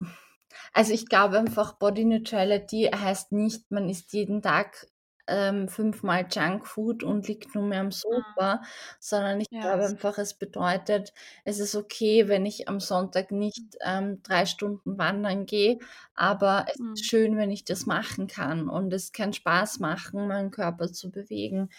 also, 0.72 0.92
ich 0.94 1.06
glaube 1.06 1.38
einfach, 1.38 1.74
Body 1.78 2.04
Neutrality 2.04 2.90
heißt 2.94 3.32
nicht, 3.32 3.70
man 3.70 3.88
isst 3.88 4.12
jeden 4.12 4.42
Tag, 4.42 4.86
ähm, 5.28 5.68
fünfmal 5.68 6.26
Junkfood 6.30 7.02
und 7.04 7.28
liegt 7.28 7.54
nur 7.54 7.64
mehr 7.64 7.80
am 7.80 7.90
Mhm. 7.90 7.92
Sofa, 7.92 8.62
sondern 9.00 9.40
ich 9.40 9.48
Ja. 9.50 9.60
glaube 9.60 9.84
einfach, 9.86 10.18
es 10.18 10.34
bedeutet, 10.34 11.12
es 11.44 11.58
ist 11.60 11.74
okay, 11.76 12.28
wenn 12.28 12.46
ich 12.46 12.68
am 12.68 12.80
Sonntag 12.80 13.30
nicht, 13.32 13.56
Mhm. 13.56 13.70
ähm, 13.84 14.22
3 14.22 14.46
Stunden 14.46 14.98
wandern 14.98 15.46
gehe, 15.46 15.78
aber 16.14 16.66
es 16.68 16.80
ist 16.94 17.04
Mhm. 17.04 17.08
schön, 17.08 17.36
wenn 17.36 17.50
ich 17.50 17.64
das 17.64 17.86
machen 17.86 18.26
kann 18.26 18.68
und 18.68 18.92
es 18.92 19.12
kann 19.12 19.32
Spaß 19.32 19.78
machen, 19.80 20.28
meinen 20.28 20.50
Körper 20.50 20.92
zu 20.92 21.10
bewegen. 21.10 21.70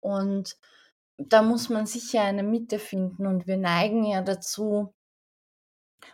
Und 0.00 0.56
da 1.18 1.42
muss 1.42 1.68
man 1.68 1.86
sicher 1.86 2.22
eine 2.22 2.42
Mitte 2.42 2.78
finden 2.78 3.26
und 3.26 3.46
wir 3.46 3.56
neigen 3.58 4.04
ja 4.06 4.22
dazu 4.22 4.94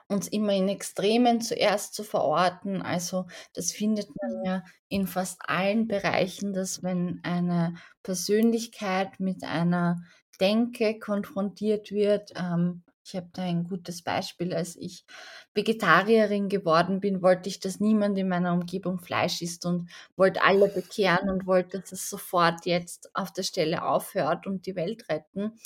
uns 0.09 0.29
immer 0.29 0.53
in 0.53 0.69
Extremen 0.69 1.41
zuerst 1.41 1.95
zu 1.95 2.05
verorten. 2.05 2.83
Also, 2.83 3.27
das 3.55 3.73
findet 3.73 4.09
man 4.21 4.31
Mhm. 4.45 4.45
ja 4.45 4.65
in 4.89 5.07
fast 5.07 5.41
allen 5.49 5.89
Bereichen, 5.89 6.53
dass 6.53 6.83
wenn 6.83 7.21
eine 7.25 7.75
Persönlichkeit 8.03 9.19
mit 9.21 9.43
einer 9.45 10.03
Denke 10.41 10.99
konfrontiert 10.99 11.91
wird 11.93 12.33
ähm, 12.37 12.83
ich 13.09 13.15
habe 13.15 13.29
da 13.33 13.43
ein 13.43 13.63
gutes 13.63 14.03
Beispiel. 14.03 14.53
Als 14.53 14.75
ich 14.75 15.05
Vegetarierin 15.55 16.49
geworden 16.49 17.01
bin, 17.01 17.23
wollte 17.23 17.49
ich, 17.49 17.61
dass 17.61 17.81
niemand 17.81 18.19
in 18.19 18.29
meiner 18.29 18.53
Umgebung 18.53 18.99
Fleisch 19.01 19.43
isst 19.43 19.65
und 19.65 19.89
wollte 20.17 20.43
alle 20.43 20.69
bekehren 20.69 21.31
und 21.31 21.47
wollte, 21.47 21.81
dass 21.81 21.93
es 21.93 22.11
sofort 22.11 22.67
jetzt 22.67 23.11
auf 23.15 23.33
der 23.33 23.43
Stelle 23.45 23.85
aufhört 23.85 24.47
und 24.47 24.67
die 24.67 24.77
Welt 24.77 25.09
retten. 25.09 25.59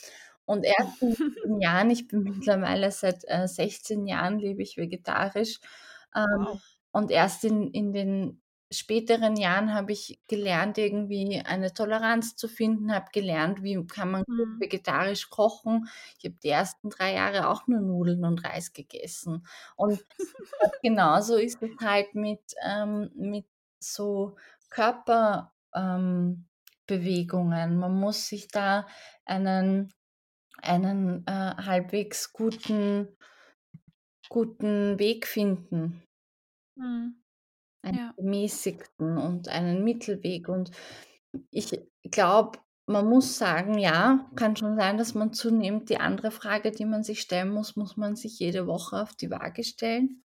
Und 0.51 0.65
erst 0.65 1.03
in 1.03 1.17
den 1.45 1.61
Jahren 1.61 1.91
ich 1.91 2.09
bin 2.09 2.23
mittlerweile 2.25 2.91
seit, 2.93 3.25
äh, 3.29 3.47
16 3.49 4.07
Jahren 4.07 4.39
lebe 4.41 4.63
ich 4.63 4.77
vegetarisch, 4.77 5.61
ähm, 6.15 6.47
Wow. 6.47 6.61
und 6.93 7.11
erst 7.11 7.45
in 7.45 7.71
in 7.73 7.93
den 7.93 8.43
späteren 8.73 9.37
Jahren 9.37 9.75
habe 9.75 9.93
ich 9.93 10.21
gelernt, 10.29 10.79
irgendwie 10.79 11.41
eine 11.45 11.73
Toleranz 11.75 12.37
zu 12.37 12.49
finden, 12.49 12.95
habe 12.95 13.07
gelernt, 13.13 13.63
wie 13.65 13.85
kann 13.87 14.11
man 14.13 14.25
Mhm. 14.29 14.61
vegetarisch 14.61 15.29
kochen. 15.31 15.89
Ich 16.19 16.25
habe 16.27 16.37
die 16.43 16.49
ersten 16.51 16.91
3 16.91 17.15
Jahre 17.15 17.49
auch 17.49 17.67
nur 17.69 17.81
Nudeln 17.81 18.25
und 18.25 18.45
Reis 18.45 18.73
gegessen. 18.73 19.47
Und 19.77 20.05
genauso 20.83 21.37
ist 21.37 21.63
es 21.63 21.71
halt 21.81 22.15
mit 22.15 22.41
ähm, 22.65 23.11
mit 23.15 23.47
so 23.81 24.37
Körper 24.71 25.53
ähm. 25.75 26.47
Man 27.79 27.95
muss 28.01 28.27
sich 28.29 28.49
da 28.49 28.87
einen 29.25 29.93
einen, 30.63 31.27
äh, 31.27 31.31
halbwegs 31.57 32.33
guten 32.33 33.17
guten 34.31 34.99
Weg 34.99 35.27
finden. 35.27 36.03
Mhm. 36.77 37.23
Einen 37.83 37.99
Ja. 37.99 38.17
gemäßigten 38.17 39.19
und 39.19 39.49
einen 39.49 39.85
Mittelweg. 39.85 40.49
Und 40.49 40.71
ich 41.51 41.79
glaube, 42.11 42.59
man 42.87 43.09
muss 43.09 43.39
sagen, 43.39 43.79
ja, 43.79 44.31
kann 44.37 44.57
schon 44.57 44.77
sein, 44.77 44.99
dass 44.99 45.15
man 45.15 45.33
zunehmend 45.33 45.89
die 45.91 45.99
andere 45.99 46.31
Frage, 46.31 46.73
die 46.73 46.85
man 46.87 47.05
sich 47.05 47.21
stellen 47.21 47.51
muss: 47.51 47.77
Muss 47.77 47.97
man 47.97 48.17
sich 48.17 48.39
jede 48.39 48.67
Woche 48.67 49.01
auf 49.03 49.15
die 49.15 49.31
Waage 49.31 49.65
stellen? 49.65 50.23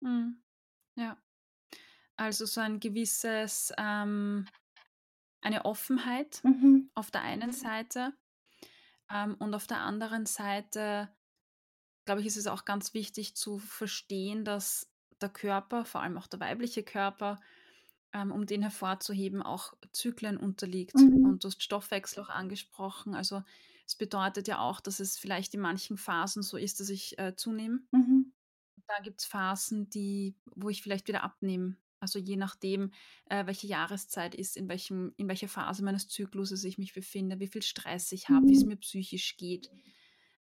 Mhm. 0.00 0.42
Ja. 0.96 1.18
Also, 2.16 2.46
so 2.46 2.60
ein 2.60 2.80
gewisses 2.80 3.72
ähm, 3.78 4.46
eine 5.42 5.64
Offenheit 5.64 6.44
Mhm. 6.44 6.88
auf 6.94 7.10
der 7.10 7.22
einen 7.22 7.52
Seite. 7.52 8.14
Ähm, 9.12 9.34
und 9.38 9.54
auf 9.54 9.66
der 9.66 9.80
anderen 9.80 10.26
Seite, 10.26 11.08
glaube 12.04 12.20
ich, 12.20 12.26
ist 12.26 12.36
es 12.36 12.46
auch 12.46 12.64
ganz 12.64 12.94
wichtig 12.94 13.36
zu 13.36 13.58
verstehen, 13.58 14.44
dass 14.44 14.90
der 15.20 15.28
Körper, 15.28 15.84
vor 15.84 16.02
allem 16.02 16.18
auch 16.18 16.26
der 16.26 16.40
weibliche 16.40 16.82
Körper, 16.82 17.40
ähm, 18.12 18.32
um 18.32 18.46
den 18.46 18.62
hervorzuheben, 18.62 19.42
auch 19.42 19.74
Zyklen 19.92 20.36
unterliegt. 20.36 20.96
Mhm. 20.96 21.26
Und 21.26 21.44
du 21.44 21.48
hast 21.48 21.62
Stoffwechsel 21.62 22.22
auch 22.22 22.28
angesprochen. 22.28 23.14
Also, 23.14 23.42
es 23.86 23.96
bedeutet 23.96 24.48
ja 24.48 24.60
auch, 24.60 24.80
dass 24.80 25.00
es 25.00 25.18
vielleicht 25.18 25.54
in 25.54 25.60
manchen 25.60 25.96
Phasen 25.96 26.42
so 26.42 26.56
ist, 26.56 26.80
dass 26.80 26.88
ich, 26.88 27.18
äh, 27.18 27.34
zunehme. 27.36 27.80
Mhm. 27.90 28.32
Da 28.86 29.00
gibt's 29.02 29.24
Phasen, 29.24 29.88
die 29.90 30.36
wo 30.54 30.68
ich 30.68 30.82
vielleicht 30.82 31.08
wieder 31.08 31.22
abnehme. 31.22 31.76
Also, 32.02 32.18
je 32.18 32.36
nachdem, 32.36 32.90
äh, 33.26 33.46
welche 33.46 33.68
Jahreszeit 33.68 34.34
ist, 34.34 34.56
in 34.56 34.68
welchem 34.68 35.12
in 35.16 35.28
welcher 35.28 35.48
Phase 35.48 35.84
meines 35.84 36.08
Zykluses 36.08 36.64
ich 36.64 36.76
mich 36.76 36.94
befinde, 36.94 37.38
wie 37.38 37.46
viel 37.46 37.62
Stress 37.62 38.10
ich 38.12 38.28
habe, 38.28 38.46
wie's 38.48 38.62
Mhm. 38.64 38.68
mir 38.70 38.76
psychisch 38.76 39.36
geht. 39.36 39.70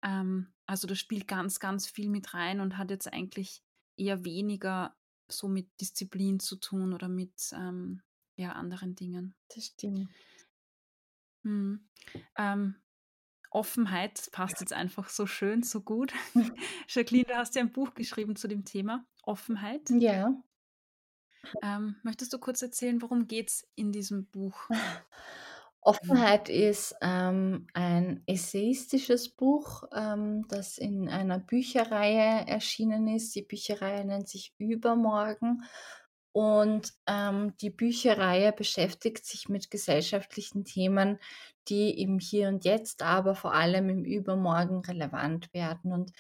Ähm, 0.04 0.54
also, 0.66 0.86
das 0.88 1.00
spielt 1.00 1.28
ganz, 1.28 1.60
ganz 1.60 1.88
viel 1.88 2.10
mit 2.10 2.34
rein 2.34 2.60
und 2.60 2.78
hat 2.78 2.92
jetzt 2.92 3.12
eigentlich 3.12 3.64
eher 3.98 4.26
weniger 4.26 4.96
so 5.30 5.48
mit 5.48 5.70
Disziplin 5.80 6.40
zu 6.40 6.58
tun 6.58 6.94
oder 6.94 7.08
mit, 7.08 7.52
ähm, 7.54 8.02
ja, 8.36 8.52
anderen 8.52 8.96
Dingen. 8.96 9.34
Das 9.56 9.66
stimmt. 9.68 10.10
Mhm. 11.44 11.88
Ähm, 12.38 12.76
Offenheit 13.50 14.30
passt 14.34 14.60
jetzt 14.60 14.74
einfach 14.74 15.08
so 15.10 15.26
schön, 15.26 15.64
so 15.64 15.82
gut. 15.82 16.12
Jacqueline, 16.90 17.26
du 17.26 17.36
hast 17.38 17.56
ja 17.56 17.62
ein 17.62 17.72
Buch 17.72 17.94
geschrieben 17.94 18.36
zu 18.36 18.48
dem 18.50 18.66
Thema 18.66 19.06
Offenheit. 19.24 19.90
Ja. 19.90 20.34
Ähm, 21.62 21.98
möchtest 22.04 22.34
du 22.34 22.40
kurz 22.40 22.62
erzählen, 22.62 23.02
worum 23.02 23.28
geht's 23.28 23.68
in 23.76 23.92
diesem 23.92 24.28
Buch? 24.28 24.70
Offenheit 25.82 26.50
ist, 26.50 26.96
ähm, 27.02 27.68
ein 27.74 28.24
essayistisches 28.26 29.30
Buch, 29.30 29.84
ähm, 29.96 30.48
das 30.48 30.80
in 30.80 31.08
einer 31.10 31.38
Bücherreihe 31.40 32.48
erschienen 32.48 33.08
ist. 33.08 33.36
Die 33.36 33.44
Bücherreihe 33.44 34.04
nennt 34.06 34.28
sich 34.28 34.56
„Übermorgen“ 34.58 35.64
und, 36.32 36.94
ähm, 37.08 37.56
die 37.62 37.70
Bücherreihe 37.70 38.52
beschäftigt 38.52 39.26
sich 39.26 39.48
mit 39.48 39.72
gesellschaftlichen 39.72 40.66
Themen, 40.66 41.20
die 41.70 42.02
im 42.02 42.20
Hier 42.20 42.50
und 42.50 42.66
Jetzt, 42.66 43.04
aber 43.04 43.36
vor 43.36 43.54
allem 43.54 43.90
im 43.90 44.04
Übermorgen 44.04 44.80
relevant 44.82 45.54
werden. 45.54 45.94
Und 45.94 46.12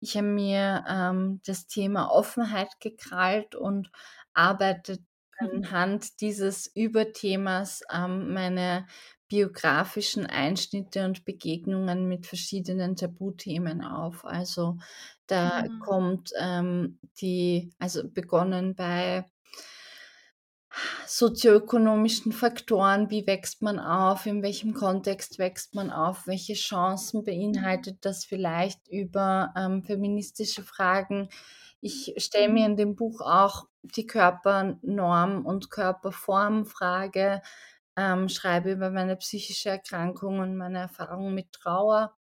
ich 0.00 0.16
habe 0.16 0.26
mir, 0.26 0.84
ähm, 0.88 1.40
das 1.46 1.66
Thema 1.66 2.10
Offenheit 2.10 2.80
gekrallt 2.80 3.54
und 3.54 3.90
arbeite 4.34 4.98
anhand 5.38 6.20
dieses 6.20 6.66
Überthemas, 6.74 7.82
ähm, 7.92 8.32
meine 8.32 8.86
biografischen 9.28 10.26
Einschnitte 10.26 11.04
und 11.06 11.24
Begegnungen 11.24 12.06
mit 12.08 12.26
verschiedenen 12.26 12.96
Tabuthemen 12.96 13.82
auf. 13.82 14.24
Also, 14.24 14.76
da 15.26 15.48
Mhm. 15.56 15.86
kommt, 15.86 16.30
ähm, 16.38 16.98
die 17.20 17.72
also, 17.78 18.08
begonnen 18.10 18.74
bei 18.74 19.24
sozioökonomischen 21.06 22.32
Faktoren, 22.32 23.10
wie 23.10 23.26
wächst 23.26 23.62
man 23.62 23.78
auf, 23.78 24.26
in 24.26 24.42
welchem 24.42 24.74
Kontext 24.74 25.38
wächst 25.38 25.74
man 25.74 25.90
auf, 25.90 26.26
welche 26.26 26.54
Chancen 26.54 27.24
beinhaltet 27.24 27.98
das 28.04 28.24
vielleicht 28.24 28.88
über, 28.88 29.52
ähm, 29.56 29.82
feministische 29.82 30.62
Fragen. 30.62 31.28
Ich 31.82 32.14
stelle 32.18 32.52
mir 32.52 32.66
in 32.66 32.76
dem 32.76 32.96
Buch 32.96 33.20
auch 33.22 33.66
die 33.82 34.06
Körpernorm 34.06 35.44
und 35.46 35.70
Körperformfrage, 35.70 37.42
ähm, 37.96 38.28
schreibe 38.28 38.72
über 38.72 38.90
meine 38.90 39.16
psychische 39.16 39.70
Erkrankung 39.70 40.38
und 40.40 40.56
meine 40.56 40.78
Erfahrung 40.80 41.34
mit 41.34 41.52
Trauer 41.52 42.14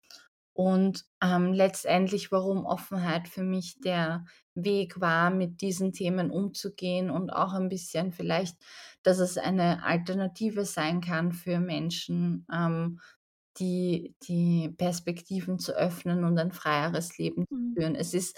und, 0.53 1.05
ähm, 1.23 1.53
letztendlich, 1.53 2.31
warum 2.31 2.65
Offenheit 2.65 3.27
für 3.29 3.43
mich 3.43 3.79
der 3.81 4.25
Weg 4.55 4.99
war, 5.01 5.29
mit 5.31 5.61
diesen 5.61 5.93
Themen 5.93 6.31
umzugehen 6.31 7.09
und 7.11 7.31
auch 7.31 7.53
ein 7.53 7.69
bisschen 7.69 8.11
vielleicht, 8.13 8.57
dass 9.03 9.19
es 9.19 9.37
eine 9.37 9.83
Alternative 9.83 10.65
sein 10.65 11.01
kann 11.01 11.31
für 11.33 11.59
Menschen, 11.59 12.45
ähm, 12.53 12.99
die 13.59 14.15
die 14.23 14.69
Perspektiven 14.77 15.59
zu 15.59 15.73
öffnen 15.73 16.23
und 16.25 16.37
ein 16.39 16.51
freieres 16.51 17.17
Leben 17.17 17.45
Mhm. 17.51 17.77
führen. 17.77 17.95
Es 17.95 18.13
ist 18.13 18.37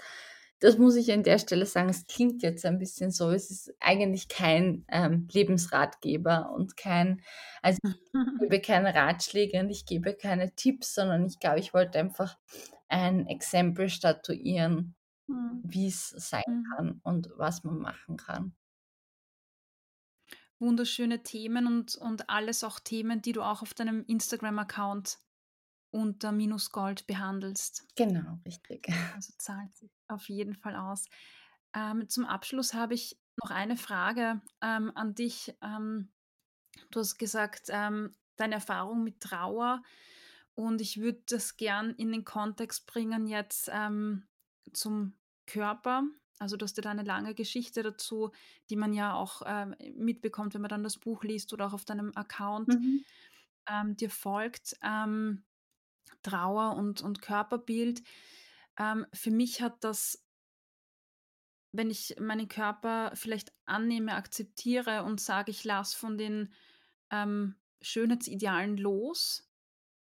das 0.64 0.78
muss 0.78 0.96
ich 0.96 1.12
an 1.12 1.22
der 1.22 1.38
Stelle 1.38 1.66
sagen, 1.66 1.90
es 1.90 2.06
klingt 2.06 2.42
jetzt 2.42 2.64
ein 2.66 2.78
bisschen 2.78 3.10
so, 3.10 3.30
es 3.30 3.50
ist 3.50 3.74
eigentlich 3.80 4.28
kein, 4.28 4.84
ähm, 4.88 5.28
Lebensratgeber 5.32 6.50
und 6.54 6.76
kein 6.76 7.22
also, 7.62 7.78
ich 7.82 7.90
gebe 8.48 8.60
keine 8.60 8.94
Ratschläge 8.94 9.60
und 9.60 9.70
ich 9.70 9.86
gebe 9.86 10.14
keine 10.14 10.54
Tipps, 10.54 10.94
sondern 10.94 11.26
ich 11.26 11.38
glaube, 11.40 11.60
ich 11.60 11.74
wollte 11.74 11.98
einfach 12.00 12.38
ein 12.88 13.26
Exempel 13.26 13.88
statuieren, 13.90 14.96
Mhm. 15.28 15.64
wie's 15.64 16.10
sein 16.10 16.44
Mhm. 16.46 16.76
kann 16.76 17.00
und 17.04 17.30
was 17.36 17.64
man 17.64 17.78
machen 17.78 18.16
kann. 18.18 18.56
Wunderschöne 20.58 21.22
Themen 21.22 21.66
und 21.66 21.96
und 21.96 22.28
alles 22.30 22.64
auch 22.64 22.80
Themen, 22.80 23.22
die 23.22 23.32
du 23.32 23.42
auch 23.42 23.62
auf 23.62 23.74
deinem 23.74 24.04
Instagram-Account 24.06 25.18
unter 25.94 26.30
-gold 26.30 27.06
behandelst. 27.06 27.86
Genau, 27.96 28.38
richtig. 28.46 28.88
Also, 29.14 29.32
zahlt 29.38 29.74
sich 29.74 29.90
auf 30.08 30.28
jeden 30.28 30.54
Fall 30.54 30.76
aus. 30.76 31.06
Ähm, 31.74 32.08
zum 32.08 32.24
Abschluss 32.26 32.74
habe 32.74 32.94
ich 32.94 33.20
noch 33.42 33.50
eine 33.50 33.76
Frage, 33.76 34.42
ähm, 34.60 34.92
an 34.94 35.14
dich. 35.14 35.54
Ähm, 35.62 36.12
du 36.90 37.00
hast 37.00 37.18
gesagt, 37.18 37.66
ähm, 37.70 38.16
deine 38.36 38.56
Erfahrung 38.56 39.04
mit 39.04 39.20
Trauer 39.20 39.82
und 40.54 40.80
ich 40.80 41.00
würde 41.00 41.22
das 41.28 41.56
gern 41.56 41.94
in 41.96 42.12
den 42.12 42.24
Kontext 42.24 42.86
bringen 42.86 43.26
jetzt, 43.26 43.70
ähm, 43.72 44.28
zum 44.72 45.18
Körper. 45.46 46.04
Also, 46.40 46.56
du 46.56 46.64
hast 46.64 46.76
ja 46.78 46.82
da 46.82 46.94
'ne 46.94 47.04
lange 47.04 47.34
Geschichte 47.34 47.82
dazu, 47.82 48.32
die 48.70 48.76
man 48.76 48.92
ja 48.94 49.14
auch, 49.14 49.42
ähm, 49.46 49.74
mitbekommt, 49.96 50.54
wenn 50.54 50.62
man 50.62 50.70
dann 50.70 50.84
das 50.84 50.98
Buch 50.98 51.24
liest 51.24 51.52
oder 51.52 51.66
auch 51.68 51.74
auf 51.74 51.84
deinem 51.84 52.12
Account, 52.16 52.76
Mhm. 52.76 53.04
dir 53.96 54.10
folgt. 54.10 54.76
Ähm, 54.82 55.44
Trauer 56.22 56.76
und 56.76 57.02
und 57.02 57.22
Körperbild. 57.22 58.02
Ähm, 58.78 59.06
für 59.12 59.30
mich 59.30 59.62
hat 59.62 59.84
das 59.84 60.24
wenn 61.72 61.90
ich 61.90 62.16
meinen 62.20 62.48
Körper 62.48 63.12
vielleicht 63.14 63.52
annehme, 63.66 64.14
akzeptiere 64.14 65.02
und 65.04 65.20
sage, 65.20 65.50
ich 65.50 65.64
lasse 65.64 65.96
von 65.96 66.16
den, 66.18 66.52
ähm, 67.10 67.56
Schönheitsidealen 67.82 68.76
los, 68.78 69.50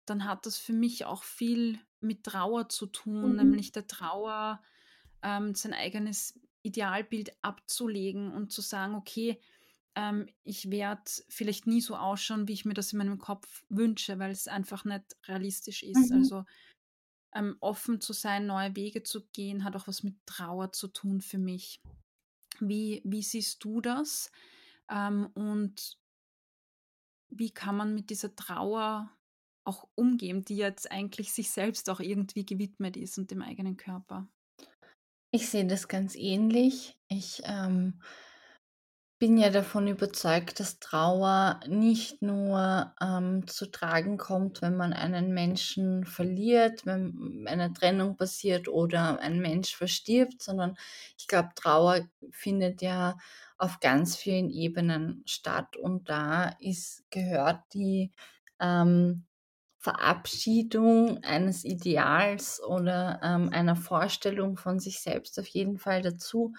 dann 0.06 0.26
hat 0.26 0.46
das 0.46 0.58
für 0.58 0.74
mich 0.74 1.06
auch 1.06 1.24
viel 1.24 1.80
mit 2.02 2.24
Trauer 2.26 2.70
zu 2.70 2.88
tun, 2.88 3.36
Mhm. 3.36 3.38
nämlich 3.38 3.72
der 3.72 3.88
Trauer, 3.88 4.62
ähm, 5.24 5.56
sein 5.56 5.74
eigenes 5.74 6.40
Idealbild 6.64 7.32
abzulegen 7.44 8.34
und 8.34 8.52
zu 8.52 8.62
sagen: 8.62 8.96
„Okay, 8.96 9.42
ähm, 9.98 10.28
ich 10.44 10.70
werde 10.70 11.02
vielleicht 11.28 11.66
nie 11.66 11.82
so 11.82 11.96
ausschauen, 11.96 12.48
wie 12.48 12.54
ich 12.54 12.66
mir 12.66 12.76
das 12.76 12.94
in 12.94 13.00
meinem 13.00 13.18
Kopf 13.18 13.66
wünsche“, 13.68 14.20
weil 14.20 14.30
es 14.30 14.48
einfach 14.48 14.86
nicht 14.86 15.18
realistisch 15.28 15.82
ist. 15.82 16.12
Mhm. 16.12 16.18
Also, 16.18 16.46
ähm, 17.34 17.58
offen 17.62 18.00
zu 18.00 18.14
sein, 18.14 18.46
neue 18.46 18.76
Wege 18.76 19.02
zu 19.02 19.26
gehen, 19.34 19.64
hat 19.64 19.76
auch 19.76 19.88
was 19.88 20.04
mit 20.04 20.16
Trauer 20.28 20.72
zu 20.72 20.88
tun 20.88 21.20
für 21.20 21.40
mich. 21.40 21.82
Wie 22.60 23.02
wie 23.06 23.24
siehst 23.24 23.64
du 23.64 23.82
das? 23.82 24.32
Ähm, 24.88 25.32
und 25.34 25.98
wie 27.30 27.50
kann 27.50 27.76
man 27.76 27.96
mit 27.96 28.12
dieser 28.12 28.36
Trauer 28.36 29.12
auch 29.66 29.90
umgehen, 29.96 30.46
die 30.46 30.58
jetzt 30.58 30.92
eigentlich 30.92 31.34
sich 31.34 31.50
selbst 31.50 31.90
auch 31.90 32.00
irgendwie 32.00 32.46
gewidmet 32.46 32.98
ist 32.98 33.18
und 33.18 33.32
dem 33.32 33.42
eigenen 33.42 33.78
Körper? 33.78 34.30
Ich 35.32 35.50
sehe 35.50 35.66
das 35.66 35.88
ganz 35.88 36.16
ähnlich. 36.16 36.98
Ich, 37.10 37.42
ähm 37.46 38.00
bin 39.20 39.38
ja 39.38 39.50
davon 39.50 39.88
überzeugt, 39.88 40.60
dass 40.60 40.80
Trauer 40.80 41.60
nicht 41.68 42.22
nur, 42.22 42.94
ähm, 43.02 43.48
zu 43.48 43.72
tragen 43.72 44.18
kommt, 44.18 44.62
wenn 44.62 44.78
man 44.78 44.94
einen 44.94 45.34
Menschen 45.34 46.06
verliert, 46.06 46.86
wenn 46.86 47.46
eine 47.48 47.74
Trennung 47.74 48.16
passiert 48.18 48.68
oder 48.68 49.20
ein 49.20 49.40
Mensch 49.42 49.76
verstirbt, 49.76 50.42
sondern 50.44 50.78
ich 51.18 51.28
glaube, 51.28 51.50
Trauer 51.56 52.08
findet 52.32 52.82
ja 52.82 53.18
auf 53.58 53.80
ganz 53.80 54.16
vielen 54.16 54.50
Ebenen 54.52 55.24
statt 55.26 55.76
und 55.78 56.10
da 56.10 56.50
ist 56.60 57.04
gehört 57.10 57.62
die, 57.74 58.14
ähm, 58.60 59.26
Verabschiedung 59.80 61.24
eines 61.24 61.64
Ideals 61.64 62.62
oder, 62.62 63.20
ähm, 63.24 63.50
einer 63.54 63.76
Vorstellung 63.76 64.58
von 64.58 64.80
sich 64.80 65.00
selbst 65.02 65.40
auf 65.40 65.48
jeden 65.48 65.78
Fall 65.78 66.02
dazu. 66.02 66.54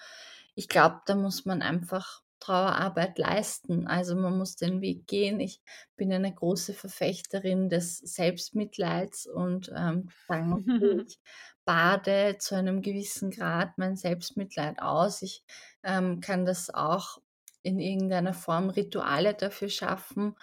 Ich 0.54 0.68
glaube, 0.68 1.00
da 1.06 1.14
muss 1.14 1.44
man 1.44 1.62
einfach 1.62 2.22
Trauerarbeit 2.40 3.18
leisten. 3.18 3.86
Also, 3.86 4.16
man 4.16 4.36
muss 4.38 4.56
den 4.56 4.80
Weg 4.80 5.06
gehen. 5.06 5.40
Ich 5.40 5.60
bin 5.96 6.12
eine 6.12 6.34
große 6.34 6.74
Verfechterin 6.74 7.68
des 7.68 7.98
Selbstmitleids 7.98 9.26
und, 9.26 9.70
ähm, 9.76 10.10
sagen: 10.28 10.52
„Okay, 10.54 11.02
ich 11.06 11.20
bade 11.64 12.36
zu 12.38 12.54
einem 12.56 12.82
gewissen 12.82 13.30
Grad 13.30 13.76
mein 13.78 13.96
Selbstmitleid 13.96 14.80
aus.“ 14.80 15.22
Ich, 15.22 15.44
ähm, 15.82 16.20
kann 16.20 16.44
das 16.46 16.70
auch 16.72 17.18
in 17.62 17.78
irgendeiner 17.80 18.34
Form 18.34 18.70
Rituale 18.70 19.34
dafür 19.34 19.68
schaffen 19.68 20.36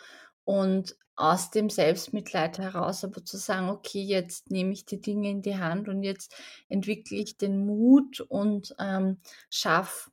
und 0.44 0.96
aus 1.18 1.50
dem 1.50 1.70
Selbstmitleid 1.70 2.60
heraus 2.60 3.04
aber 3.06 3.24
zu 3.24 3.38
sagen: 3.38 3.70
„Okay, 3.70 4.02
jetzt 4.04 4.52
nehme 4.52 4.74
ich 4.74 4.86
die 4.86 5.00
Dinge 5.02 5.30
in 5.30 5.42
die 5.42 5.58
Hand 5.58 5.88
und 5.88 6.04
jetzt 6.04 6.36
entwickle 6.70 7.18
ich 7.18 7.38
den 7.38 7.66
Mut 7.66 8.20
und, 8.22 8.76
ähm, 8.80 9.20
schaffe 9.50 10.12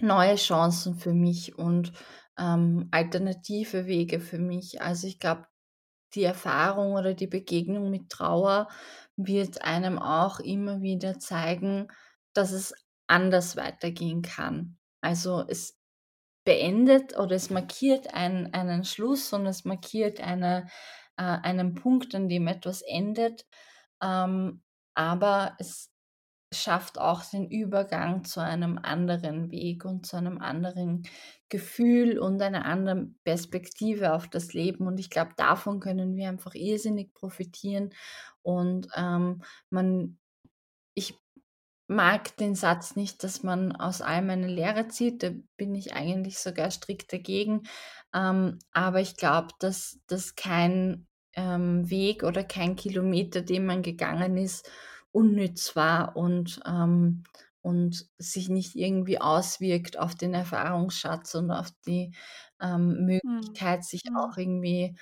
neue 0.00 0.36
Chancen 0.36 0.96
für 0.96 1.12
mich 1.14 1.58
und, 1.58 1.92
ähm, 2.38 2.88
alternative 2.92 3.86
Wege 3.86 4.20
für 4.20 4.38
mich.“ 4.38 4.82
Also, 4.82 5.06
ich 5.06 5.18
glaube, 5.18 5.46
die 6.14 6.24
Erfahrung 6.24 6.94
oder 6.94 7.14
die 7.14 7.26
Begegnung 7.26 7.90
mit 7.90 8.10
Trauer 8.10 8.68
wird 9.16 9.62
einem 9.62 9.98
auch 9.98 10.40
immer 10.40 10.80
wieder 10.82 11.18
zeigen, 11.18 11.88
dass 12.34 12.52
es 12.52 12.74
anders 13.08 13.56
weitergehen 13.56 14.22
kann. 14.22 14.78
Also, 15.02 15.44
es 15.48 15.78
beendet 16.44 17.16
oder 17.18 17.36
es 17.36 17.50
markiert 17.50 18.14
ein 18.14 18.52
einen 18.54 18.84
Schluss 18.84 19.32
und 19.32 19.46
es 19.46 19.64
markiert 19.64 20.20
eine 20.20 20.66
äh, 21.16 21.22
einen 21.22 21.74
Punkt, 21.74 22.14
an 22.14 22.28
dem 22.28 22.46
etwas 22.48 22.82
endet, 22.82 23.46
ähm, 24.02 24.62
aber 24.94 25.56
es 25.58 25.92
schafft 26.52 26.98
auch 26.98 27.24
den 27.24 27.50
Übergang 27.50 28.24
zu 28.24 28.40
einem 28.40 28.78
anderen 28.82 29.50
Weg 29.50 29.84
und 29.84 30.06
zu 30.06 30.16
einem 30.16 30.38
anderen 30.38 31.02
Gefühl 31.50 32.18
und 32.18 32.40
einer 32.42 32.64
anderen 32.64 33.18
Perspektive 33.24 34.14
auf 34.14 34.28
das 34.28 34.54
Leben. 34.54 34.86
Und 34.86 34.98
ich 35.00 35.10
glaube, 35.10 35.32
davon 35.36 35.80
können 35.80 36.16
wir 36.16 36.28
einfach 36.28 36.54
irrsinnig 36.54 37.12
profitieren. 37.14 37.90
Und, 38.42 38.88
ähm, 38.96 39.42
man 39.70 40.18
ich 40.94 41.14
mag 41.88 42.36
den 42.36 42.54
Satz 42.54 42.96
nicht, 42.96 43.24
dass 43.24 43.42
man 43.42 43.74
aus 43.74 44.02
allem 44.02 44.30
eine 44.30 44.46
Lehre 44.48 44.88
zieht, 44.88 45.22
da 45.22 45.30
bin 45.56 45.74
ich 45.74 45.94
eigentlich 45.94 46.38
sogar 46.38 46.70
strikt 46.70 47.12
dagegen. 47.12 47.62
Ähm, 48.14 48.58
aber 48.72 49.00
ich 49.00 49.16
glaube, 49.16 49.48
dass 49.60 50.00
dass 50.06 50.34
kein, 50.36 51.06
ähm, 51.34 51.88
Weg 51.90 52.24
oder 52.24 52.44
kein 52.44 52.76
Kilometer, 52.76 53.42
den 53.42 53.66
man 53.66 53.82
gegangen 53.82 54.36
ist, 54.36 54.68
unnütz 55.18 55.76
war 55.76 56.16
und, 56.16 56.60
ähm 56.66 57.24
und 57.60 58.06
sich 58.18 58.48
nicht 58.48 58.76
irgendwie 58.76 59.20
auswirkt 59.20 59.98
auf 59.98 60.14
den 60.14 60.32
Erfahrungsschatz 60.34 61.34
und 61.34 61.50
auf 61.50 61.70
die, 61.86 62.14
ähm, 62.62 63.04
Mhm. 63.22 63.58
Möglichkeit, 63.58 63.84
sich 63.84 64.02
Mhm. 64.04 64.16
auch 64.16 64.36
irgendwie 64.38 64.96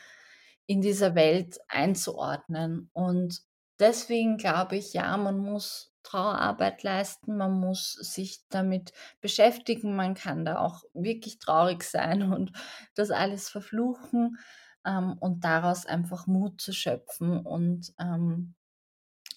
in 0.67 0.81
dieser 0.81 1.15
Welt 1.15 1.59
einzuordnen. 1.69 2.91
Und 2.93 3.43
deswegen 3.79 4.37
glaube 4.37 4.77
ich, 4.77 4.93
ja, 4.93 5.17
man 5.17 5.39
muss 5.39 5.93
Trauerarbeit 6.03 6.83
leisten, 6.83 7.37
man 7.37 7.59
muss 7.59 7.93
sich 7.95 8.41
damit 8.49 8.93
beschäftigen. 9.21 9.97
Man 9.97 10.15
kann 10.15 10.45
da 10.45 10.59
auch 10.61 10.85
wirklich 10.95 11.39
traurig 11.39 11.83
sein 11.83 12.23
und 12.33 12.53
das 12.95 13.11
alles 13.11 13.49
verfluchen, 13.49 14.39
ähm, 14.85 15.17
und 15.19 15.45
daraus 15.45 15.85
einfach 15.87 16.27
Mut 16.27 16.61
zu 16.61 16.73
schöpfen 16.73 17.41
und, 17.41 17.93
ähm, 17.99 18.55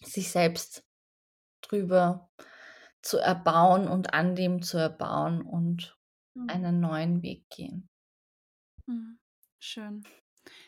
sich 0.03 0.31
selbst 0.31 0.85
drüber 1.61 2.31
zu 3.01 3.19
erbauen 3.19 3.87
und 3.87 4.13
an 4.13 4.35
dem 4.35 4.61
zu 4.63 4.77
erbauen 4.79 5.41
und 5.43 5.97
Mhm. 6.35 6.49
einen 6.49 6.79
neuen 6.81 7.23
Weg 7.23 7.49
gehen. 7.49 7.89
Mhm. 8.85 9.19
Schön. 9.59 10.03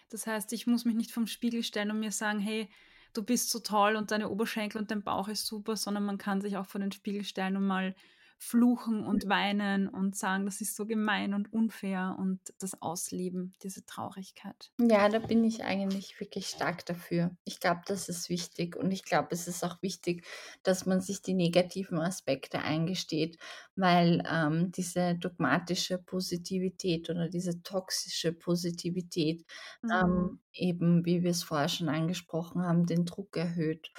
Das 0.10 0.28
heißt, 0.28 0.54
ich 0.54 0.68
muss 0.68 0.86
mich 0.86 0.96
nicht 0.96 1.12
vorm 1.12 1.28
Spiegel 1.28 1.64
stellen 1.64 1.92
und 1.92 2.00
mir 2.00 2.12
sagen: 2.12 2.40
„Hey, 2.40 2.70
du 3.14 3.24
bist 3.24 3.50
so 3.52 3.60
toll 3.60 3.96
und 3.96 4.12
deine 4.12 4.30
Oberschenkel 4.30 4.82
und 4.82 4.92
dein 4.92 5.04
Bauch 5.04 5.28
ist 5.30 5.46
super“, 5.48 5.76
sondern 5.78 6.06
man 6.06 6.18
kann 6.18 6.42
sich 6.42 6.58
auch 6.58 6.68
vor 6.68 6.82
den 6.82 6.92
Spiegel 6.92 7.24
stellen 7.24 7.58
und 7.58 7.68
mal 7.68 7.96
fluchen 8.42 9.06
und 9.06 9.30
weinen 9.30 9.88
und 9.88 10.16
sagen: 10.18 10.46
„Das 10.46 10.62
ist 10.62 10.76
so 10.76 10.86
gemein 10.86 11.34
und 11.34 11.54
unfair“ 11.54 12.16
und 12.20 12.42
das 12.60 12.82
ausleben, 12.82 13.54
diese 13.64 13.86
Traurigkeit. 13.86 14.72
Ja, 14.80 15.10
da 15.10 15.20
bin 15.20 15.44
ich 15.44 15.64
eigentlich 15.64 16.20
wirklich 16.20 16.48
stark 16.48 16.86
dafür. 16.88 17.36
Ich 17.46 17.60
glaube, 17.60 17.82
das 17.86 18.10
ist 18.10 18.30
wichtig 18.30 18.76
und 18.76 18.90
ich 18.92 19.04
glaube, 19.04 19.28
es 19.32 19.48
ist 19.48 19.64
auch 19.64 19.80
wichtig, 19.84 20.26
dass 20.64 20.88
man 20.88 21.02
sich 21.02 21.22
die 21.22 21.36
negativen 21.36 22.00
Aspekte 22.00 22.60
eingesteht, 22.64 23.38
weil, 23.76 24.24
ähm, 24.28 24.72
diese 24.72 25.16
dogmatische 25.16 26.00
Positivität 26.00 27.10
oder 27.12 27.30
diese 27.30 27.62
toxische 27.62 28.34
Positivität, 28.34 29.46
Mhm. 29.84 30.32
ähm, 30.34 30.40
eben, 30.54 31.06
wie 31.06 31.22
wir 31.22 31.32
es 31.32 31.44
vorher 31.44 31.70
schon 31.70 31.90
angesprochen 31.90 32.64
haben, 32.64 32.88
den 32.88 33.06
Druck 33.06 33.38
erhöht. 33.38 33.92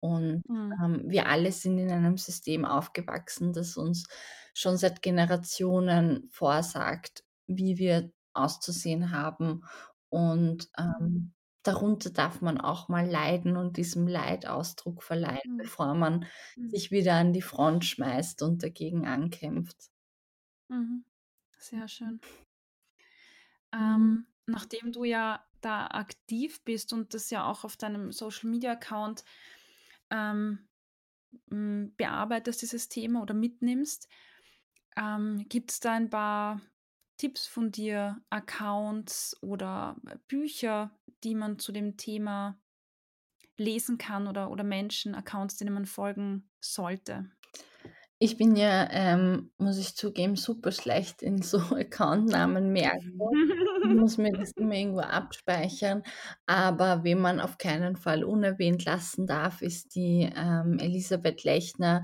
Und, 0.00 0.42
Mhm. 0.48 0.82
ähm, 0.82 1.04
wir 1.06 1.26
alle 1.28 1.52
sind 1.52 1.78
in 1.78 1.90
einem 1.90 2.16
System 2.18 2.64
aufgewachsen, 2.64 3.52
das 3.52 3.76
uns 3.76 4.06
schon 4.54 4.76
seit 4.76 5.02
Generationen 5.02 6.28
vorsagt, 6.30 7.24
wie 7.46 7.78
wir 7.78 8.12
auszusehen 8.32 9.10
haben 9.12 9.62
und, 10.08 10.68
Mhm. 10.84 11.10
ähm, 11.10 11.34
darunter 11.62 12.10
darf 12.10 12.40
man 12.40 12.60
auch 12.60 12.88
mal 12.88 13.06
leiden 13.08 13.56
und 13.56 13.76
diesem 13.76 14.06
Leid 14.08 14.46
Ausdruck 14.46 15.02
verleihen, 15.02 15.40
Mhm. 15.44 15.62
bevor 15.62 15.94
man 15.94 16.26
Mhm. 16.56 16.72
sich 16.72 16.90
wieder 16.90 17.14
an 17.14 17.32
die 17.32 17.42
Front 17.42 17.84
schmeißt 17.84 18.42
und 18.42 18.62
dagegen 18.62 19.06
ankämpft. 19.06 19.90
Mhm. 20.68 21.04
Sehr 21.58 21.88
schön. 21.88 22.20
Mhm. 23.78 24.10
Ähm, 24.12 24.26
nachdem 24.46 24.92
du 24.92 25.04
ja 25.04 25.44
da 25.60 25.86
aktiv 25.88 26.62
bist 26.64 26.92
und 26.92 27.14
das 27.14 27.30
ja 27.30 27.44
auch 27.50 27.64
auf 27.64 27.76
deinem 27.76 28.12
Social-Media-Account, 28.12 29.24
ähm, 30.10 30.68
hm, 31.50 31.94
bearbeitest, 31.96 32.62
dieses 32.62 32.88
Thema 32.88 33.22
oder 33.22 33.34
mitnimmst, 33.34 34.08
ähm, 34.96 35.46
gibt's 35.48 35.80
da 35.80 35.92
ein 35.92 36.10
paar 36.10 36.60
Tipps 37.18 37.46
von 37.46 37.72
dir, 37.72 38.22
Accounts 38.30 39.36
oder, 39.42 39.96
äh, 40.08 40.18
Bücher, 40.28 40.90
die 41.24 41.34
man 41.34 41.58
zu 41.58 41.72
dem 41.72 41.96
Thema 41.96 42.58
lesen 43.56 43.98
kann 43.98 44.26
oder 44.26 44.50
oder 44.50 44.64
Menschen, 44.64 45.14
Accounts, 45.14 45.56
denen 45.56 45.74
man 45.74 45.86
folgen 45.86 46.50
sollte? 46.60 47.30
Ich 48.22 48.36
bin 48.36 48.54
ja, 48.56 48.86
ähm, 48.90 49.50
muss 49.56 49.78
ich 49.78 49.96
zugeben, 49.96 50.36
super 50.36 50.72
schlecht 50.72 51.22
in 51.22 51.40
so 51.42 51.58
Accountnamen 51.76 52.70
merken. 52.72 53.40
Ich 53.82 53.90
muss 53.90 54.18
mir 54.18 54.32
das 54.36 54.52
immer 54.56 54.74
irgendwo 54.74 55.00
abspeichern, 55.00 56.02
aber 56.46 57.02
wen 57.02 57.18
man 57.20 57.40
auf 57.40 57.56
keinen 57.56 57.96
Fall 57.96 58.22
unerwähnt 58.24 58.84
lassen 58.84 59.26
darf, 59.26 59.62
ist 59.62 59.94
die, 59.94 60.30
ähm, 60.36 60.78
Elisabeth 60.78 61.44
Lechner, 61.44 62.02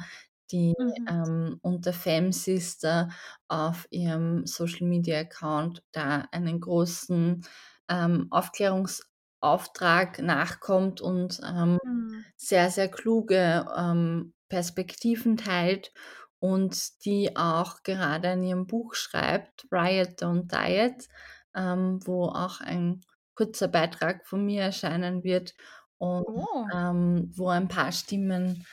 die, 0.50 0.72
Mhm. 0.78 1.10
ähm, 1.10 1.58
unter 1.62 1.92
Femsister 1.92 3.10
auf 3.48 3.86
ihrem 3.90 4.46
Social-Media-Account 4.46 5.82
da 5.92 6.26
einen 6.32 6.60
großen, 6.60 7.44
ähm, 7.90 8.28
Aufklärungsauftrag 8.30 10.20
nachkommt 10.22 11.02
und, 11.02 11.40
ähm, 11.46 11.78
Mhm. 11.84 12.26
sehr, 12.36 12.70
sehr 12.70 12.88
kluge, 12.90 13.66
ähm, 13.76 14.34
Perspektiven 14.48 15.36
teilt 15.36 15.92
und 16.38 17.04
die 17.04 17.36
auch 17.36 17.82
gerade 17.82 18.30
an 18.30 18.42
ihrem 18.44 18.66
Buch 18.66 18.94
schreibt, 18.94 19.66
„Riot 19.72 20.20
Don't 20.22 20.48
Diet“, 20.50 21.08
ähm, 21.54 22.00
wo 22.06 22.26
auch 22.26 22.60
ein 22.60 23.00
kurzer 23.34 23.68
Beitrag 23.68 24.26
von 24.26 24.44
mir 24.44 24.62
erscheinen 24.62 25.24
wird 25.24 25.54
und, 25.98 26.24
Oh. 26.28 26.72
ähm, 26.72 27.32
wo 27.36 27.48
ein 27.48 27.68
paar 27.68 27.92
Stimmen 27.92 28.66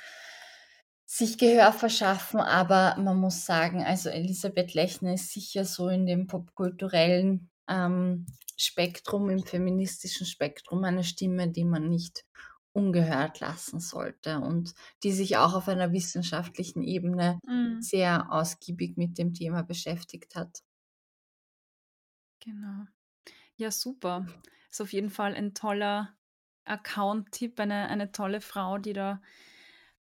sich 1.05 1.38
Gehör 1.38 1.74
verschaffen, 1.74 2.39
aber 2.39 2.95
man 2.99 3.17
muss 3.17 3.45
sagen, 3.45 3.84
also 3.84 4.09
Elisabeth 4.09 4.74
Lechner 4.74 5.13
ist 5.13 5.32
sicher 5.32 5.65
so 5.65 5.89
in 5.89 6.05
dem 6.05 6.28
popkulturellen, 6.28 7.49
ähm, 7.67 8.26
Spektrum, 8.57 9.30
im 9.30 9.43
feministischen 9.43 10.26
Spektrum 10.26 10.84
eine 10.84 11.03
Stimme, 11.03 11.49
die 11.49 11.65
man 11.65 11.89
nicht 11.89 12.26
ungehört 12.74 13.39
lassen 13.39 13.80
sollte 13.80 14.39
und 14.39 14.74
die 15.03 15.11
sich 15.11 15.38
auch 15.38 15.53
auf 15.53 15.67
einer 15.67 15.91
wissenschaftlichen 15.91 16.84
Ebene 16.84 17.39
Mhm. 17.47 17.88
sehr 17.89 18.32
ausgiebig 18.32 18.97
mit 18.97 19.17
dem 19.17 19.34
Thema 19.34 19.63
beschäftigt 19.63 20.36
hat. 20.36 20.59
Genau. 22.39 22.86
Ja, 23.57 23.71
super. 23.71 24.28
Ist 24.71 24.82
auf 24.82 24.93
jeden 24.93 25.09
Fall 25.11 25.36
ein 25.36 25.53
toller 25.55 26.17
Account-Tipp, 26.65 27.59
eine, 27.59 27.89
eine 27.89 28.11
tolle 28.11 28.41
Frau, 28.41 28.78
die 28.78 28.93
da 28.93 29.21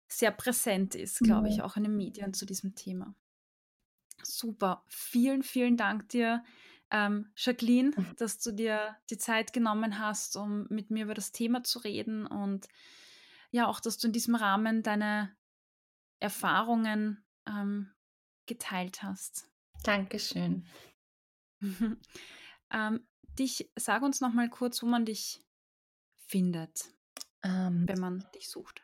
sehr 0.10 0.32
präsent 0.32 0.96
ist, 0.96 1.24
glaube 1.24 1.50
ich, 1.50 1.62
Mhm. 1.62 1.64
auch 1.64 1.78
in 1.78 1.84
den 1.84 1.98
Medien 1.98 2.34
zu 2.34 2.46
diesem 2.46 2.76
Thema. 2.76 3.16
Super. 4.24 4.84
Vielen, 4.88 5.44
vielen 5.44 5.78
Dank 5.78 6.10
dir, 6.10 6.44
ähm, 6.92 7.32
Jacqueline, 7.36 7.92
dass 8.18 8.40
du 8.40 8.52
dir 8.52 8.96
die 9.10 9.18
Zeit 9.18 9.54
genommen 9.54 10.00
hast, 10.00 10.36
um 10.36 10.68
mit 10.70 10.90
mir 10.90 11.06
über 11.06 11.14
das 11.14 11.32
Thema 11.32 11.64
zu 11.64 11.80
reden 11.80 12.26
und 12.26 12.68
ja, 13.52 13.68
auch, 13.68 13.80
dass 13.80 13.98
du 13.98 14.08
in 14.08 14.14
diesem 14.14 14.36
Rahmen 14.36 14.84
deine 14.84 15.36
Erfahrungen 16.20 17.24
ähm, 17.48 17.92
geteilt 18.46 19.04
hast. 19.04 19.50
Dankeschön. 19.84 20.68
ähm, 22.72 23.08
dich, 23.40 23.72
sag 23.76 24.02
uns 24.02 24.22
noch 24.22 24.34
mal 24.34 24.50
kurz, 24.50 24.82
wo 24.82 24.88
man 24.88 25.06
dich 25.06 25.42
findet, 26.26 26.86
Ähm, 27.44 27.86
wenn 27.88 28.00
man 28.00 28.24
dich 28.36 28.50
sucht. 28.50 28.82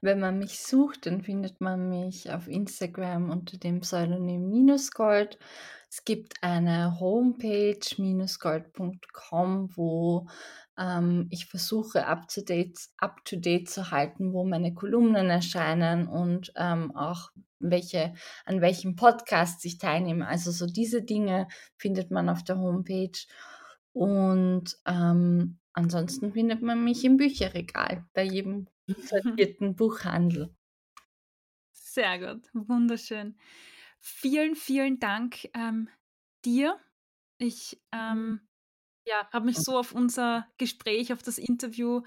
wenn 0.00 0.20
man 0.20 0.38
mich 0.38 0.60
sucht, 0.60 1.06
dann 1.06 1.22
findet 1.22 1.60
man 1.60 1.88
mich 1.88 2.30
auf 2.30 2.48
Instagram 2.48 3.30
unter 3.30 3.58
dem 3.58 3.80
Pseudonym 3.80 4.48
Minusgold. 4.48 5.38
Es 5.90 6.04
gibt 6.04 6.42
eine 6.42 6.98
Homepage 7.00 7.78
minusgold.com, 7.96 9.76
wo 9.76 10.26
ähm, 10.78 11.26
ich 11.30 11.46
versuche 11.46 12.06
up 12.06 12.28
to, 12.28 12.42
date, 12.42 12.78
up 12.98 13.24
to 13.24 13.36
date 13.36 13.70
zu 13.70 13.90
halten, 13.90 14.32
wo 14.32 14.44
meine 14.44 14.74
Kolumnen 14.74 15.30
erscheinen 15.30 16.06
und 16.06 16.52
ähm, 16.56 16.94
auch 16.94 17.30
welche, 17.58 18.14
an 18.44 18.60
welchen 18.60 18.96
Podcasts 18.96 19.64
ich 19.64 19.78
teilnehme. 19.78 20.26
Also 20.28 20.50
so 20.50 20.66
diese 20.66 21.02
Dinge 21.02 21.48
findet 21.76 22.10
man 22.10 22.28
auf 22.28 22.44
der 22.44 22.58
Homepage. 22.58 23.18
Und 23.92 24.76
ähm, 24.84 25.58
ansonsten 25.76 26.32
findet 26.32 26.62
man 26.62 26.82
mich 26.82 27.04
im 27.04 27.16
Bücherregal 27.16 28.04
bei 28.14 28.24
jedem 28.24 28.66
sortierten 28.88 29.76
Buchhandel. 29.76 30.54
Sehr 31.72 32.18
gut, 32.18 32.48
wunderschön. 32.52 33.38
Vielen, 34.00 34.54
vielen 34.54 34.98
Dank 34.98 35.48
ähm, 35.54 35.88
dir. 36.44 36.78
Ich 37.38 37.80
ähm, 37.92 38.40
ja, 39.06 39.28
habe 39.32 39.46
mich 39.46 39.58
so 39.58 39.78
auf 39.78 39.92
unser 39.92 40.46
Gespräch, 40.58 41.12
auf 41.12 41.22
das 41.22 41.38
Interview 41.38 42.02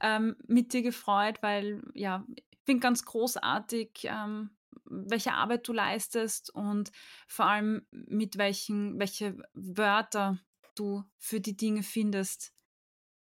ähm, 0.00 0.36
mit 0.46 0.72
dir 0.72 0.82
gefreut, 0.82 1.42
weil 1.42 1.82
ja, 1.94 2.24
ich 2.34 2.44
finde 2.64 2.80
ganz 2.80 3.04
großartig, 3.04 4.04
ähm, 4.04 4.50
welche 4.84 5.32
Arbeit 5.32 5.66
du 5.66 5.72
leistest 5.72 6.54
und 6.54 6.92
vor 7.26 7.46
allem 7.46 7.86
mit 7.90 8.38
welchen, 8.38 8.98
welche 8.98 9.36
Wörter 9.54 10.38
du 10.74 11.04
für 11.18 11.40
die 11.40 11.56
Dinge 11.56 11.82
findest, 11.82 12.54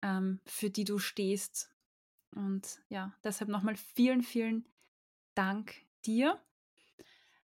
ähm, 0.01 0.39
für 0.45 0.69
die 0.69 0.83
du 0.83 0.99
stehst. 0.99 1.73
Und 2.31 2.79
ja, 2.89 3.13
deshalb 3.23 3.49
nochmal 3.49 3.75
vielen, 3.75 4.21
vielen 4.21 4.67
Dank 5.35 5.75
dir. 6.05 6.41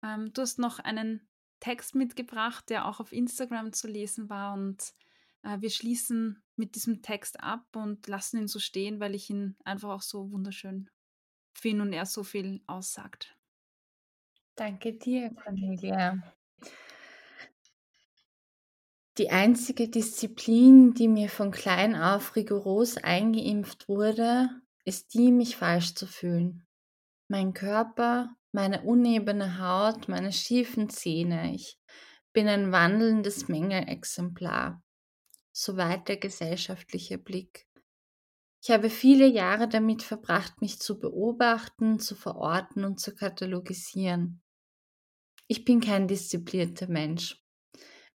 Ähm, 0.02 0.32
du 0.32 0.42
hast 0.42 0.58
noch 0.58 0.78
einen 0.78 1.28
Text 1.60 1.94
mitgebracht, 1.94 2.70
der 2.70 2.86
auch 2.86 3.00
auf 3.00 3.12
Instagram 3.12 3.72
zu 3.72 3.86
lesen 3.86 4.30
war 4.30 4.54
und 4.54 4.94
äh, 5.42 5.60
wir 5.60 5.70
schließen 5.70 6.42
mit 6.56 6.74
diesem 6.74 7.02
Text 7.02 7.40
ab 7.40 7.64
und 7.74 8.06
lassen 8.06 8.38
ihn 8.38 8.48
so 8.48 8.58
stehen, 8.58 9.00
weil 9.00 9.14
ich 9.14 9.30
ihn 9.30 9.56
einfach 9.64 9.90
auch 9.90 10.02
so 10.02 10.30
wunderschön 10.30 10.90
finde 11.52 11.82
und 11.82 11.92
er 11.92 12.06
so 12.06 12.22
viel 12.24 12.62
aussagt. 12.66 13.36
Danke 14.56 14.92
dir, 14.94 15.34
Cornelia. 15.34 16.22
Die 19.18 19.30
einzige 19.30 19.88
Disziplin, 19.88 20.94
die 20.94 21.08
mir 21.08 21.28
von 21.28 21.50
klein 21.50 21.96
auf 21.96 22.36
rigoros 22.36 22.96
eingeimpft 22.96 23.88
wurde, 23.88 24.48
ist 24.84 25.14
die, 25.14 25.32
mich 25.32 25.56
falsch 25.56 25.94
zu 25.94 26.06
fühlen. 26.06 26.66
Mein 27.28 27.52
Körper, 27.52 28.34
meine 28.52 28.82
unebene 28.82 29.58
Haut, 29.58 30.08
meine 30.08 30.32
schiefen 30.32 30.88
Zähne. 30.88 31.54
Ich 31.54 31.78
bin 32.32 32.48
ein 32.48 32.72
wandelndes 32.72 33.48
Mängelexemplar. 33.48 34.82
Soweit 35.52 36.08
der 36.08 36.16
gesellschaftliche 36.16 37.18
Blick. 37.18 37.66
Ich 38.62 38.70
habe 38.70 38.90
viele 38.90 39.26
Jahre 39.26 39.68
damit 39.68 40.02
verbracht, 40.02 40.60
mich 40.60 40.80
zu 40.80 40.98
beobachten, 40.98 41.98
zu 41.98 42.14
verorten 42.14 42.84
und 42.84 43.00
zu 43.00 43.14
katalogisieren. 43.14 44.42
Ich 45.46 45.64
bin 45.64 45.80
kein 45.80 46.06
disziplinierter 46.06 46.88
Mensch. 46.88 47.39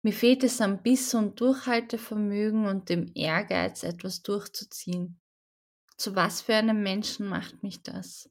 Mir 0.05 0.13
fehlt 0.13 0.45
es 0.45 0.61
am 0.61 0.83
Biss 0.83 1.15
und 1.15 1.41
Durchhaltevermögen 1.41 2.67
und 2.67 2.91
dem 2.91 3.11
Ehrgeiz, 3.15 3.83
etwas 3.85 4.23
durchzuziehen. 4.23 5.19
Zu 5.97 6.15
was 6.15 6.43
für 6.43 6.55
einem 6.55 6.83
Menschen 6.83 7.27
macht 7.27 7.63
mich 7.63 7.83
das? 7.83 8.29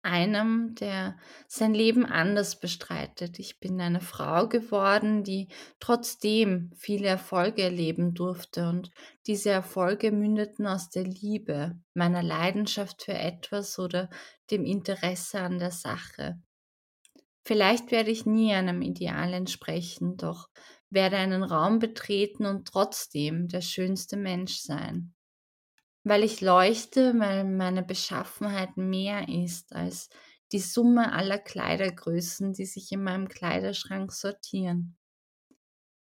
Einem, 0.00 0.74
der 0.76 1.18
sein 1.48 1.74
Leben 1.74 2.06
anders 2.06 2.60
bestreitet. 2.60 3.38
Ich 3.38 3.60
bin 3.60 3.78
eine 3.78 4.00
Frau 4.00 4.48
geworden, 4.48 5.22
die 5.22 5.48
trotzdem 5.80 6.72
viele 6.78 7.08
Erfolge 7.08 7.64
erleben 7.64 8.14
durfte 8.14 8.70
und 8.70 8.90
diese 9.26 9.50
Erfolge 9.50 10.12
mündeten 10.12 10.66
aus 10.66 10.88
der 10.88 11.04
Liebe, 11.04 11.78
meiner 11.92 12.22
Leidenschaft 12.22 13.02
für 13.02 13.12
etwas 13.12 13.78
oder 13.78 14.08
dem 14.50 14.64
Interesse 14.64 15.40
an 15.40 15.58
der 15.58 15.72
Sache. 15.72 16.40
Vielleicht 17.48 17.92
werde 17.92 18.10
ich 18.10 18.26
nie 18.26 18.52
einem 18.52 18.82
Ideal 18.82 19.32
entsprechen, 19.32 20.18
doch 20.18 20.50
werde 20.90 21.16
einen 21.16 21.42
Raum 21.42 21.78
betreten 21.78 22.44
und 22.44 22.68
trotzdem 22.68 23.48
der 23.48 23.62
schönste 23.62 24.18
Mensch 24.18 24.58
sein. 24.58 25.14
Weil 26.04 26.24
ich 26.24 26.42
leuchte, 26.42 27.18
weil 27.18 27.46
meine 27.46 27.82
Beschaffenheit 27.82 28.76
mehr 28.76 29.30
ist 29.30 29.74
als 29.74 30.10
die 30.52 30.58
Summe 30.58 31.10
aller 31.14 31.38
Kleidergrößen, 31.38 32.52
die 32.52 32.66
sich 32.66 32.92
in 32.92 33.02
meinem 33.02 33.28
Kleiderschrank 33.28 34.12
sortieren. 34.12 34.98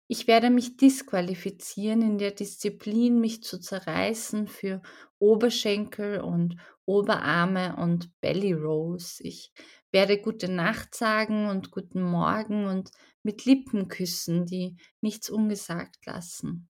Ich 0.08 0.28
werde 0.28 0.52
mich 0.52 0.78
disqualifizieren 0.78 2.04
in 2.04 2.18
der 2.20 2.32
Disziplin, 2.32 3.20
mich 3.20 3.42
zu 3.42 3.60
zerreißen 3.60 4.46
für 4.46 4.84
Oberschenkel 5.18 6.22
und 6.22 6.58
Oberarme 6.92 7.78
und 7.78 8.12
Belly 8.20 8.52
Rolls. 8.52 9.22
Ich 9.22 9.54
werde 9.94 10.22
gute 10.22 10.50
Nacht 10.50 10.94
sagen 10.94 11.48
und 11.48 11.72
guten 11.72 12.02
Morgen 12.02 12.66
und 12.66 12.92
mit 13.24 13.46
Lippen 13.46 13.88
küssen, 13.88 14.46
die 14.46 14.76
nichts 15.00 15.30
ungesagt 15.30 16.06
lassen. 16.06 16.68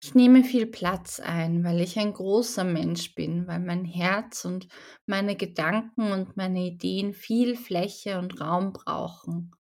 Ich 0.00 0.14
nehme 0.14 0.44
viel 0.44 0.66
Platz 0.66 1.18
ein, 1.18 1.64
weil 1.64 1.80
ich 1.80 1.98
ein 1.98 2.12
großer 2.12 2.62
Mensch 2.62 3.16
bin, 3.16 3.48
weil 3.48 3.58
mein 3.58 3.84
Herz 3.84 4.44
und 4.44 4.68
meine 5.06 5.34
Gedanken 5.34 6.12
und 6.12 6.36
meine 6.36 6.66
Ideen 6.66 7.14
viel 7.14 7.56
Fläche 7.56 8.20
und 8.20 8.40
Raum 8.40 8.72
brauchen. 8.72 9.52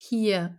Hier, 0.00 0.56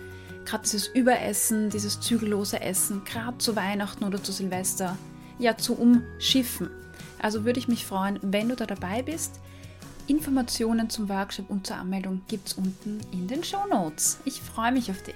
gerade 0.44 0.62
dieses 0.62 0.88
Überessen, 0.88 1.70
dieses 1.70 2.00
zügellose 2.00 2.60
Essen, 2.60 3.02
gerade 3.04 3.38
zu 3.38 3.56
Weihnachten 3.56 4.04
oder 4.04 4.22
zu 4.22 4.32
Silvester, 4.32 4.96
ja 5.38 5.56
zu 5.56 5.74
umschiffen. 5.74 6.70
Also 7.20 7.44
würde 7.44 7.58
ich 7.58 7.68
mich 7.68 7.86
freuen, 7.86 8.18
wenn 8.22 8.48
du 8.48 8.56
da 8.56 8.66
dabei 8.66 9.02
bist. 9.02 9.40
Informationen 10.06 10.88
zum 10.88 11.08
Workshop 11.08 11.50
und 11.50 11.66
zur 11.66 11.76
Anmeldung 11.76 12.22
gibt 12.28 12.48
es 12.48 12.52
unten 12.54 13.00
in 13.12 13.26
den 13.26 13.42
Show 13.42 13.66
Notes. 13.68 14.18
Ich 14.24 14.40
freue 14.40 14.72
mich 14.72 14.90
auf 14.90 15.02
dich. 15.02 15.14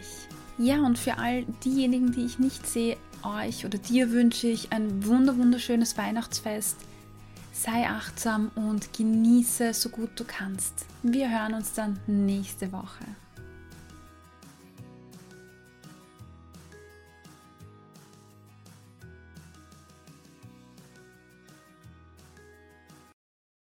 Ja, 0.59 0.81
und 0.81 0.99
für 0.99 1.19
all 1.19 1.45
diejenigen, 1.65 2.13
die 2.13 2.25
ich 2.25 2.39
nicht 2.39 2.67
sehe, 2.67 2.97
euch 3.23 3.65
oder 3.65 3.79
dir 3.79 4.11
wünsche 4.11 4.49
ich 4.49 4.73
ein 4.73 5.07
wunder 5.07 5.37
wunderschönes 5.37 5.97
Weihnachtsfest. 5.97 6.77
Sei 7.53 7.87
achtsam 7.87 8.51
und 8.55 8.93
genieße 8.93 9.75
so 9.75 9.91
gut 9.91 10.11
du 10.17 10.25
kannst. 10.25 10.87
Wir 11.03 11.31
hören 11.31 11.55
uns 11.55 11.73
dann 11.73 12.01
nächste 12.07 12.73
Woche. 12.73 13.05